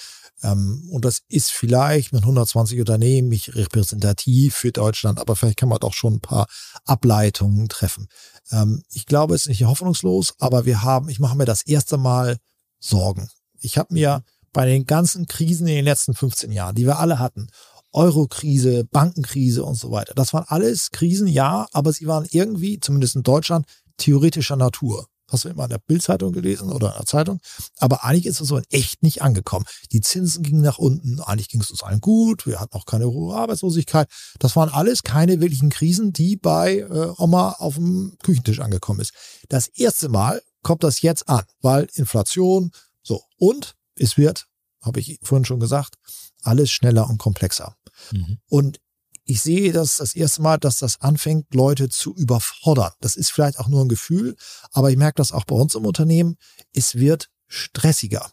Ähm, 0.44 0.88
und 0.92 1.06
das 1.06 1.22
ist 1.30 1.52
vielleicht 1.52 2.14
mit 2.14 2.24
120 2.24 2.80
Unternehmen 2.80 3.30
nicht 3.30 3.56
repräsentativ 3.56 4.56
für 4.56 4.72
Deutschland, 4.72 5.20
aber 5.20 5.36
vielleicht 5.36 5.58
kann 5.58 5.70
man 5.70 5.80
doch 5.80 5.94
schon 5.94 6.16
ein 6.16 6.22
paar 6.22 6.48
Ableitungen 6.86 7.70
treffen. 7.70 8.08
Ähm, 8.52 8.84
ich 8.92 9.06
glaube, 9.06 9.36
es 9.36 9.44
ist 9.44 9.50
nicht 9.50 9.64
hoffnungslos, 9.64 10.36
aber 10.40 10.66
wir 10.66 10.84
haben, 10.84 11.10
ich 11.10 11.20
mache 11.20 11.38
mir 11.38 11.46
das 11.46 11.64
erste 11.64 11.98
Mal 11.98 12.38
Sorgen. 12.80 13.30
Ich 13.60 13.78
habe 13.78 13.94
mir 13.94 14.24
bei 14.52 14.66
den 14.66 14.86
ganzen 14.86 15.26
Krisen 15.26 15.68
in 15.68 15.76
den 15.76 15.86
letzten 15.86 16.14
15 16.14 16.52
Jahren, 16.52 16.76
die 16.76 16.86
wir 16.86 17.00
alle 17.00 17.18
hatten, 17.18 17.48
Euro-Krise, 17.94 18.86
Bankenkrise 18.86 19.64
und 19.64 19.76
so 19.76 19.92
weiter. 19.92 20.14
Das 20.16 20.34
waren 20.34 20.46
alles 20.48 20.92
Krisen, 20.92 21.28
ja, 21.28 21.68
aber 21.72 21.94
sie 21.94 22.08
waren 22.08 22.28
irgendwie, 22.30 22.80
zumindest 22.80 23.16
in 23.16 23.24
Deutschland, 23.24 23.66
theoretischer 23.98 24.56
Natur. 24.56 25.08
Hast 25.34 25.46
du 25.46 25.50
immer 25.50 25.64
in 25.64 25.72
der 25.72 25.80
Bildzeitung 25.80 26.32
gelesen 26.32 26.72
oder 26.72 26.92
in 26.92 26.98
der 26.98 27.06
Zeitung? 27.08 27.40
Aber 27.80 28.04
eigentlich 28.04 28.28
ist 28.28 28.40
es 28.40 28.48
so 28.48 28.58
in 28.58 28.64
echt 28.70 29.02
nicht 29.02 29.24
angekommen. 29.24 29.66
Die 29.92 30.00
Zinsen 30.00 30.44
gingen 30.44 30.62
nach 30.62 30.78
unten, 30.78 31.20
eigentlich 31.22 31.50
ging 31.50 31.60
es 31.60 31.72
uns 31.72 31.82
allen 31.82 32.02
gut, 32.02 32.46
wir 32.46 32.60
hatten 32.60 32.76
auch 32.76 32.86
keine 32.86 33.08
hohe 33.08 33.36
Arbeitslosigkeit. 33.36 34.08
Das 34.38 34.56
waren 34.56 34.70
alles 34.70 35.02
keine 35.02 35.42
wirklichen 35.42 35.72
Krisen, 35.72 36.14
die 36.14 36.36
bei 36.36 36.82
äh, 36.82 37.14
Oma 37.18 37.54
auf 37.54 37.76
dem 37.76 38.16
Küchentisch 38.22 38.60
angekommen 38.60 39.00
ist. 39.00 39.14
Das 39.50 39.68
erste 39.70 40.08
Mal 40.08 40.42
kommt 40.62 40.84
das 40.84 41.02
jetzt 41.02 41.28
an, 41.28 41.44
weil 41.62 41.88
Inflation, 41.96 42.72
so. 43.02 43.24
Und 43.38 43.76
es 43.96 44.18
wird, 44.18 44.46
habe 44.82 45.00
ich 45.00 45.20
vorhin 45.24 45.46
schon 45.46 45.60
gesagt, 45.60 45.96
alles 46.44 46.70
schneller 46.70 47.10
und 47.10 47.18
komplexer. 47.18 47.76
Mhm. 48.12 48.38
Und 48.50 48.80
ich 49.26 49.42
sehe 49.42 49.72
das 49.72 49.98
das 49.98 50.16
erste 50.16 50.42
Mal, 50.42 50.58
dass 50.58 50.78
das 50.78 51.00
anfängt, 51.02 51.54
Leute 51.54 51.90
zu 51.90 52.14
überfordern. 52.16 52.92
Das 53.00 53.16
ist 53.16 53.32
vielleicht 53.32 53.60
auch 53.60 53.68
nur 53.68 53.82
ein 53.84 53.90
Gefühl, 53.90 54.36
aber 54.72 54.92
ich 54.92 54.98
merke 54.98 55.18
das 55.18 55.32
auch 55.32 55.46
bei 55.46 55.56
uns 55.56 55.76
im 55.76 55.86
Unternehmen. 55.86 56.36
Es 56.74 56.96
wird 56.96 57.30
stressiger. 57.48 58.32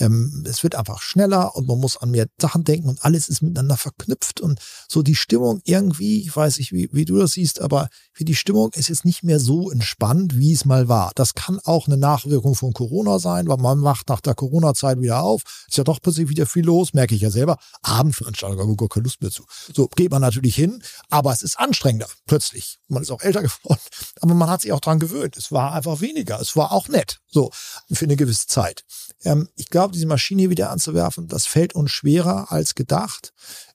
Ähm, 0.00 0.44
es 0.48 0.62
wird 0.62 0.74
einfach 0.74 1.02
schneller 1.02 1.54
und 1.54 1.68
man 1.68 1.78
muss 1.78 1.96
an 1.96 2.10
mehr 2.10 2.26
Sachen 2.40 2.64
denken 2.64 2.88
und 2.88 3.04
alles 3.04 3.28
ist 3.28 3.42
miteinander 3.42 3.76
verknüpft 3.76 4.40
und 4.40 4.58
so 4.88 5.02
die 5.02 5.14
Stimmung 5.14 5.60
irgendwie, 5.64 6.22
ich 6.22 6.34
weiß 6.34 6.58
nicht, 6.58 6.72
wie, 6.72 6.88
wie 6.92 7.04
du 7.04 7.18
das 7.18 7.32
siehst, 7.32 7.60
aber 7.60 7.88
für 8.12 8.24
die 8.24 8.34
Stimmung 8.34 8.70
ist 8.74 8.88
jetzt 8.88 9.04
nicht 9.04 9.22
mehr 9.22 9.38
so 9.38 9.70
entspannt, 9.70 10.36
wie 10.36 10.52
es 10.52 10.64
mal 10.64 10.88
war. 10.88 11.12
Das 11.14 11.34
kann 11.34 11.60
auch 11.64 11.86
eine 11.86 11.96
Nachwirkung 11.96 12.54
von 12.54 12.72
Corona 12.72 13.18
sein, 13.18 13.46
weil 13.48 13.58
man 13.58 13.78
macht 13.78 14.08
nach 14.08 14.20
der 14.20 14.34
Corona-Zeit 14.34 15.00
wieder 15.00 15.22
auf. 15.22 15.42
Ist 15.68 15.76
ja 15.76 15.84
doch 15.84 16.00
plötzlich 16.00 16.28
wieder 16.28 16.46
viel 16.46 16.64
los, 16.64 16.92
merke 16.94 17.14
ich 17.14 17.20
ja 17.20 17.30
selber. 17.30 17.58
Abendveranstaltung, 17.82 18.60
habe 18.60 18.72
ich 18.72 18.78
gar 18.78 18.88
keine 18.88 19.04
Lust 19.04 19.20
mehr 19.20 19.30
zu. 19.30 19.44
So 19.74 19.88
geht 19.88 20.10
man 20.10 20.22
natürlich 20.22 20.54
hin, 20.54 20.82
aber 21.08 21.32
es 21.32 21.42
ist 21.42 21.58
anstrengender 21.58 22.08
plötzlich. 22.26 22.78
Man 22.88 23.02
ist 23.02 23.10
auch 23.10 23.20
älter 23.20 23.42
geworden, 23.42 23.80
aber 24.20 24.34
man 24.34 24.50
hat 24.50 24.62
sich 24.62 24.72
auch 24.72 24.80
dran 24.80 24.98
gewöhnt. 24.98 25.36
Es 25.36 25.52
war 25.52 25.72
einfach 25.72 26.00
weniger. 26.00 26.40
Es 26.40 26.56
war 26.56 26.72
auch 26.72 26.88
nett. 26.88 27.20
So, 27.30 27.50
für 27.92 28.04
eine 28.04 28.16
gewisse 28.16 28.46
Zeit. 28.46 28.84
Ähm, 29.22 29.48
ich 29.56 29.68
glaube, 29.70 29.89
diese 29.90 30.06
Maschine 30.06 30.50
wieder 30.50 30.70
anzuwerfen, 30.70 31.28
das 31.28 31.46
fällt 31.46 31.74
uns 31.74 31.90
schwerer 31.90 32.50
als 32.50 32.74
gedacht. 32.74 33.32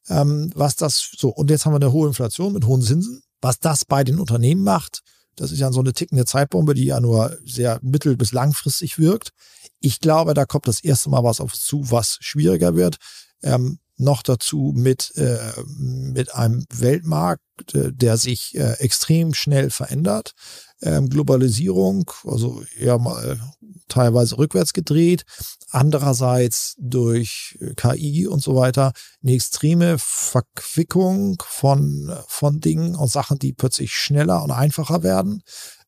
Ähm, 0.07 0.51
was 0.55 0.75
das 0.75 1.11
so, 1.17 1.29
und 1.29 1.49
jetzt 1.49 1.65
haben 1.65 1.73
wir 1.73 1.77
eine 1.77 1.91
hohe 1.91 2.07
Inflation 2.07 2.53
mit 2.53 2.65
hohen 2.65 2.81
Zinsen. 2.81 3.21
Was 3.41 3.59
das 3.59 3.85
bei 3.85 4.03
den 4.03 4.19
Unternehmen 4.19 4.63
macht, 4.63 5.01
das 5.35 5.51
ist 5.51 5.59
ja 5.59 5.71
so 5.71 5.81
eine 5.81 5.93
tickende 5.93 6.25
Zeitbombe, 6.25 6.73
die 6.73 6.85
ja 6.85 6.99
nur 6.99 7.37
sehr 7.43 7.79
mittel- 7.81 8.17
bis 8.17 8.31
langfristig 8.31 8.97
wirkt. 8.97 9.31
Ich 9.79 9.99
glaube, 9.99 10.33
da 10.33 10.45
kommt 10.45 10.67
das 10.67 10.83
erste 10.83 11.09
Mal 11.09 11.23
was 11.23 11.41
auf 11.41 11.53
uns 11.53 11.65
zu, 11.65 11.91
was 11.91 12.17
schwieriger 12.21 12.75
wird. 12.75 12.97
Ähm, 13.43 13.79
noch 13.97 14.23
dazu 14.23 14.73
mit, 14.75 15.15
äh, 15.15 15.53
mit 15.67 16.33
einem 16.33 16.65
Weltmarkt, 16.73 17.41
äh, 17.73 17.91
der 17.93 18.17
sich 18.17 18.55
äh, 18.55 18.73
extrem 18.79 19.33
schnell 19.33 19.69
verändert. 19.69 20.33
Ähm, 20.81 21.09
Globalisierung, 21.09 22.11
also 22.25 22.63
eher 22.77 22.99
mal 22.99 23.39
teilweise 23.87 24.37
rückwärts 24.37 24.73
gedreht, 24.73 25.25
andererseits 25.69 26.75
durch 26.79 27.57
KI 27.75 28.27
und 28.27 28.41
so 28.41 28.55
weiter 28.55 28.93
eine 29.23 29.33
extreme 29.33 29.97
Verquickung 29.99 31.41
von, 31.45 32.13
von 32.27 32.59
Dingen 32.59 32.95
und 32.95 33.11
Sachen, 33.11 33.39
die 33.39 33.53
plötzlich 33.53 33.93
schneller 33.93 34.43
und 34.43 34.51
einfacher 34.51 35.03
werden. 35.03 35.43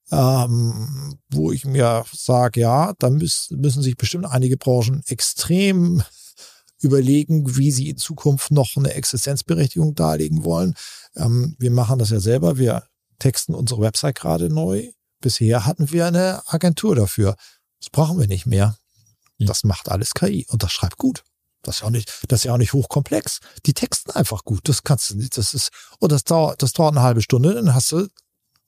Ähm, 0.09 1.19
wo 1.29 1.51
ich 1.51 1.65
mir 1.65 2.05
sage, 2.13 2.61
ja, 2.61 2.93
da 2.97 3.09
müssen, 3.09 3.59
müssen 3.59 3.83
sich 3.83 3.97
bestimmt 3.97 4.25
einige 4.25 4.55
Branchen 4.55 5.03
extrem 5.07 6.01
überlegen, 6.79 7.57
wie 7.57 7.71
sie 7.71 7.89
in 7.89 7.97
Zukunft 7.97 8.51
noch 8.51 8.77
eine 8.77 8.93
Existenzberechtigung 8.93 9.95
darlegen 9.95 10.45
wollen. 10.45 10.75
Ähm, 11.17 11.57
wir 11.59 11.71
machen 11.71 11.99
das 11.99 12.11
ja 12.11 12.21
selber. 12.21 12.57
Wir 12.57 12.83
texten 13.19 13.55
unsere 13.55 13.81
Website 13.81 14.15
gerade 14.15 14.49
neu. 14.49 14.91
Bisher 15.19 15.65
hatten 15.65 15.91
wir 15.91 16.05
eine 16.05 16.41
Agentur 16.47 16.95
dafür. 16.95 17.35
Das 17.79 17.89
brauchen 17.89 18.19
wir 18.19 18.27
nicht 18.27 18.45
mehr. 18.45 18.77
Hm. 19.39 19.47
Das 19.47 19.63
macht 19.63 19.89
alles 19.89 20.13
KI 20.13 20.45
und 20.49 20.63
das 20.63 20.71
schreibt 20.71 20.97
gut. 20.97 21.23
Das 21.63 21.77
ist 21.77 21.81
ja 21.81 21.87
auch 21.87 21.91
nicht, 21.91 22.11
das 22.27 22.41
ist 22.41 22.43
ja 22.45 22.53
auch 22.53 22.57
nicht 22.57 22.73
hochkomplex. 22.73 23.39
Die 23.65 23.73
texten 23.73 24.11
einfach 24.11 24.43
gut. 24.43 24.69
Das 24.69 24.83
kannst 24.83 25.09
du 25.09 25.15
nicht. 25.15 25.37
Das 25.37 25.53
ist, 25.53 25.71
und 25.99 26.11
das 26.11 26.23
dauert, 26.23 26.61
das 26.61 26.73
dauert 26.73 26.93
eine 26.95 27.01
halbe 27.01 27.21
Stunde, 27.21 27.53
dann 27.53 27.73
hast 27.73 27.91
du 27.91 28.07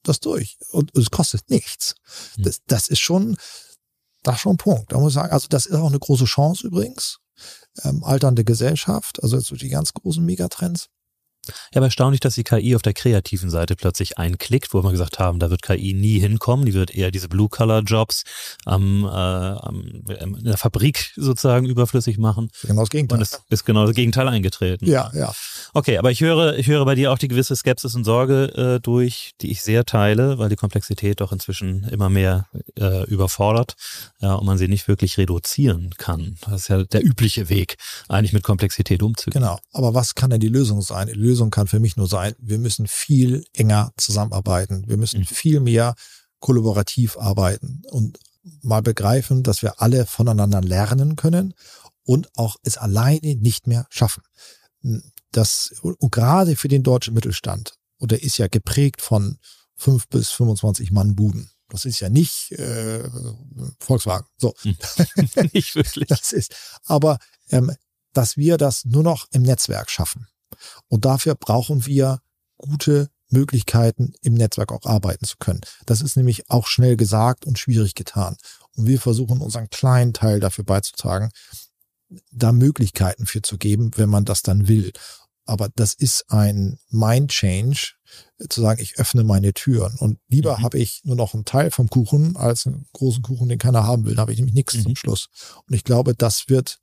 das 0.03 0.19
durch. 0.19 0.57
Und 0.71 0.95
es 0.97 1.11
kostet 1.11 1.49
nichts. 1.49 1.95
Hm. 2.35 2.43
Das, 2.43 2.61
das 2.65 2.87
ist 2.87 2.99
schon, 2.99 3.37
das 4.23 4.35
ist 4.35 4.41
schon 4.41 4.53
ein 4.53 4.57
Punkt. 4.57 4.91
Da 4.91 4.99
muss 4.99 5.11
ich 5.11 5.15
sagen, 5.15 5.31
also 5.31 5.47
das 5.47 5.65
ist 5.65 5.75
auch 5.75 5.87
eine 5.87 5.99
große 5.99 6.25
Chance 6.25 6.67
übrigens. 6.67 7.19
Ähm, 7.83 8.03
alternde 8.03 8.43
Gesellschaft, 8.43 9.23
also 9.23 9.37
jetzt 9.37 9.49
die 9.49 9.69
ganz 9.69 9.93
großen 9.93 10.25
Megatrends. 10.25 10.89
Ja, 11.47 11.77
aber 11.77 11.87
erstaunlich, 11.87 12.19
dass 12.19 12.35
die 12.35 12.43
KI 12.43 12.75
auf 12.75 12.81
der 12.81 12.93
kreativen 12.93 13.49
Seite 13.49 13.75
plötzlich 13.75 14.17
einklickt, 14.17 14.73
wo 14.73 14.83
wir 14.83 14.91
gesagt 14.91 15.19
haben, 15.19 15.39
da 15.39 15.49
wird 15.49 15.61
KI 15.61 15.93
nie 15.93 16.19
hinkommen. 16.19 16.65
Die 16.65 16.73
wird 16.73 16.93
eher 16.93 17.11
diese 17.11 17.27
Blue-Color-Jobs 17.27 18.23
ähm, 18.67 19.05
äh, 19.05 19.07
am, 19.07 20.03
in 20.07 20.43
der 20.43 20.57
Fabrik 20.57 21.11
sozusagen 21.15 21.65
überflüssig 21.65 22.17
machen. 22.17 22.49
Genau 22.63 22.81
das 22.81 22.89
Gegenteil. 22.89 23.17
Und 23.17 23.23
es 23.23 23.41
ist 23.49 23.65
genau 23.65 23.85
das 23.85 23.95
Gegenteil 23.95 24.27
eingetreten. 24.27 24.85
Ja, 24.85 25.11
ja. 25.13 25.33
Okay, 25.73 25.97
aber 25.97 26.11
ich 26.11 26.21
höre, 26.21 26.57
ich 26.57 26.67
höre 26.67 26.85
bei 26.85 26.95
dir 26.95 27.11
auch 27.11 27.17
die 27.17 27.27
gewisse 27.27 27.55
Skepsis 27.55 27.95
und 27.95 28.03
Sorge 28.03 28.75
äh, 28.77 28.79
durch, 28.79 29.31
die 29.41 29.51
ich 29.51 29.61
sehr 29.61 29.85
teile, 29.85 30.37
weil 30.37 30.49
die 30.49 30.55
Komplexität 30.55 31.21
doch 31.21 31.31
inzwischen 31.31 31.83
immer 31.85 32.09
mehr 32.09 32.47
äh, 32.77 33.05
überfordert 33.05 33.75
ja, 34.19 34.35
und 34.35 34.45
man 34.45 34.57
sie 34.57 34.67
nicht 34.67 34.87
wirklich 34.87 35.17
reduzieren 35.17 35.91
kann. 35.97 36.37
Das 36.45 36.61
ist 36.61 36.67
ja 36.69 36.83
der 36.83 37.03
übliche 37.03 37.49
Weg, 37.49 37.77
eigentlich 38.07 38.33
mit 38.33 38.43
Komplexität 38.43 39.03
umzugehen. 39.03 39.41
Genau. 39.41 39.59
Aber 39.73 39.93
was 39.93 40.15
kann 40.15 40.29
denn 40.29 40.39
die 40.39 40.49
Lösung 40.49 40.81
sein? 40.81 41.07
Die 41.07 41.13
Lösung 41.13 41.38
kann 41.49 41.67
für 41.67 41.79
mich 41.79 41.95
nur 41.97 42.07
sein, 42.07 42.35
wir 42.39 42.57
müssen 42.59 42.87
viel 42.87 43.45
enger 43.53 43.93
zusammenarbeiten. 43.97 44.83
Wir 44.87 44.97
müssen 44.97 45.21
mhm. 45.21 45.25
viel 45.25 45.59
mehr 45.59 45.95
kollaborativ 46.39 47.17
arbeiten 47.17 47.81
und 47.89 48.19
mal 48.61 48.81
begreifen, 48.81 49.43
dass 49.43 49.61
wir 49.61 49.81
alle 49.81 50.05
voneinander 50.05 50.61
lernen 50.61 51.15
können 51.15 51.53
und 52.03 52.29
auch 52.35 52.57
es 52.63 52.77
alleine 52.77 53.35
nicht 53.35 53.67
mehr 53.67 53.85
schaffen. 53.89 54.23
Das, 55.31 55.73
und 55.81 56.11
gerade 56.11 56.55
für 56.55 56.67
den 56.67 56.83
deutschen 56.83 57.13
Mittelstand, 57.13 57.75
und 57.97 58.11
der 58.11 58.23
ist 58.23 58.37
ja 58.37 58.47
geprägt 58.47 59.01
von 59.01 59.39
fünf 59.75 60.07
bis 60.07 60.29
25 60.31 60.91
Mann 60.91 61.15
Buden. 61.15 61.51
Das 61.69 61.85
ist 61.85 61.99
ja 61.99 62.09
nicht 62.09 62.51
äh, 62.53 63.07
Volkswagen. 63.79 64.27
So. 64.37 64.53
Hm. 64.61 64.75
nicht 65.53 65.75
wirklich. 65.75 66.07
Das 66.07 66.31
ist, 66.31 66.55
aber 66.85 67.19
ähm, 67.49 67.71
dass 68.13 68.37
wir 68.37 68.57
das 68.57 68.85
nur 68.85 69.03
noch 69.03 69.27
im 69.31 69.43
Netzwerk 69.43 69.89
schaffen. 69.91 70.27
Und 70.87 71.05
dafür 71.05 71.35
brauchen 71.35 71.85
wir 71.85 72.21
gute 72.57 73.09
Möglichkeiten, 73.29 74.13
im 74.21 74.33
Netzwerk 74.33 74.71
auch 74.71 74.85
arbeiten 74.85 75.25
zu 75.25 75.37
können. 75.37 75.61
Das 75.85 76.01
ist 76.01 76.17
nämlich 76.17 76.49
auch 76.49 76.67
schnell 76.67 76.97
gesagt 76.97 77.45
und 77.45 77.59
schwierig 77.59 77.95
getan. 77.95 78.37
Und 78.75 78.87
wir 78.87 78.99
versuchen 78.99 79.41
unseren 79.41 79.69
kleinen 79.69 80.13
Teil 80.13 80.39
dafür 80.39 80.63
beizutragen, 80.63 81.31
da 82.31 82.51
Möglichkeiten 82.51 83.25
für 83.25 83.41
zu 83.41 83.57
geben, 83.57 83.91
wenn 83.95 84.09
man 84.09 84.25
das 84.25 84.41
dann 84.41 84.67
will. 84.67 84.91
Aber 85.45 85.69
das 85.75 85.93
ist 85.93 86.25
ein 86.29 86.79
Mind 86.89 87.31
Change, 87.31 87.93
zu 88.49 88.61
sagen, 88.61 88.81
ich 88.81 88.99
öffne 88.99 89.23
meine 89.23 89.53
Türen. 89.53 89.95
Und 89.97 90.19
lieber 90.27 90.59
mhm. 90.59 90.63
habe 90.63 90.79
ich 90.79 91.01
nur 91.03 91.15
noch 91.15 91.33
einen 91.33 91.45
Teil 91.45 91.71
vom 91.71 91.89
Kuchen 91.89 92.37
als 92.37 92.65
einen 92.65 92.87
großen 92.93 93.21
Kuchen, 93.21 93.49
den 93.49 93.57
keiner 93.57 93.83
haben 93.83 94.05
will. 94.05 94.15
Da 94.15 94.21
habe 94.21 94.31
ich 94.31 94.37
nämlich 94.37 94.55
nichts 94.55 94.75
mhm. 94.75 94.83
zum 94.83 94.95
Schluss. 94.95 95.29
Und 95.67 95.75
ich 95.75 95.83
glaube, 95.83 96.15
das 96.15 96.49
wird 96.49 96.79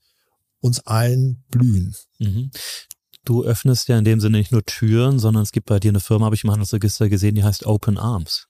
uns 0.60 0.80
allen 0.80 1.44
blühen. 1.48 1.94
Mhm. 2.18 2.50
Du 3.26 3.42
öffnest 3.42 3.88
ja 3.88 3.98
in 3.98 4.04
dem 4.04 4.20
Sinne 4.20 4.38
nicht 4.38 4.52
nur 4.52 4.64
Türen, 4.64 5.18
sondern 5.18 5.42
es 5.42 5.50
gibt 5.50 5.66
bei 5.66 5.80
dir 5.80 5.88
eine 5.88 6.00
Firma, 6.00 6.26
habe 6.26 6.36
ich 6.36 6.44
im 6.44 6.50
Handelsregister 6.52 7.08
gesehen, 7.08 7.34
die 7.34 7.42
heißt 7.42 7.66
Open 7.66 7.98
Arms. 7.98 8.46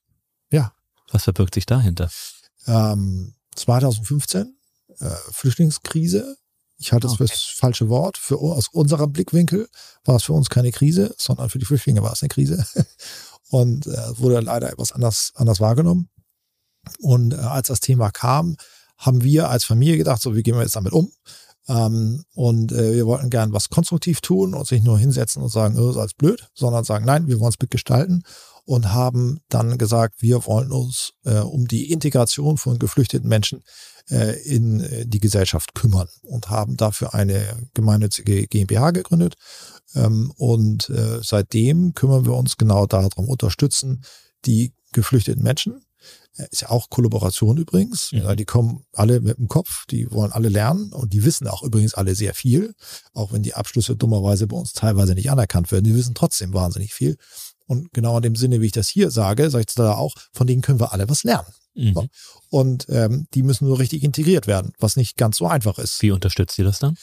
Ja. 0.52 0.72
Was 1.10 1.24
verbirgt 1.24 1.54
sich 1.54 1.64
dahinter? 1.64 2.10
Ähm, 2.66 3.34
2015, 3.54 4.54
äh, 4.98 5.10
Flüchtlingskrise. 5.32 6.36
Ich 6.76 6.92
halte 6.92 7.08
okay. 7.08 7.16
das 7.24 7.30
für 7.30 7.34
das 7.34 7.42
falsche 7.58 7.88
Wort. 7.88 8.18
Für, 8.18 8.38
aus 8.38 8.68
unserem 8.68 9.12
Blickwinkel 9.12 9.66
war 10.04 10.16
es 10.16 10.24
für 10.24 10.34
uns 10.34 10.50
keine 10.50 10.72
Krise, 10.72 11.14
sondern 11.16 11.48
für 11.48 11.58
die 11.58 11.64
Flüchtlinge 11.64 12.02
war 12.02 12.12
es 12.12 12.22
eine 12.22 12.28
Krise. 12.28 12.66
Und 13.48 13.86
äh, 13.86 14.18
wurde 14.18 14.40
leider 14.40 14.70
etwas 14.70 14.92
anders, 14.92 15.32
anders 15.36 15.58
wahrgenommen. 15.58 16.10
Und 16.98 17.32
äh, 17.32 17.38
als 17.38 17.68
das 17.68 17.80
Thema 17.80 18.10
kam, 18.10 18.56
haben 18.98 19.22
wir 19.22 19.48
als 19.48 19.64
Familie 19.64 19.96
gedacht, 19.96 20.20
so, 20.20 20.34
wie 20.34 20.42
gehen 20.42 20.54
wir 20.54 20.62
jetzt 20.62 20.76
damit 20.76 20.92
um? 20.92 21.10
Ähm, 21.68 22.24
und 22.34 22.72
äh, 22.72 22.94
wir 22.94 23.06
wollten 23.06 23.30
gern 23.30 23.52
was 23.52 23.68
konstruktiv 23.70 24.20
tun 24.20 24.54
und 24.54 24.66
sich 24.66 24.82
nur 24.82 24.98
hinsetzen 24.98 25.42
und 25.42 25.48
sagen, 25.48 25.78
oh, 25.78 25.90
ist 25.90 25.96
alles 25.96 26.14
blöd, 26.14 26.48
sondern 26.54 26.84
sagen, 26.84 27.04
nein, 27.04 27.26
wir 27.26 27.40
wollen 27.40 27.52
es 27.52 27.60
mitgestalten 27.60 28.22
und 28.64 28.92
haben 28.92 29.40
dann 29.48 29.78
gesagt, 29.78 30.22
wir 30.22 30.44
wollen 30.46 30.72
uns 30.72 31.12
äh, 31.24 31.38
um 31.38 31.66
die 31.66 31.90
Integration 31.92 32.56
von 32.56 32.78
geflüchteten 32.78 33.28
Menschen 33.28 33.62
äh, 34.10 34.40
in 34.42 34.80
äh, 34.80 35.06
die 35.06 35.20
Gesellschaft 35.20 35.74
kümmern 35.74 36.08
und 36.22 36.50
haben 36.50 36.76
dafür 36.76 37.14
eine 37.14 37.68
gemeinnützige 37.74 38.46
GmbH 38.46 38.90
gegründet. 38.90 39.34
Ähm, 39.94 40.32
und 40.36 40.90
äh, 40.90 41.20
seitdem 41.22 41.94
kümmern 41.94 42.26
wir 42.26 42.34
uns 42.34 42.56
genau 42.56 42.86
darum, 42.86 43.28
unterstützen 43.28 44.04
die 44.44 44.74
geflüchteten 44.92 45.42
Menschen 45.42 45.85
ist 46.50 46.62
ja 46.62 46.70
auch 46.70 46.90
Kollaboration 46.90 47.56
übrigens. 47.56 48.12
Mhm. 48.12 48.18
Ja, 48.18 48.36
die 48.36 48.44
kommen 48.44 48.84
alle 48.92 49.20
mit 49.20 49.38
dem 49.38 49.48
Kopf, 49.48 49.86
die 49.86 50.10
wollen 50.10 50.32
alle 50.32 50.48
lernen 50.48 50.92
und 50.92 51.12
die 51.12 51.24
wissen 51.24 51.46
auch 51.48 51.62
übrigens 51.62 51.94
alle 51.94 52.14
sehr 52.14 52.34
viel, 52.34 52.74
auch 53.12 53.32
wenn 53.32 53.42
die 53.42 53.54
Abschlüsse 53.54 53.96
dummerweise 53.96 54.46
bei 54.46 54.56
uns 54.56 54.72
teilweise 54.72 55.14
nicht 55.14 55.30
anerkannt 55.30 55.72
werden. 55.72 55.84
Die 55.84 55.94
wissen 55.94 56.14
trotzdem 56.14 56.52
wahnsinnig 56.52 56.94
viel. 56.94 57.16
Und 57.66 57.92
genau 57.92 58.16
in 58.16 58.22
dem 58.22 58.36
Sinne, 58.36 58.60
wie 58.60 58.66
ich 58.66 58.72
das 58.72 58.88
hier 58.88 59.10
sage, 59.10 59.50
sage 59.50 59.64
ich 59.68 59.74
da 59.74 59.94
auch, 59.94 60.14
von 60.32 60.46
denen 60.46 60.62
können 60.62 60.80
wir 60.80 60.92
alle 60.92 61.08
was 61.08 61.24
lernen. 61.24 61.52
Mhm. 61.74 61.94
So. 61.94 62.06
Und 62.50 62.86
ähm, 62.88 63.26
die 63.34 63.42
müssen 63.42 63.66
nur 63.66 63.78
richtig 63.78 64.02
integriert 64.02 64.46
werden, 64.46 64.72
was 64.78 64.96
nicht 64.96 65.16
ganz 65.16 65.36
so 65.36 65.46
einfach 65.46 65.78
ist. 65.78 66.00
Wie 66.02 66.10
unterstützt 66.10 66.58
ihr 66.58 66.64
das 66.64 66.78
dann? 66.78 66.96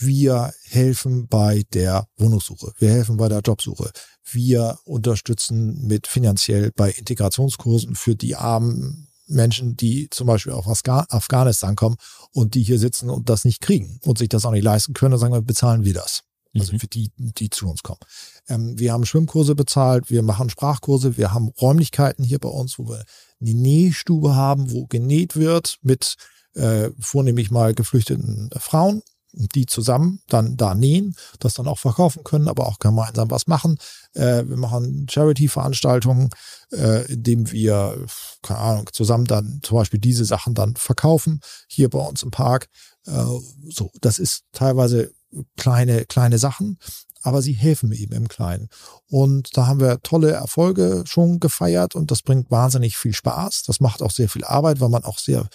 Wir 0.00 0.52
helfen 0.64 1.26
bei 1.26 1.64
der 1.72 2.06
Wohnungssuche. 2.16 2.72
Wir 2.78 2.90
helfen 2.90 3.16
bei 3.16 3.28
der 3.28 3.40
Jobsuche. 3.40 3.90
Wir 4.32 4.78
unterstützen 4.84 5.86
mit 5.86 6.06
finanziell 6.06 6.72
bei 6.74 6.90
Integrationskursen 6.90 7.94
für 7.94 8.14
die 8.14 8.36
armen 8.36 9.08
Menschen, 9.26 9.76
die 9.76 10.08
zum 10.10 10.26
Beispiel 10.26 10.52
auf 10.52 10.66
Afghanistan 10.66 11.76
kommen 11.76 11.96
und 12.32 12.54
die 12.54 12.62
hier 12.62 12.78
sitzen 12.78 13.10
und 13.10 13.28
das 13.28 13.44
nicht 13.44 13.60
kriegen 13.60 14.00
und 14.04 14.18
sich 14.18 14.28
das 14.28 14.44
auch 14.44 14.52
nicht 14.52 14.64
leisten 14.64 14.94
können, 14.94 15.12
dann 15.12 15.20
sagen 15.20 15.34
wir, 15.34 15.42
bezahlen 15.42 15.84
wir 15.84 15.94
das. 15.94 16.22
Also 16.54 16.72
mhm. 16.72 16.80
für 16.80 16.86
die, 16.86 17.12
die 17.16 17.50
zu 17.50 17.68
uns 17.68 17.82
kommen. 17.82 18.00
Ähm, 18.48 18.78
wir 18.78 18.92
haben 18.92 19.04
Schwimmkurse 19.04 19.54
bezahlt, 19.54 20.10
wir 20.10 20.22
machen 20.22 20.48
Sprachkurse, 20.48 21.16
wir 21.16 21.34
haben 21.34 21.48
Räumlichkeiten 21.60 22.24
hier 22.24 22.38
bei 22.38 22.48
uns, 22.48 22.78
wo 22.78 22.88
wir 22.88 23.04
eine 23.40 23.54
Nähstube 23.54 24.34
haben, 24.34 24.72
wo 24.72 24.86
genäht 24.86 25.36
wird 25.36 25.78
mit 25.82 26.16
äh, 26.54 26.90
vornehmlich 26.98 27.50
mal 27.50 27.74
geflüchteten 27.74 28.50
Frauen 28.58 29.02
die 29.32 29.66
zusammen 29.66 30.20
dann 30.28 30.56
da 30.56 30.74
nähen, 30.74 31.14
das 31.38 31.54
dann 31.54 31.68
auch 31.68 31.78
verkaufen 31.78 32.24
können, 32.24 32.48
aber 32.48 32.66
auch 32.66 32.78
gemeinsam 32.78 33.30
was 33.30 33.46
machen. 33.46 33.78
Äh, 34.14 34.44
wir 34.46 34.56
machen 34.56 35.06
Charity-Veranstaltungen, 35.10 36.30
äh, 36.72 37.10
indem 37.12 37.50
wir, 37.50 38.06
keine 38.42 38.60
Ahnung, 38.60 38.88
zusammen 38.92 39.26
dann 39.26 39.60
zum 39.62 39.76
Beispiel 39.76 40.00
diese 40.00 40.24
Sachen 40.24 40.54
dann 40.54 40.76
verkaufen, 40.76 41.40
hier 41.68 41.90
bei 41.90 42.00
uns 42.00 42.22
im 42.22 42.30
Park. 42.30 42.68
Äh, 43.06 43.24
so, 43.68 43.90
das 44.00 44.18
ist 44.18 44.44
teilweise 44.52 45.12
kleine, 45.56 46.06
kleine 46.06 46.38
Sachen, 46.38 46.78
aber 47.22 47.42
sie 47.42 47.52
helfen 47.52 47.92
eben 47.92 48.14
im 48.14 48.28
Kleinen. 48.28 48.68
Und 49.10 49.56
da 49.56 49.66
haben 49.66 49.80
wir 49.80 50.02
tolle 50.02 50.30
Erfolge 50.30 51.04
schon 51.06 51.40
gefeiert 51.40 51.94
und 51.94 52.10
das 52.10 52.22
bringt 52.22 52.50
wahnsinnig 52.50 52.96
viel 52.96 53.12
Spaß. 53.12 53.64
Das 53.64 53.80
macht 53.80 54.02
auch 54.02 54.10
sehr 54.10 54.28
viel 54.28 54.44
Arbeit, 54.44 54.80
weil 54.80 54.88
man 54.88 55.04
auch 55.04 55.18
sehr 55.18 55.48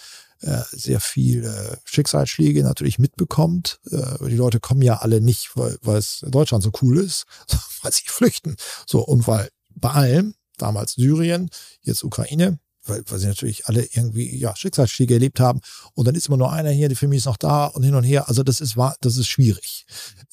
sehr 0.70 1.00
viel 1.00 1.44
äh, 1.44 1.76
Schicksalsschläge 1.84 2.62
natürlich 2.62 2.98
mitbekommt. 2.98 3.80
Äh, 3.90 4.28
die 4.28 4.36
Leute 4.36 4.60
kommen 4.60 4.82
ja 4.82 4.98
alle 4.98 5.20
nicht, 5.20 5.50
weil, 5.54 5.78
es 5.96 6.24
Deutschland 6.26 6.62
so 6.62 6.70
cool 6.82 6.98
ist, 6.98 7.24
weil 7.82 7.92
sie 7.92 8.04
flüchten. 8.06 8.56
So, 8.86 9.04
und 9.04 9.26
weil 9.26 9.48
bei 9.74 9.90
allem, 9.90 10.34
damals 10.58 10.92
Syrien, 10.92 11.50
jetzt 11.82 12.04
Ukraine, 12.04 12.58
weil, 12.84 13.02
weil 13.06 13.18
sie 13.18 13.26
natürlich 13.26 13.66
alle 13.66 13.84
irgendwie 13.84 14.36
ja, 14.36 14.54
Schicksalsschläge 14.54 15.14
erlebt 15.14 15.40
haben. 15.40 15.60
Und 15.94 16.06
dann 16.06 16.14
ist 16.14 16.28
immer 16.28 16.36
nur 16.36 16.52
einer 16.52 16.70
hier, 16.70 16.88
die 16.88 16.94
Familie 16.94 17.18
ist 17.18 17.26
noch 17.26 17.36
da 17.36 17.66
und 17.66 17.82
hin 17.82 17.94
und 17.94 18.04
her. 18.04 18.28
Also 18.28 18.42
das 18.42 18.60
ist, 18.60 18.76
das 19.00 19.16
ist 19.16 19.26
schwierig. 19.26 19.86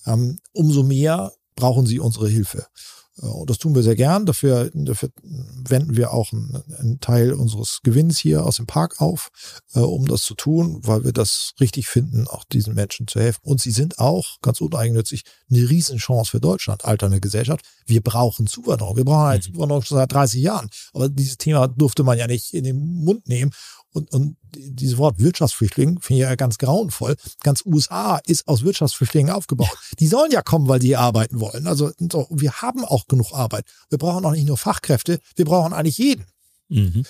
Ähm, 0.05 0.39
umso 0.51 0.83
mehr 0.83 1.31
brauchen 1.55 1.85
sie 1.85 1.99
unsere 1.99 2.27
Hilfe. 2.27 2.67
Und 3.21 3.49
das 3.49 3.59
tun 3.59 3.75
wir 3.75 3.83
sehr 3.83 3.95
gern. 3.95 4.25
Dafür, 4.25 4.71
dafür 4.73 5.09
wenden 5.23 5.95
wir 5.95 6.11
auch 6.11 6.31
einen, 6.33 6.63
einen, 6.79 6.99
Teil 6.99 7.33
unseres 7.33 7.79
Gewinns 7.83 8.17
hier 8.17 8.45
aus 8.45 8.57
dem 8.57 8.65
Park 8.65 8.99
auf, 8.99 9.29
äh, 9.73 9.79
um 9.79 10.07
das 10.07 10.23
zu 10.23 10.33
tun, 10.33 10.79
weil 10.83 11.03
wir 11.03 11.13
das 11.13 11.53
richtig 11.59 11.87
finden, 11.87 12.27
auch 12.27 12.43
diesen 12.43 12.73
Menschen 12.73 13.07
zu 13.07 13.19
helfen. 13.19 13.41
Und 13.43 13.61
sie 13.61 13.71
sind 13.71 13.99
auch, 13.99 14.39
ganz 14.41 14.59
uneigennützig, 14.59 15.23
eine 15.49 15.69
Riesenchance 15.69 16.31
für 16.31 16.39
Deutschland, 16.39 16.85
alternde 16.85 17.21
Gesellschaft. 17.21 17.63
Wir 17.85 18.01
brauchen 18.01 18.47
Zuwanderung. 18.47 18.97
Wir 18.97 19.05
brauchen 19.05 19.27
halt 19.27 19.43
Zuwanderung 19.43 19.83
schon 19.83 19.97
seit 19.97 20.11
30 20.11 20.41
Jahren. 20.41 20.69
Aber 20.93 21.07
dieses 21.09 21.37
Thema 21.37 21.67
durfte 21.67 22.03
man 22.03 22.17
ja 22.17 22.25
nicht 22.27 22.53
in 22.53 22.63
den 22.63 23.03
Mund 23.03 23.27
nehmen. 23.27 23.51
Und, 23.93 24.11
und 24.13 24.37
dieses 24.55 24.97
Wort 24.97 25.19
Wirtschaftsflüchtling 25.19 25.99
finde 25.99 26.23
ich 26.23 26.29
ja 26.29 26.35
ganz 26.35 26.57
grauenvoll. 26.57 27.15
Ganz 27.43 27.63
USA 27.65 28.17
ist 28.25 28.47
aus 28.47 28.63
Wirtschaftsflüchtlingen 28.63 29.33
aufgebaut. 29.33 29.77
Die 29.99 30.07
sollen 30.07 30.31
ja 30.31 30.41
kommen, 30.41 30.67
weil 30.67 30.79
die 30.79 30.95
arbeiten 30.95 31.39
wollen. 31.39 31.67
Also 31.67 31.91
so, 31.99 32.27
wir 32.29 32.61
haben 32.61 32.85
auch 32.85 33.07
genug 33.07 33.33
Arbeit. 33.33 33.65
Wir 33.89 33.97
brauchen 33.97 34.25
auch 34.25 34.31
nicht 34.31 34.47
nur 34.47 34.57
Fachkräfte, 34.57 35.19
wir 35.35 35.45
brauchen 35.45 35.73
eigentlich 35.73 35.97
jeden. 35.97 36.25
Mhm. 36.69 37.05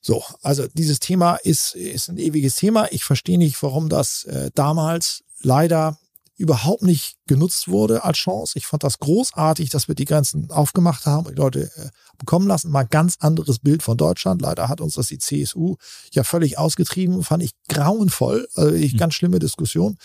So, 0.00 0.22
also 0.42 0.66
dieses 0.74 1.00
Thema 1.00 1.36
ist, 1.36 1.74
ist 1.74 2.08
ein 2.08 2.18
ewiges 2.18 2.54
Thema. 2.54 2.86
Ich 2.92 3.02
verstehe 3.02 3.38
nicht, 3.38 3.60
warum 3.62 3.88
das 3.88 4.24
äh, 4.24 4.50
damals 4.54 5.24
leider 5.42 5.98
überhaupt 6.38 6.82
nicht 6.82 7.16
genutzt 7.26 7.68
wurde 7.68 8.04
als 8.04 8.18
Chance. 8.18 8.56
Ich 8.56 8.66
fand 8.66 8.84
das 8.84 9.00
großartig, 9.00 9.70
dass 9.70 9.88
wir 9.88 9.96
die 9.96 10.04
Grenzen 10.04 10.50
aufgemacht 10.50 11.04
haben 11.04 11.26
und 11.26 11.32
die 11.36 11.40
Leute 11.40 11.70
äh, 11.76 11.88
bekommen 12.16 12.46
lassen. 12.46 12.70
Mal 12.70 12.84
ganz 12.84 13.16
anderes 13.18 13.58
Bild 13.58 13.82
von 13.82 13.96
Deutschland. 13.96 14.40
Leider 14.40 14.68
hat 14.68 14.80
uns 14.80 14.94
das 14.94 15.08
die 15.08 15.18
CSU 15.18 15.76
ja 16.12 16.22
völlig 16.22 16.56
ausgetrieben. 16.56 17.24
Fand 17.24 17.42
ich 17.42 17.50
grauenvoll. 17.68 18.48
Also 18.54 18.72
ich, 18.72 18.94
mhm. 18.94 18.98
ganz 18.98 19.14
schlimme 19.14 19.40
Diskussion. 19.40 19.98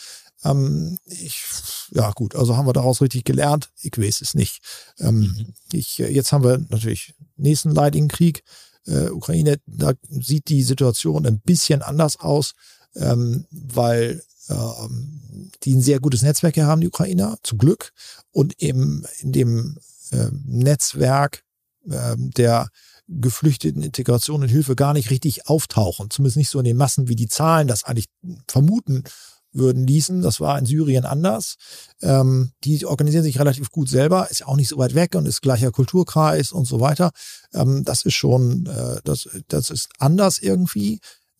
Ähm, 0.43 0.97
ich, 1.05 1.43
ja 1.91 2.11
gut, 2.11 2.35
also 2.35 2.57
haben 2.57 2.67
wir 2.67 2.73
daraus 2.73 3.01
richtig 3.01 3.25
gelernt. 3.25 3.69
Ich 3.79 3.95
weiß 3.95 4.21
es 4.21 4.33
nicht. 4.33 4.59
Ähm, 4.99 5.19
mhm. 5.19 5.53
ich, 5.71 5.99
äh, 5.99 6.11
jetzt 6.11 6.33
haben 6.33 6.43
wir 6.43 6.57
natürlich 6.69 7.13
nächsten 7.37 7.71
leidigen 7.71 8.07
Krieg. 8.07 8.43
Äh, 8.87 9.09
Ukraine, 9.09 9.57
da 9.67 9.93
sieht 10.09 10.49
die 10.49 10.63
Situation 10.63 11.27
ein 11.27 11.41
bisschen 11.41 11.83
anders 11.83 12.19
aus, 12.19 12.53
ähm, 12.95 13.45
weil 13.51 14.23
ähm, 14.49 15.51
die 15.63 15.75
ein 15.75 15.81
sehr 15.81 15.99
gutes 15.99 16.21
Netzwerk 16.21 16.57
haben, 16.57 16.81
die 16.81 16.87
Ukrainer, 16.87 17.37
zum 17.43 17.57
Glück. 17.57 17.91
Und 18.31 18.61
eben 18.61 19.05
in 19.19 19.31
dem 19.31 19.77
äh, 20.11 20.29
Netzwerk 20.45 21.43
äh, 21.89 22.15
der 22.17 22.69
geflüchteten 23.07 23.81
Integration 23.81 24.41
und 24.41 24.49
Hilfe 24.49 24.75
gar 24.75 24.93
nicht 24.93 25.09
richtig 25.09 25.47
auftauchen. 25.47 26.09
Zumindest 26.09 26.37
nicht 26.37 26.49
so 26.49 26.59
in 26.59 26.65
den 26.65 26.77
Massen, 26.77 27.07
wie 27.09 27.15
die 27.15 27.27
Zahlen 27.27 27.67
das 27.67 27.83
eigentlich 27.83 28.07
vermuten 28.47 29.03
würden 29.51 29.85
ließen. 29.85 30.21
Das 30.21 30.39
war 30.39 30.57
in 30.57 30.65
Syrien 30.65 31.05
anders. 31.05 31.55
Ähm, 32.01 32.51
die 32.63 32.85
organisieren 32.85 33.23
sich 33.23 33.39
relativ 33.39 33.71
gut 33.71 33.89
selber, 33.89 34.29
ist 34.29 34.39
ja 34.39 34.47
auch 34.47 34.55
nicht 34.55 34.69
so 34.69 34.77
weit 34.77 34.95
weg 34.95 35.15
und 35.15 35.25
ist 35.25 35.41
gleicher 35.41 35.71
Kulturkreis 35.71 36.51
und 36.51 36.65
so 36.65 36.79
weiter. 36.79 37.11
Ähm, 37.53 37.83
das 37.83 38.03
ist 38.03 38.15
schon, 38.15 38.65
äh, 38.65 38.99
das, 39.03 39.29
das 39.47 39.69
ist 39.69 39.89
anders 39.99 40.39
irgendwie. 40.39 40.99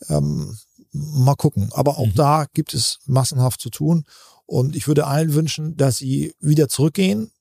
Ähm, 0.10 0.58
mal 0.94 1.36
gucken. 1.36 1.70
Aber 1.74 1.98
auch 1.98 2.08
mhm. 2.08 2.16
da 2.16 2.46
gibt 2.54 2.74
es 2.74 3.00
massenhaft 3.06 3.60
zu 3.60 3.70
tun. 3.70 4.06
Und 4.46 4.76
ich 4.76 4.88
würde 4.88 5.08
allen 5.08 5.34
wünschen, 5.34 5.76
dass 5.78 5.98
sie 5.98 6.34
wieder 6.40 6.70
zurückgehen. 6.70 7.32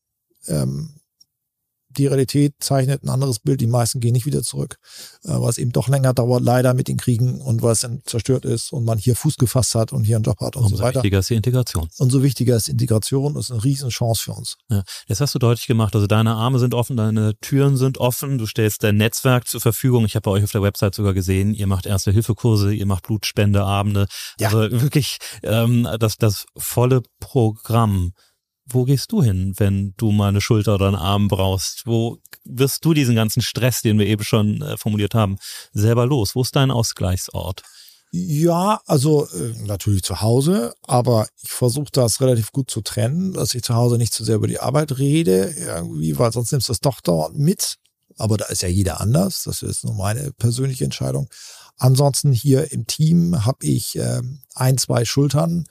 Ähm, 0.47 1.01
die 1.97 2.07
Realität 2.07 2.55
zeichnet 2.61 3.03
ein 3.03 3.09
anderes 3.09 3.39
Bild. 3.39 3.61
Die 3.61 3.67
meisten 3.67 4.01
gehen 4.01 4.13
nicht 4.13 4.27
wieder 4.27 4.43
zurück, 4.43 4.77
äh, 5.25 5.31
weil 5.31 5.51
es 5.51 5.59
eben 5.59 5.73
doch 5.73 5.89
länger 5.89 6.15
dauert, 6.15 6.43
leider 6.43 6.75
mit 6.75 6.89
den 6.89 6.97
Kriegen 6.97 7.41
und 7.41 7.63
weil 7.63 7.73
es 7.73 7.81
dann 7.81 8.03
zerstört 8.05 8.45
ist 8.45 8.73
und 8.73 8.85
man 8.85 8.99
hier 8.99 9.17
Fuß 9.17 9.37
gefasst 9.37 9.75
hat 9.75 9.93
und 9.93 10.05
hier 10.05 10.17
einen 10.17 10.25
Job 10.25 10.41
hat 10.41 10.57
und 10.57 10.65
Umso 10.65 10.77
so 10.77 10.83
weiter. 10.83 10.97
wichtiger 10.97 11.19
ist 11.19 11.31
die 11.31 11.35
Integration. 11.35 11.89
Und 11.99 12.11
so 12.11 12.23
wichtiger 12.23 12.57
ist 12.57 12.69
Integration. 12.69 13.35
Das 13.35 13.47
ist 13.47 13.51
eine 13.51 13.65
Riesenchance 13.65 14.23
für 14.23 14.33
uns. 14.33 14.57
Ja, 14.69 14.83
das 15.09 15.21
hast 15.21 15.35
du 15.35 15.39
deutlich 15.39 15.67
gemacht. 15.67 15.95
Also 15.95 16.07
deine 16.07 16.35
Arme 16.35 16.59
sind 16.59 16.75
offen, 16.75 16.97
deine 16.97 17.35
Türen 17.41 17.77
sind 17.77 17.99
offen. 17.99 18.39
Du 18.39 18.47
stellst 18.47 18.83
dein 18.83 18.97
Netzwerk 18.97 19.49
zur 19.49 19.61
Verfügung. 19.61 20.05
Ich 20.05 20.15
habe 20.15 20.23
bei 20.23 20.31
euch 20.31 20.45
auf 20.45 20.53
der 20.53 20.63
Website 20.63 20.95
sogar 20.95 21.15
gesehen, 21.15 21.55
ihr 21.55 21.67
macht 21.67 21.87
Erste-Hilfe-Kurse, 21.87 22.73
ihr 22.73 22.87
macht 22.87 23.05
Blutspendeabende. 23.05 24.07
Ja. 24.39 24.49
Also 24.49 24.81
wirklich 24.81 25.19
ähm, 25.43 25.89
das, 25.99 26.17
das 26.17 26.47
volle 26.57 27.03
Programm 27.21 28.13
wo 28.67 28.85
gehst 28.85 29.13
du 29.13 29.23
hin, 29.23 29.55
wenn 29.57 29.95
du 29.97 30.13
mal 30.13 30.29
eine 30.29 30.41
Schulter 30.41 30.75
oder 30.75 30.87
einen 30.87 30.97
Arm 30.97 31.29
brauchst? 31.29 31.87
Wo 31.87 32.19
wirst 32.45 32.85
du 32.85 32.95
diesen 32.95 33.15
ganzen 33.15 33.43
Stress, 33.43 33.83
den 33.83 33.99
wir 33.99 34.07
eben 34.07 34.25
schon 34.25 34.63
äh, 34.63 34.77
formuliert 34.77 35.15
haben, 35.15 35.39
selber 35.73 36.07
los? 36.07 36.35
Wo 36.35 36.43
ist 36.43 36.57
dein 36.57 36.71
Ausgleichsort? 36.71 37.63
Ja, 38.15 38.83
also 38.87 39.27
äh, 39.29 39.55
natürlich 39.65 40.03
zu 40.03 40.21
Hause, 40.21 40.75
aber 40.83 41.29
ich 41.43 41.51
versuche 41.51 41.89
das 41.93 42.21
relativ 42.21 42.53
gut 42.53 42.71
zu 42.71 42.83
trennen, 42.83 43.33
dass 43.33 43.55
ich 43.55 43.63
zu 43.63 43.75
Hause 43.75 43.97
nicht 43.97 44.13
zu 44.13 44.23
sehr 44.23 44.37
über 44.37 44.49
die 44.49 44.61
Arbeit 44.61 44.99
rede, 44.99 45.55
irgendwie, 45.57 46.19
weil 46.19 46.31
sonst 46.31 46.53
nimmst 46.53 46.69
du 46.69 46.73
das 46.73 46.81
doch 46.81 47.01
dauernd 47.01 47.39
mit. 47.39 47.79
Aber 48.19 48.37
da 48.37 48.45
ist 48.47 48.61
ja 48.61 48.69
jeder 48.69 49.01
anders. 49.01 49.45
Das 49.45 49.63
ist 49.63 49.85
nur 49.85 49.95
meine 49.95 50.31
persönliche 50.33 50.85
Entscheidung. 50.85 51.31
Ansonsten 51.79 52.33
hier 52.33 52.71
im 52.71 52.87
Team 52.87 53.47
habe 53.47 53.65
ich 53.65 53.99
äh, 53.99 54.21
ein, 54.55 54.77
zwei 54.79 55.05
Schultern, 55.05 55.65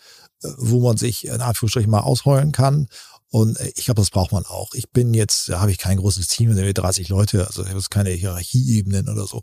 wo 0.58 0.80
man 0.82 0.98
sich 0.98 1.28
in 1.28 1.42
Anführungsstrichen 1.42 1.90
mal 1.92 2.02
ausheulen 2.02 2.52
kann. 2.52 2.88
Und 3.30 3.60
äh, 3.60 3.72
ich 3.76 3.86
glaube, 3.86 4.02
das 4.02 4.10
braucht 4.10 4.32
man 4.32 4.46
auch. 4.46 4.74
Ich 4.74 4.92
bin 4.92 5.14
jetzt, 5.14 5.50
da 5.50 5.62
habe 5.62 5.72
ich 5.72 5.78
kein 5.78 5.98
großes 5.98 6.28
Team, 6.28 6.54
sind 6.54 6.74
30 6.78 7.10
Leute, 7.10 7.48
also 7.48 7.64
ich 7.64 7.70
habe 7.70 7.82
keine 7.90 8.10
Hierarchieebenen 8.12 9.10
oder 9.10 9.26
so. 9.26 9.42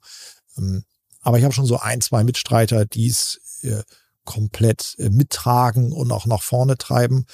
Ähm, 0.56 0.84
aber 1.20 1.38
ich 1.38 1.44
habe 1.44 1.54
schon 1.54 1.66
so 1.66 1.78
ein, 1.78 2.00
zwei 2.00 2.24
Mitstreiter, 2.24 2.84
die 2.84 3.08
es 3.08 3.40
äh, 3.62 3.82
komplett 4.24 4.94
äh, 4.98 5.08
mittragen 5.08 5.92
und 5.92 6.12
auch 6.12 6.26
nach 6.26 6.42
vorne 6.42 6.76
treiben. 6.76 7.24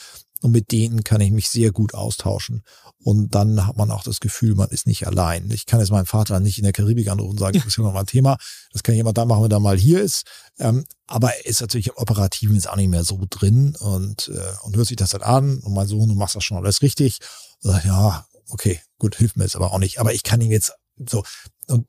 Und 0.44 0.50
mit 0.50 0.72
denen 0.72 1.04
kann 1.04 1.22
ich 1.22 1.30
mich 1.30 1.48
sehr 1.48 1.72
gut 1.72 1.94
austauschen. 1.94 2.64
Und 3.02 3.34
dann 3.34 3.66
hat 3.66 3.78
man 3.78 3.90
auch 3.90 4.02
das 4.02 4.20
Gefühl, 4.20 4.54
man 4.54 4.68
ist 4.68 4.86
nicht 4.86 5.06
allein. 5.06 5.50
Ich 5.50 5.64
kann 5.64 5.80
jetzt 5.80 5.90
meinen 5.90 6.04
Vater 6.04 6.38
nicht 6.38 6.58
in 6.58 6.64
der 6.64 6.74
Karibik 6.74 7.08
anrufen 7.08 7.30
und 7.30 7.38
sagen, 7.38 7.56
das 7.56 7.66
ist 7.66 7.78
ja 7.78 7.82
noch 7.82 7.94
mal 7.94 8.00
ein 8.00 8.06
Thema. 8.06 8.36
Das 8.70 8.82
kann 8.82 8.94
jemand 8.94 9.16
da 9.16 9.24
machen, 9.24 9.42
wenn 9.42 9.50
er 9.50 9.58
mal 9.58 9.78
hier 9.78 10.02
ist. 10.02 10.24
Ähm, 10.58 10.84
aber 11.06 11.34
er 11.34 11.46
ist 11.46 11.62
natürlich 11.62 11.86
im 11.86 11.96
Operativen 11.96 12.56
jetzt 12.56 12.68
auch 12.68 12.76
nicht 12.76 12.90
mehr 12.90 13.04
so 13.04 13.24
drin 13.30 13.74
und, 13.80 14.28
äh, 14.28 14.52
und 14.64 14.76
hört 14.76 14.86
sich 14.86 14.98
das 14.98 15.12
dann 15.12 15.22
an. 15.22 15.60
Und 15.60 15.72
mein 15.72 15.86
Sohn, 15.88 16.10
du 16.10 16.14
machst 16.14 16.36
das 16.36 16.44
schon 16.44 16.58
alles 16.58 16.82
richtig. 16.82 17.20
Und 17.62 17.70
sagt, 17.70 17.86
ja, 17.86 18.26
okay, 18.50 18.82
gut, 18.98 19.16
hilft 19.16 19.38
mir 19.38 19.44
jetzt 19.44 19.56
aber 19.56 19.72
auch 19.72 19.78
nicht. 19.78 19.98
Aber 19.98 20.12
ich 20.12 20.24
kann 20.24 20.42
ihm 20.42 20.50
jetzt 20.50 20.74
so, 21.08 21.24
und 21.68 21.88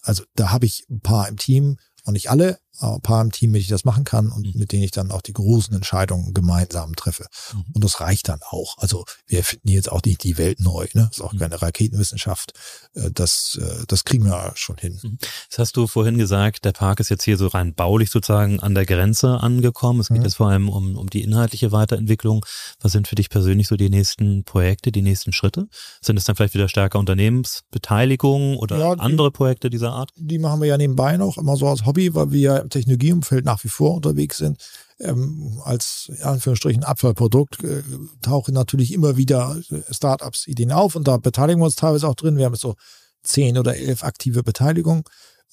also 0.00 0.24
da 0.34 0.50
habe 0.50 0.64
ich 0.64 0.86
ein 0.88 1.02
paar 1.02 1.28
im 1.28 1.36
Team, 1.36 1.76
und 2.04 2.14
nicht 2.14 2.30
alle, 2.30 2.58
ein 2.80 3.00
paar 3.00 3.20
im 3.22 3.30
Team, 3.30 3.50
mit 3.50 3.56
denen 3.56 3.62
ich 3.62 3.68
das 3.68 3.84
machen 3.84 4.04
kann 4.04 4.30
und 4.30 4.46
mhm. 4.46 4.58
mit 4.58 4.72
denen 4.72 4.82
ich 4.82 4.90
dann 4.90 5.10
auch 5.10 5.22
die 5.22 5.32
großen 5.32 5.74
Entscheidungen 5.74 6.34
gemeinsam 6.34 6.96
treffe. 6.96 7.26
Mhm. 7.52 7.64
Und 7.74 7.84
das 7.84 8.00
reicht 8.00 8.28
dann 8.28 8.40
auch. 8.48 8.78
Also 8.78 9.04
wir 9.26 9.44
finden 9.44 9.68
jetzt 9.68 9.90
auch 9.90 10.02
nicht 10.04 10.24
die 10.24 10.38
Welt 10.38 10.60
neu, 10.60 10.86
ne? 10.94 11.08
Das 11.08 11.18
ist 11.18 11.20
auch 11.20 11.32
mhm. 11.32 11.38
keine 11.38 11.60
Raketenwissenschaft. 11.60 12.52
Äh, 12.94 13.10
das, 13.12 13.58
äh, 13.60 13.84
das 13.86 14.04
kriegen 14.04 14.24
wir 14.24 14.52
schon 14.54 14.76
hin. 14.78 14.98
Mhm. 15.02 15.18
Das 15.50 15.58
hast 15.58 15.76
du 15.76 15.86
vorhin 15.86 16.18
gesagt, 16.18 16.64
der 16.64 16.72
Park 16.72 17.00
ist 17.00 17.10
jetzt 17.10 17.24
hier 17.24 17.36
so 17.36 17.48
rein 17.48 17.74
baulich 17.74 18.10
sozusagen 18.10 18.60
an 18.60 18.74
der 18.74 18.86
Grenze 18.86 19.40
angekommen. 19.40 20.00
Es 20.00 20.08
geht 20.08 20.18
mhm. 20.18 20.24
jetzt 20.24 20.36
vor 20.36 20.48
allem 20.48 20.68
um, 20.68 20.96
um 20.96 21.10
die 21.10 21.22
inhaltliche 21.22 21.72
Weiterentwicklung. 21.72 22.44
Was 22.80 22.92
sind 22.92 23.08
für 23.08 23.14
dich 23.14 23.28
persönlich 23.28 23.68
so 23.68 23.76
die 23.76 23.90
nächsten 23.90 24.44
Projekte, 24.44 24.92
die 24.92 25.02
nächsten 25.02 25.32
Schritte? 25.32 25.68
Sind 26.00 26.16
es 26.16 26.24
dann 26.24 26.36
vielleicht 26.36 26.54
wieder 26.54 26.68
stärker 26.68 26.98
Unternehmensbeteiligung 26.98 28.56
oder 28.56 28.78
ja, 28.78 28.94
die, 28.94 29.00
andere 29.00 29.30
Projekte 29.30 29.70
dieser 29.70 29.92
Art? 29.92 30.10
Die 30.16 30.38
machen 30.38 30.60
wir 30.60 30.68
ja 30.68 30.78
nebenbei 30.78 31.16
noch, 31.16 31.36
immer 31.38 31.56
so 31.56 31.68
als 31.68 31.84
Hobby, 31.84 32.14
weil 32.14 32.32
wir 32.32 32.40
ja 32.40 32.61
im 32.62 32.70
Technologieumfeld 32.70 33.44
nach 33.44 33.62
wie 33.64 33.68
vor 33.68 33.94
unterwegs 33.94 34.38
sind. 34.38 34.58
Ähm, 35.00 35.60
als 35.64 36.10
in 36.16 36.22
Anführungsstrichen 36.22 36.84
Abfallprodukt 36.84 37.62
äh, 37.64 37.82
tauchen 38.22 38.54
natürlich 38.54 38.92
immer 38.92 39.16
wieder 39.16 39.56
Startups 39.90 40.46
Ideen 40.46 40.72
auf 40.72 40.94
und 40.94 41.08
da 41.08 41.16
beteiligen 41.16 41.60
wir 41.60 41.66
uns 41.66 41.76
teilweise 41.76 42.08
auch 42.08 42.14
drin. 42.14 42.36
Wir 42.36 42.46
haben 42.46 42.54
so 42.54 42.76
zehn 43.22 43.58
oder 43.58 43.76
elf 43.76 44.04
aktive 44.04 44.42
Beteiligungen 44.42 45.04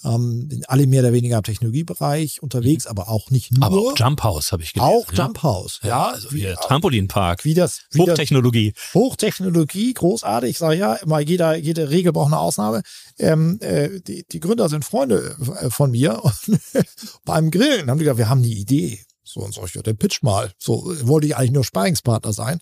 ähm, 0.03 0.63
alle 0.67 0.87
mehr 0.87 1.01
oder 1.01 1.13
weniger 1.13 1.37
im 1.37 1.43
Technologiebereich 1.43 2.41
unterwegs, 2.41 2.85
mhm. 2.85 2.91
aber 2.91 3.09
auch 3.09 3.29
nicht 3.31 3.51
nur. 3.51 3.65
Aber 3.65 3.77
auch 3.77 3.97
Jump 3.97 4.23
House 4.23 4.51
habe 4.51 4.63
ich 4.63 4.73
gelesen. 4.73 4.91
Auch 4.91 5.11
ja? 5.11 5.25
Jump 5.25 5.43
House, 5.43 5.79
ja. 5.83 6.07
also 6.09 6.31
wie, 6.31 6.53
Trampolinpark. 6.61 7.43
Wie 7.45 7.53
das, 7.53 7.81
wie 7.91 8.01
Hochtechnologie. 8.01 8.73
Das, 8.73 8.93
Hochtechnologie, 8.93 9.93
großartig. 9.93 10.51
Ich 10.51 10.57
sage 10.57 10.77
ja, 10.77 10.95
immer 10.95 11.19
jeder, 11.19 11.55
jede 11.55 11.89
Regel 11.89 12.13
braucht 12.13 12.27
eine 12.27 12.39
Ausnahme. 12.39 12.81
Ähm, 13.17 13.59
äh, 13.61 13.99
die, 14.01 14.25
die 14.31 14.39
Gründer 14.39 14.69
sind 14.69 14.85
Freunde 14.85 15.35
äh, 15.61 15.69
von 15.69 15.91
mir 15.91 16.23
und 16.23 16.59
beim 17.25 17.51
Grillen 17.51 17.89
haben 17.89 17.97
die 17.97 18.05
gesagt, 18.05 18.17
wir 18.17 18.29
haben 18.29 18.43
die 18.43 18.59
Idee. 18.59 18.99
So 19.23 19.41
und 19.41 19.53
so, 19.53 19.63
ich 19.63 19.73
der 19.73 19.93
Pitch 19.93 20.23
mal. 20.23 20.51
So 20.57 20.91
wollte 21.03 21.27
ich 21.27 21.35
eigentlich 21.35 21.51
nur 21.51 21.63
Sparingspartner 21.63 22.33
sein. 22.33 22.59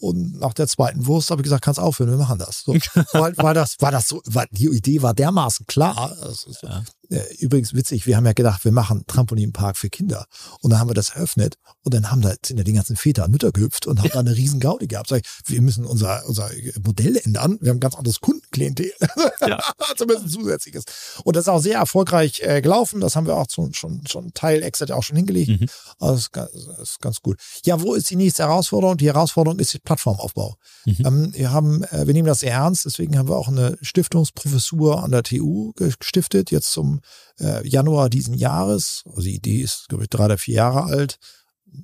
Und 0.00 0.40
nach 0.40 0.54
der 0.54 0.66
zweiten 0.66 1.06
Wurst 1.06 1.30
habe 1.30 1.42
ich 1.42 1.44
gesagt, 1.44 1.62
kannst 1.62 1.78
aufhören, 1.78 2.10
wir 2.10 2.16
machen 2.16 2.38
das. 2.38 2.62
So, 2.64 2.74
weil, 3.12 3.36
weil 3.36 3.54
das, 3.54 3.76
war 3.80 3.92
das 3.92 4.08
so, 4.08 4.22
war, 4.24 4.46
die 4.50 4.66
Idee 4.66 5.02
war 5.02 5.12
dermaßen 5.12 5.66
klar. 5.66 6.16
So, 6.32 6.52
ja. 6.62 6.82
Äh, 7.10 7.34
übrigens 7.38 7.74
witzig, 7.74 8.06
wir 8.06 8.16
haben 8.16 8.24
ja 8.24 8.32
gedacht, 8.32 8.64
wir 8.64 8.70
machen 8.70 9.04
Trampolinpark 9.06 9.76
für 9.76 9.90
Kinder. 9.90 10.26
Und 10.60 10.70
dann 10.70 10.78
haben 10.78 10.88
wir 10.88 10.94
das 10.94 11.10
eröffnet 11.10 11.56
und 11.82 11.92
dann 11.92 12.10
haben 12.10 12.20
da, 12.20 12.32
sind 12.44 12.58
ja 12.58 12.62
die 12.62 12.72
ganzen 12.72 12.96
Väter 12.96 13.24
und 13.24 13.32
Mütter 13.32 13.50
gehüpft 13.50 13.86
und 13.86 13.98
haben 13.98 14.10
da 14.12 14.20
eine 14.20 14.36
riesen 14.36 14.60
Gaudi 14.60 14.86
gehabt. 14.86 15.08
Sag 15.08 15.22
ich, 15.22 15.50
wir 15.50 15.60
müssen 15.60 15.84
unser, 15.84 16.24
unser 16.26 16.48
Modell 16.84 17.16
ändern. 17.16 17.58
Wir 17.60 17.70
haben 17.70 17.78
ein 17.78 17.80
ganz 17.80 17.96
anderes 17.96 18.20
Kundenklientel. 18.20 18.92
Ja. 19.40 19.60
Zumindest 19.96 20.26
ein 20.26 20.30
zusätzliches. 20.30 20.84
Und 21.24 21.34
das 21.34 21.44
ist 21.44 21.48
auch 21.48 21.60
sehr 21.60 21.78
erfolgreich 21.78 22.40
äh, 22.42 22.60
gelaufen. 22.62 23.00
Das 23.00 23.16
haben 23.16 23.26
wir 23.26 23.36
auch 23.36 23.46
schon, 23.50 23.74
schon, 23.74 24.06
schon 24.06 24.32
Teil 24.32 24.62
Exit 24.62 24.92
auch 24.92 25.02
schon 25.02 25.16
hingelegt. 25.16 25.48
Mhm. 25.48 25.66
das 25.98 26.20
ist, 26.20 26.30
das 26.36 26.52
ist 26.78 27.00
ganz 27.00 27.20
gut. 27.20 27.38
Ja, 27.64 27.80
wo 27.80 27.94
ist 27.94 28.08
die 28.10 28.16
nächste 28.16 28.44
Herausforderung? 28.44 28.96
Die 28.96 29.06
Herausforderung 29.06 29.58
ist 29.58 29.82
Plattformaufbau. 29.90 30.56
Mhm. 30.84 30.96
Ähm, 31.04 31.34
wir 31.34 31.50
haben, 31.50 31.82
äh, 31.84 32.06
wir 32.06 32.14
nehmen 32.14 32.28
das 32.28 32.40
sehr 32.40 32.52
ernst, 32.52 32.84
deswegen 32.84 33.18
haben 33.18 33.28
wir 33.28 33.36
auch 33.36 33.48
eine 33.48 33.76
Stiftungsprofessur 33.82 35.02
an 35.02 35.10
der 35.10 35.24
TU 35.24 35.72
gestiftet, 35.74 36.52
jetzt 36.52 36.70
zum 36.70 37.00
äh, 37.40 37.66
Januar 37.66 38.08
diesen 38.08 38.34
Jahres. 38.34 39.02
Also 39.06 39.22
die 39.22 39.34
Idee 39.34 39.60
ist, 39.60 39.88
glaube 39.88 40.04
ich, 40.04 40.10
drei 40.10 40.26
oder 40.26 40.38
vier 40.38 40.54
Jahre 40.56 40.84
alt. 40.84 41.18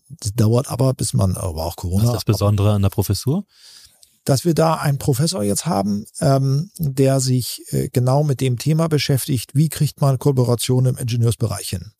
Das 0.08 0.32
dauert 0.34 0.68
aber, 0.68 0.94
bis 0.94 1.14
man, 1.14 1.36
aber 1.36 1.64
auch 1.64 1.76
Corona. 1.76 2.04
Was 2.04 2.10
ist 2.10 2.16
das 2.16 2.24
Besondere 2.24 2.72
an 2.72 2.82
der 2.82 2.90
Professur? 2.90 3.44
dass 4.24 4.44
wir 4.44 4.54
da 4.54 4.74
einen 4.74 4.98
Professor 4.98 5.44
jetzt 5.44 5.66
haben, 5.66 6.04
ähm, 6.18 6.72
der 6.78 7.20
sich 7.20 7.62
äh, 7.68 7.88
genau 7.90 8.24
mit 8.24 8.40
dem 8.40 8.58
Thema 8.58 8.88
beschäftigt, 8.88 9.54
wie 9.54 9.68
kriegt 9.68 10.00
man 10.00 10.18
Kollaboration 10.18 10.86
im 10.86 10.96
Ingenieursbereich 10.96 11.68
hin. 11.68 11.92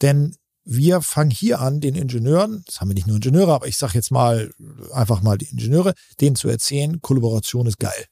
Denn 0.00 0.36
wir 0.72 1.02
fangen 1.02 1.32
hier 1.32 1.60
an, 1.60 1.80
den 1.80 1.96
Ingenieuren, 1.96 2.62
das 2.64 2.80
haben 2.80 2.90
wir 2.90 2.94
nicht 2.94 3.08
nur 3.08 3.16
Ingenieure, 3.16 3.52
aber 3.52 3.66
ich 3.66 3.76
sage 3.76 3.94
jetzt 3.94 4.12
mal 4.12 4.52
einfach 4.92 5.20
mal 5.20 5.36
die 5.36 5.50
Ingenieure, 5.50 5.94
denen 6.20 6.36
zu 6.36 6.48
erzählen, 6.48 7.00
Kollaboration 7.00 7.66
ist 7.66 7.80
geil. 7.80 8.06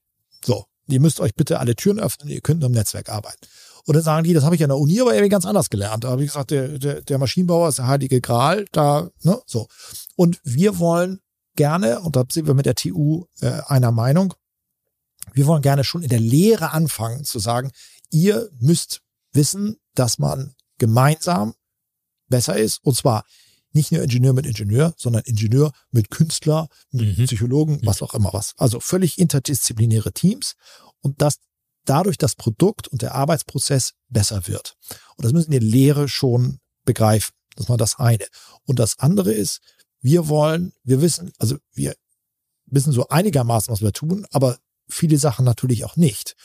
So, 0.45 0.65
ihr 0.89 0.99
müsst 0.99 1.21
euch 1.21 1.37
bitte 1.37 1.61
alle 1.61 1.77
Türen 1.77 2.01
öffnen, 2.01 2.29
ihr 2.29 2.41
könnt 2.41 2.59
nur 2.59 2.69
im 2.69 2.75
Netzwerk 2.75 3.11
arbeiten. 3.11 3.47
Und 3.85 3.95
dann 3.95 4.03
sagen 4.03 4.25
die, 4.25 4.33
das 4.33 4.43
habe 4.43 4.57
ich 4.57 4.63
an 4.65 4.71
der 4.71 4.77
Uni 4.77 5.01
aber 5.01 5.15
irgendwie 5.15 5.29
ganz 5.29 5.47
anders 5.47 5.71
gelernt. 5.71 6.05
Habe 6.05 6.25
ich 6.25 6.31
gesagt, 6.31 6.51
der, 6.51 6.81
der, 6.81 7.01
der 7.03 7.19
Maschinenbauer 7.19 7.69
ist 7.69 7.79
der 7.79 7.87
heilige 7.87 8.21
Gral, 8.21 8.65
da, 8.73 9.09
ne, 9.23 9.41
so. 9.47 9.69
Und 10.17 10.41
wir 10.43 10.81
wollen 10.81 11.21
gerne, 11.55 12.01
und 12.01 12.17
da 12.17 12.25
sind 12.29 12.49
wir 12.49 12.55
mit 12.55 12.67
der 12.67 12.75
TU 12.75 13.27
äh, 13.41 13.61
einer 13.67 13.93
Meinung, 13.93 14.35
wir 15.33 15.47
wollen 15.47 15.63
gerne 15.63 15.85
schon 15.85 16.03
in 16.03 16.09
der 16.09 16.19
Lehre 16.19 16.73
anfangen 16.73 17.23
zu 17.23 17.39
sagen, 17.39 17.71
ihr 18.11 18.51
müsst 18.59 19.01
wissen, 19.33 19.77
dass 19.95 20.19
man 20.19 20.57
gemeinsam 20.79 21.55
besser 22.29 22.57
ist. 22.57 22.79
Und 22.83 22.97
zwar 22.97 23.25
nicht 23.73 23.93
nur 23.93 24.03
Ingenieur 24.03 24.33
mit 24.33 24.47
Ingenieur, 24.47 24.95
sondern 24.97 25.23
Ingenieur 25.25 25.73
mit 25.91 26.11
Künstler, 26.11 26.69
mit 26.91 27.19
mhm. 27.19 27.25
Psychologen, 27.25 27.75
mhm. 27.75 27.87
was 27.87 28.03
auch 28.03 28.15
immer 28.15 28.33
was. 28.33 28.55
Also 28.57 28.81
völlig 28.81 29.19
interdisziplinäre 29.19 30.13
Teams 30.13 30.55
und 31.01 31.21
dass 31.21 31.39
dadurch 31.85 32.19
das 32.19 32.35
Produkt 32.35 32.89
und 32.89 33.03
der 33.03 33.15
Arbeitsprozess 33.15 33.95
besser 34.09 34.47
wird. 34.47 34.77
Und 35.17 35.25
das 35.25 35.33
müssen 35.33 35.51
die 35.51 35.59
Lehre 35.59 36.09
schon 36.09 36.59
begreifen. 36.85 37.33
Das 37.55 37.65
ist 37.65 37.69
mal 37.69 37.77
das 37.77 37.99
eine. 37.99 38.27
Und 38.65 38.79
das 38.79 38.99
andere 38.99 39.33
ist, 39.33 39.61
wir 40.01 40.29
wollen, 40.29 40.73
wir 40.85 41.01
wissen, 41.01 41.33
also 41.39 41.57
wir 41.73 41.95
wissen 42.67 42.93
so 42.93 43.09
einigermaßen, 43.09 43.73
was 43.73 43.81
wir 43.81 43.93
tun, 43.93 44.27
aber 44.31 44.59
viele 44.89 45.19
Sachen 45.19 45.45
natürlich 45.45 45.85
auch 45.85 45.97
nicht. 45.97 46.37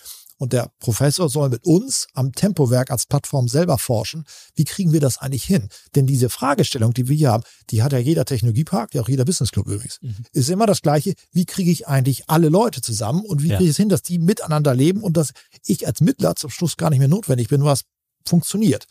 Und 0.43 0.51
der 0.51 0.73
Professor 0.79 1.29
soll 1.29 1.47
mit 1.47 1.63
uns 1.63 2.05
am 2.15 2.33
Tempowerk 2.33 2.91
als 2.91 3.05
Plattform 3.05 3.47
selber 3.47 3.77
forschen. 3.77 4.25
Wie 4.55 4.65
kriegen 4.65 4.91
wir 4.91 4.99
das 4.99 5.17
eigentlich 5.17 5.45
hin? 5.45 5.69
Denn 5.95 6.05
diese 6.05 6.29
Fragestellung, 6.29 6.93
die 6.93 7.07
wir 7.07 7.15
hier 7.15 7.31
haben, 7.31 7.43
die 7.69 7.81
hat 7.81 7.93
ja 7.93 7.97
jeder 7.97 8.25
Technologiepark, 8.25 8.93
ja 8.93 9.01
auch 9.01 9.07
jeder 9.07 9.23
Business 9.23 9.51
Club 9.51 9.67
übrigens. 9.67 9.99
Mhm. 10.01 10.17
Ist 10.33 10.49
immer 10.49 10.65
das 10.65 10.81
Gleiche. 10.81 11.13
Wie 11.31 11.45
kriege 11.45 11.71
ich 11.71 11.87
eigentlich 11.87 12.29
alle 12.29 12.49
Leute 12.49 12.81
zusammen 12.81 13.21
und 13.21 13.41
wie 13.41 13.47
ja. 13.47 13.55
kriege 13.55 13.69
ich 13.69 13.75
es 13.75 13.77
hin, 13.77 13.87
dass 13.87 14.01
die 14.01 14.19
miteinander 14.19 14.75
leben 14.75 15.01
und 15.01 15.15
dass 15.15 15.31
ich 15.65 15.87
als 15.87 16.01
Mittler 16.01 16.35
zum 16.35 16.49
Schluss 16.49 16.75
gar 16.75 16.89
nicht 16.89 16.99
mehr 16.99 17.07
notwendig 17.07 17.47
bin, 17.47 17.63
was 17.63 17.83
funktioniert? 18.27 18.85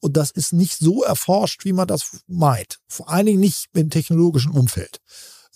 Und 0.00 0.16
das 0.16 0.32
ist 0.32 0.52
nicht 0.52 0.76
so 0.76 1.04
erforscht, 1.04 1.64
wie 1.64 1.72
man 1.72 1.86
das 1.86 2.18
meint. 2.26 2.80
Vor 2.88 3.10
allen 3.10 3.26
Dingen 3.26 3.38
nicht 3.38 3.66
im 3.74 3.90
technologischen 3.90 4.50
Umfeld. 4.50 4.98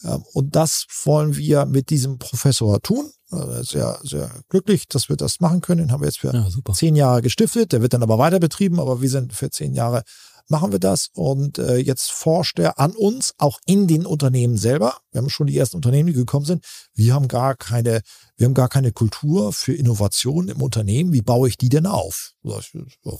Ähm, 0.04 0.22
und 0.32 0.54
das 0.54 0.86
wollen 1.02 1.36
wir 1.36 1.66
mit 1.66 1.90
diesem 1.90 2.18
Professor 2.20 2.80
tun. 2.80 3.10
Sehr, 3.30 3.98
sehr 4.02 4.30
glücklich, 4.48 4.88
dass 4.88 5.08
wir 5.08 5.16
das 5.16 5.38
machen 5.40 5.60
können. 5.60 5.82
Den 5.82 5.92
haben 5.92 6.00
wir 6.00 6.08
jetzt 6.08 6.18
für 6.18 6.32
ja, 6.32 6.48
zehn 6.72 6.96
Jahre 6.96 7.22
gestiftet. 7.22 7.72
Der 7.72 7.80
wird 7.80 7.94
dann 7.94 8.02
aber 8.02 8.18
weiter 8.18 8.40
betrieben, 8.40 8.80
aber 8.80 9.00
wir 9.00 9.08
sind 9.08 9.32
für 9.32 9.50
zehn 9.50 9.72
Jahre 9.74 10.02
machen 10.50 10.72
wir 10.72 10.78
das. 10.78 11.10
Und 11.14 11.58
äh, 11.58 11.76
jetzt 11.76 12.10
forscht 12.10 12.58
er 12.58 12.78
an 12.78 12.92
uns, 12.92 13.34
auch 13.38 13.58
in 13.66 13.86
den 13.86 14.04
Unternehmen 14.04 14.56
selber. 14.56 14.98
Wir 15.12 15.20
haben 15.20 15.30
schon 15.30 15.46
die 15.46 15.56
ersten 15.56 15.76
Unternehmen, 15.76 16.08
die 16.08 16.12
gekommen 16.12 16.44
sind. 16.44 16.64
Wir 16.94 17.14
haben 17.14 17.28
gar 17.28 17.54
keine, 17.54 18.02
wir 18.40 18.46
haben 18.46 18.54
gar 18.54 18.70
keine 18.70 18.90
Kultur 18.90 19.52
für 19.52 19.74
Innovation 19.74 20.48
im 20.48 20.62
Unternehmen. 20.62 21.12
Wie 21.12 21.20
baue 21.20 21.46
ich 21.46 21.58
die 21.58 21.68
denn 21.68 21.84
auf? 21.84 22.32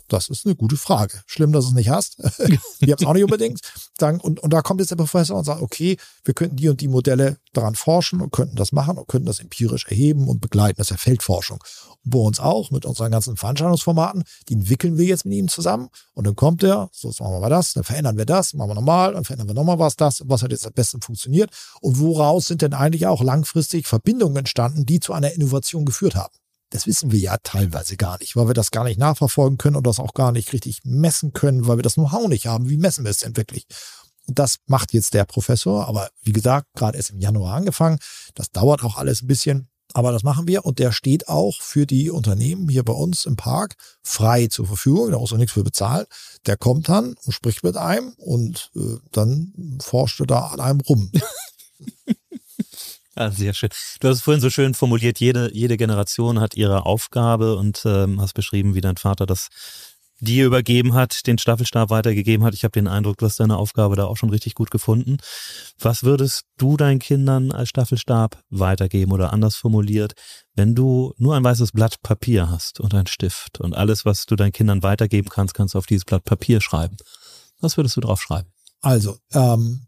Das 0.09 0.31
ist 0.31 0.47
eine 0.47 0.57
gute 0.57 0.79
Frage. 0.79 1.21
Schlimm, 1.27 1.53
dass 1.53 1.65
du 1.65 1.73
es 1.73 1.75
nicht 1.75 1.91
hast. 1.91 2.17
wir 2.79 2.93
haben 2.93 2.97
es 2.99 3.05
auch 3.05 3.13
nicht 3.13 3.25
unbedingt. 3.25 3.61
Und, 4.01 4.41
und 4.41 4.51
da 4.51 4.63
kommt 4.63 4.81
jetzt 4.81 4.93
der 4.93 4.97
Professor 4.97 5.37
und 5.37 5.45
sagt, 5.45 5.61
okay, 5.61 5.99
wir 6.25 6.33
könnten 6.33 6.57
die 6.57 6.71
und 6.71 6.81
die 6.81 6.89
Modelle 6.89 7.37
daran 7.53 7.75
forschen 7.75 8.23
und 8.23 8.33
könnten 8.33 8.57
das 8.57 8.73
machen 8.73 8.97
und 8.97 9.09
könnten 9.09 9.27
das 9.27 9.41
empirisch 9.41 9.85
erheben 9.89 10.27
und 10.27 10.41
begleiten. 10.41 10.79
Das 10.79 10.87
ist 10.87 10.93
ja 10.93 10.97
Feldforschung 10.97 11.59
bei 12.05 12.19
uns 12.19 12.41
auch 12.41 12.71
mit 12.71 12.87
unseren 12.87 13.11
ganzen 13.11 13.37
Veranstaltungsformaten. 13.37 14.25
Die 14.49 14.55
entwickeln 14.55 14.97
wir 14.97 15.05
jetzt 15.05 15.27
mit 15.27 15.37
ihm 15.37 15.49
zusammen 15.49 15.89
und 16.15 16.27
dann 16.27 16.37
kommt 16.37 16.63
er, 16.63 16.89
so 16.93 17.09
jetzt 17.09 17.21
machen 17.21 17.35
wir 17.35 17.41
mal 17.41 17.51
das, 17.51 17.75
dann 17.75 17.85
verändern 17.85 18.17
wir 18.17 18.27
das, 18.27 18.55
machen 18.55 18.71
wir 18.71 18.75
nochmal, 18.75 19.13
dann 19.13 19.25
verändern 19.25 19.49
wir 19.49 19.55
nochmal 19.55 19.79
was, 19.79 19.97
das, 19.97 20.23
was 20.27 20.43
hat 20.43 20.51
jetzt 20.51 20.67
am 20.67 20.73
besten 20.73 21.03
funktioniert 21.03 21.51
und 21.81 21.99
woraus 21.99 22.47
sind 22.47 22.63
denn 22.63 22.75
eigentlich 22.75 23.07
auch 23.07 23.23
langfristig 23.23 23.87
Verbindungen 23.87 24.37
entstanden, 24.37 24.87
die 24.87 25.01
zu 25.01 25.10
einer 25.13 25.33
Innovation 25.33 25.85
geführt 25.85 26.15
haben. 26.15 26.35
Das 26.71 26.87
wissen 26.87 27.11
wir 27.11 27.19
ja 27.19 27.37
teilweise 27.43 27.97
gar 27.97 28.19
nicht, 28.19 28.37
weil 28.37 28.47
wir 28.47 28.55
das 28.55 28.71
gar 28.71 28.85
nicht 28.85 28.99
nachverfolgen 28.99 29.59
können 29.59 29.77
und 29.77 29.87
das 29.87 29.99
auch 29.99 30.15
gar 30.15 30.31
nicht 30.31 30.53
richtig 30.53 30.81
messen 30.85 31.33
können, 31.33 31.67
weil 31.67 31.79
wir 31.79 31.83
das 31.83 31.95
Know-how 31.95 32.29
nicht 32.29 32.47
haben. 32.47 32.69
Wie 32.69 32.77
messen 32.77 33.05
wir 33.05 33.11
es 33.11 33.19
denn 33.19 33.37
wirklich? 33.37 33.67
Und 34.27 34.39
das 34.39 34.59
macht 34.67 34.93
jetzt 34.93 35.15
der 35.15 35.25
Professor, 35.25 35.89
aber 35.89 36.11
wie 36.23 36.33
gesagt, 36.33 36.69
gerade 36.75 36.97
erst 36.97 37.11
im 37.11 37.19
Januar 37.19 37.57
angefangen. 37.57 37.99
Das 38.35 38.53
dauert 38.53 38.85
auch 38.85 38.97
alles 38.97 39.23
ein 39.23 39.27
bisschen. 39.27 39.69
Aber 39.93 40.13
das 40.13 40.23
machen 40.23 40.47
wir 40.47 40.65
und 40.65 40.79
der 40.79 40.93
steht 40.93 41.29
auch 41.29 41.61
für 41.61 41.85
die 41.85 42.11
Unternehmen 42.11 42.69
hier 42.69 42.85
bei 42.85 42.93
uns 42.93 43.27
im 43.27 43.35
Park 43.35 43.75
frei 44.03 44.47
zur 44.47 44.67
Verfügung. 44.67 45.11
Da 45.11 45.19
muss 45.19 45.33
er 45.33 45.39
nichts 45.39 45.53
für 45.53 45.65
bezahlen. 45.65 46.07
Der 46.47 46.57
kommt 46.57 46.89
dann 46.89 47.15
und 47.25 47.33
spricht 47.33 47.65
mit 47.65 47.77
einem 47.77 48.15
und 48.17 48.71
äh, 48.77 48.99
dann 49.11 49.79
forscht 49.83 50.21
er 50.21 50.27
da 50.27 50.41
an 50.49 50.61
einem 50.61 50.81
rum. 50.81 51.11
Ah, 53.17 53.31
sehr 53.31 53.55
schön. 53.55 53.71
Du 54.01 54.09
hast 54.09 54.19
es 54.19 54.23
vorhin 54.23 54.41
so 54.41 54.51
schön 54.51 54.75
formuliert, 54.75 55.19
jede, 55.19 55.51
jede 55.53 55.77
Generation 55.77 56.39
hat 56.39 56.55
ihre 56.55 56.87
Aufgabe 56.87 57.57
und 57.57 57.83
ähm, 57.85 58.21
hast 58.21 58.35
beschrieben, 58.35 58.75
wie 58.75 58.81
dein 58.81 58.97
Vater 58.97 59.27
das 59.27 59.49
dir 60.21 60.47
übergeben 60.47 60.95
hat, 60.95 61.27
den 61.27 61.39
Staffelstab 61.39 61.91
weitergegeben 61.91 62.45
hat. 62.45 62.55
Ich 62.55 62.63
habe 62.63 62.73
den 62.73 62.87
Eindruck, 62.87 63.19
du 63.19 63.27
hast 63.27 63.41
deine 63.41 63.57
Aufgabe 63.57 63.97
da 63.97 64.05
auch 64.05 64.17
schon 64.17 64.31
richtig 64.31 64.55
gut 64.55 64.71
gefunden. 64.71 65.17
Was 65.79 66.05
würdest 66.05 66.43
du 66.59 66.77
deinen 66.77 66.99
Kindern 66.99 67.53
als 67.53 67.71
Staffelstab 67.71 68.43
weitergeben 68.51 69.13
oder 69.13 69.33
anders 69.33 69.57
formuliert, 69.57 70.13
wenn 70.55 70.75
du 70.75 71.15
nur 71.17 71.37
ein 71.37 71.45
weißes 71.45 71.73
Blatt 71.73 72.03
Papier 72.03 72.51
hast 72.51 72.81
und 72.81 72.95
ein 72.95 73.07
Stift 73.07 73.61
und 73.61 73.75
alles, 73.75 74.05
was 74.05 74.27
du 74.27 74.37
deinen 74.37 74.53
Kindern 74.53 74.83
weitergeben 74.83 75.31
kannst, 75.31 75.55
kannst 75.55 75.75
du 75.75 75.79
auf 75.79 75.87
dieses 75.87 76.05
Blatt 76.05 76.25
Papier 76.25 76.61
schreiben? 76.61 76.97
Was 77.61 77.77
würdest 77.77 77.97
du 77.97 78.03
drauf 78.03 78.21
schreiben? 78.21 78.53
Also, 78.83 79.17
ähm, 79.33 79.87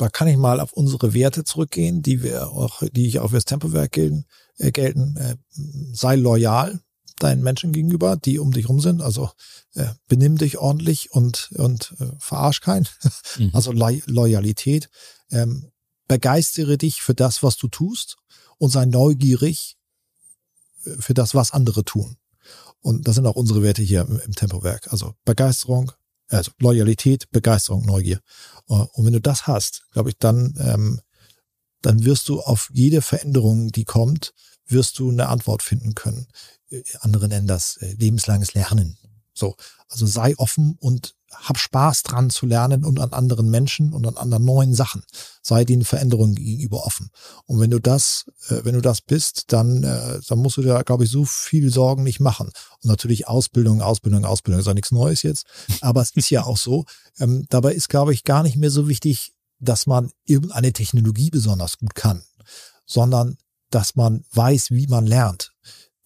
da 0.00 0.08
kann 0.08 0.28
ich 0.28 0.38
mal 0.38 0.60
auf 0.60 0.72
unsere 0.72 1.12
Werte 1.12 1.44
zurückgehen, 1.44 2.00
die 2.00 2.22
wir 2.22 2.48
auch, 2.48 2.82
die 2.90 3.06
ich 3.06 3.18
auch 3.18 3.30
fürs 3.30 3.44
Tempowerk 3.44 3.92
gelten. 3.92 4.24
Äh, 4.56 4.72
gelten. 4.72 5.16
Äh, 5.18 5.36
sei 5.92 6.16
loyal, 6.16 6.80
deinen 7.18 7.42
Menschen 7.42 7.72
gegenüber, 7.72 8.16
die 8.16 8.38
um 8.38 8.50
dich 8.50 8.70
rum 8.70 8.80
sind. 8.80 9.02
Also 9.02 9.30
äh, 9.74 9.88
benimm 10.08 10.38
dich 10.38 10.56
ordentlich 10.56 11.12
und, 11.12 11.50
und 11.54 11.94
äh, 12.00 12.06
verarsch 12.18 12.62
keinen. 12.62 12.88
Mhm. 13.36 13.50
Also 13.54 13.72
Lo 13.72 13.90
Loyalität. 14.06 14.88
Ähm, 15.30 15.70
begeistere 16.08 16.78
dich 16.78 17.02
für 17.02 17.14
das, 17.14 17.42
was 17.42 17.58
du 17.58 17.68
tust 17.68 18.16
und 18.56 18.70
sei 18.70 18.86
neugierig 18.86 19.76
äh, 20.86 20.92
für 20.98 21.12
das, 21.12 21.34
was 21.34 21.52
andere 21.52 21.84
tun. 21.84 22.16
Und 22.80 23.06
das 23.06 23.16
sind 23.16 23.26
auch 23.26 23.36
unsere 23.36 23.62
Werte 23.62 23.82
hier 23.82 24.00
im, 24.00 24.18
im 24.18 24.34
Tempowerk. 24.34 24.90
Also 24.90 25.14
Begeisterung, 25.26 25.92
also 26.30 26.52
Loyalität, 26.58 27.30
Begeisterung, 27.30 27.84
Neugier. 27.84 28.20
Äh, 28.68 28.74
und 28.74 29.04
wenn 29.04 29.12
du 29.12 29.20
das 29.20 29.46
hast, 29.46 29.84
glaube 29.92 30.10
ich, 30.10 30.18
dann, 30.18 30.54
ähm, 30.58 31.00
dann 31.82 32.04
wirst 32.04 32.28
du 32.28 32.40
auf 32.40 32.70
jede 32.72 33.02
Veränderung, 33.02 33.72
die 33.72 33.84
kommt, 33.84 34.32
wirst 34.66 34.98
du 34.98 35.10
eine 35.10 35.28
Antwort 35.28 35.62
finden 35.62 35.94
können. 35.94 36.26
Äh, 36.70 36.82
andere 37.00 37.28
nennen 37.28 37.46
das 37.46 37.76
äh, 37.78 37.92
lebenslanges 37.94 38.54
Lernen. 38.54 38.96
So, 39.34 39.56
also 39.88 40.06
sei 40.06 40.34
offen 40.36 40.76
und 40.80 41.14
hab 41.32 41.58
Spaß 41.58 42.02
dran 42.02 42.28
zu 42.28 42.44
lernen 42.44 42.84
und 42.84 42.98
an 42.98 43.12
anderen 43.12 43.50
Menschen 43.50 43.92
und 43.92 44.06
an 44.06 44.16
anderen 44.16 44.44
neuen 44.44 44.74
Sachen. 44.74 45.04
Sei 45.42 45.64
den 45.64 45.84
Veränderungen 45.84 46.34
gegenüber 46.34 46.84
offen. 46.84 47.10
Und 47.46 47.60
wenn 47.60 47.70
du 47.70 47.78
das, 47.78 48.26
äh, 48.48 48.64
wenn 48.64 48.74
du 48.74 48.80
das 48.80 49.00
bist, 49.00 49.52
dann, 49.52 49.82
dann 49.82 50.38
musst 50.38 50.56
du 50.56 50.62
dir, 50.62 50.82
glaube 50.84 51.04
ich, 51.04 51.10
so 51.10 51.24
viel 51.24 51.70
Sorgen 51.70 52.02
nicht 52.02 52.20
machen. 52.20 52.48
Und 52.82 52.88
natürlich 52.88 53.28
Ausbildung, 53.28 53.80
Ausbildung, 53.80 54.24
Ausbildung 54.24 54.60
ist 54.60 54.66
ja 54.66 54.74
nichts 54.74 54.90
Neues 54.90 55.22
jetzt. 55.22 55.46
Aber 55.80 56.02
es 56.02 56.10
ist 56.10 56.30
ja 56.30 56.44
auch 56.44 56.56
so. 56.56 56.84
Ähm, 57.18 57.46
dabei 57.48 57.74
ist, 57.74 57.88
glaube 57.88 58.12
ich, 58.12 58.24
gar 58.24 58.42
nicht 58.42 58.56
mehr 58.56 58.70
so 58.70 58.88
wichtig, 58.88 59.32
dass 59.60 59.86
man 59.86 60.10
irgendeine 60.24 60.72
Technologie 60.72 61.30
besonders 61.30 61.78
gut 61.78 61.94
kann, 61.94 62.22
sondern 62.86 63.36
dass 63.70 63.94
man 63.94 64.24
weiß, 64.32 64.70
wie 64.70 64.88
man 64.88 65.06
lernt. 65.06 65.52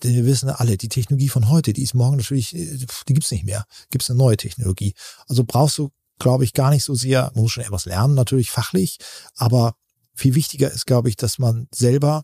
Wir 0.04 0.26
wissen 0.26 0.50
alle, 0.50 0.76
die 0.76 0.88
Technologie 0.88 1.28
von 1.28 1.48
heute, 1.48 1.72
die 1.72 1.82
ist 1.82 1.94
morgen 1.94 2.16
natürlich, 2.16 2.54
äh, 2.54 2.76
die 3.08 3.14
gibt's 3.14 3.30
nicht 3.30 3.44
mehr. 3.44 3.64
Gibt's 3.90 4.10
eine 4.10 4.18
neue 4.18 4.36
Technologie. 4.36 4.94
Also 5.28 5.44
brauchst 5.44 5.78
du, 5.78 5.90
glaube 6.18 6.44
ich, 6.44 6.52
gar 6.52 6.70
nicht 6.70 6.84
so 6.84 6.94
sehr, 6.94 7.30
man 7.34 7.42
muss 7.42 7.52
schon 7.52 7.64
etwas 7.64 7.86
lernen, 7.86 8.14
natürlich 8.14 8.50
fachlich, 8.50 8.98
aber 9.36 9.74
viel 10.14 10.34
wichtiger 10.34 10.70
ist, 10.70 10.86
glaube 10.86 11.08
ich, 11.08 11.16
dass 11.16 11.38
man 11.38 11.66
selber 11.72 12.22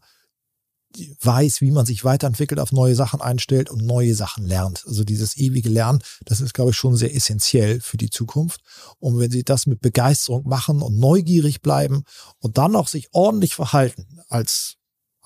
weiß, 1.21 1.61
wie 1.61 1.71
man 1.71 1.87
sich 1.87 2.05
weiterentwickelt, 2.05 2.59
auf 2.59 2.73
neue 2.73 2.95
Sachen 2.95 3.21
einstellt 3.21 3.71
und 3.71 3.85
neue 3.85 4.15
Sachen 4.15 4.45
lernt. 4.45 4.85
Also 4.87 5.05
dieses 5.05 5.37
ewige 5.37 5.69
Lernen, 5.69 6.03
das 6.25 6.41
ist, 6.41 6.53
glaube 6.53 6.71
ich, 6.71 6.77
schon 6.77 6.97
sehr 6.97 7.15
essentiell 7.15 7.81
für 7.81 7.97
die 7.97 8.11
Zukunft. 8.11 8.61
Und 8.99 9.19
wenn 9.19 9.31
Sie 9.31 9.45
das 9.45 9.67
mit 9.67 9.81
Begeisterung 9.81 10.49
machen 10.49 10.83
und 10.83 10.99
neugierig 10.99 11.63
bleiben 11.63 12.05
und 12.39 12.59
dann 12.59 12.75
auch 12.75 12.89
sich 12.89 13.09
ordentlich 13.13 13.55
verhalten 13.55 14.21
als, 14.29 14.77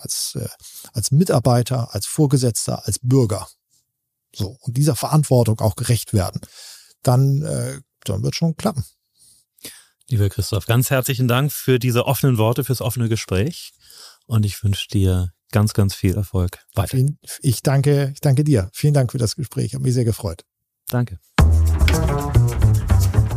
als, 0.05 0.37
äh, 0.37 0.49
als 0.93 1.11
Mitarbeiter, 1.11 1.95
als 1.95 2.07
Vorgesetzter, 2.07 2.87
als 2.87 3.01
Bürger, 3.01 3.49
so, 4.35 4.57
und 4.61 4.77
dieser 4.77 4.97
Verantwortung 4.97 5.61
auch 5.61 5.77
gerecht 5.77 6.13
werden, 6.13 6.41
dann, 7.03 7.43
äh, 7.43 7.81
dann 8.05 8.23
wird 8.23 8.37
schon 8.37 8.57
klappen. 8.57 8.85
Lieber 10.09 10.29
Christoph, 10.29 10.67
ganz 10.67 10.91
herzlichen 10.91 11.29
Dank 11.29 11.51
für 11.51 11.79
diese 11.79 12.07
offenen 12.07 12.37
Worte, 12.37 12.65
fürs 12.65 12.83
offene 12.83 13.09
Gespräch. 13.09 13.73
Und 14.27 14.45
ich 14.45 14.63
wünsche 14.63 14.89
dir 14.89 15.31
ganz, 15.51 15.73
ganz 15.73 15.95
viel 15.95 16.15
Erfolg 16.15 16.59
weiter. 16.75 16.99
Ich 17.41 17.63
danke, 17.63 18.11
ich 18.13 18.21
danke 18.21 18.45
dir. 18.45 18.69
Vielen 18.73 18.95
Dank 18.95 19.13
für 19.13 19.19
das 19.19 19.37
Gespräch. 19.37 19.75
Hat 19.75 19.81
mich 19.81 19.95
sehr 19.95 20.05
gefreut. 20.05 20.43
Danke. 20.89 21.19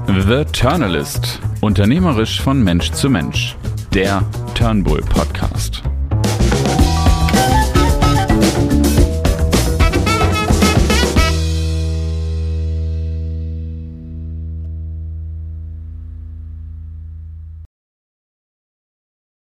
The 0.07 0.45
Turnalist. 0.51 1.39
Unternehmerisch 1.61 2.41
von 2.41 2.63
Mensch 2.63 2.91
zu 2.91 3.09
Mensch. 3.09 3.55
Der 3.93 4.24
Turnbull 4.55 5.01
Podcast. 5.01 5.84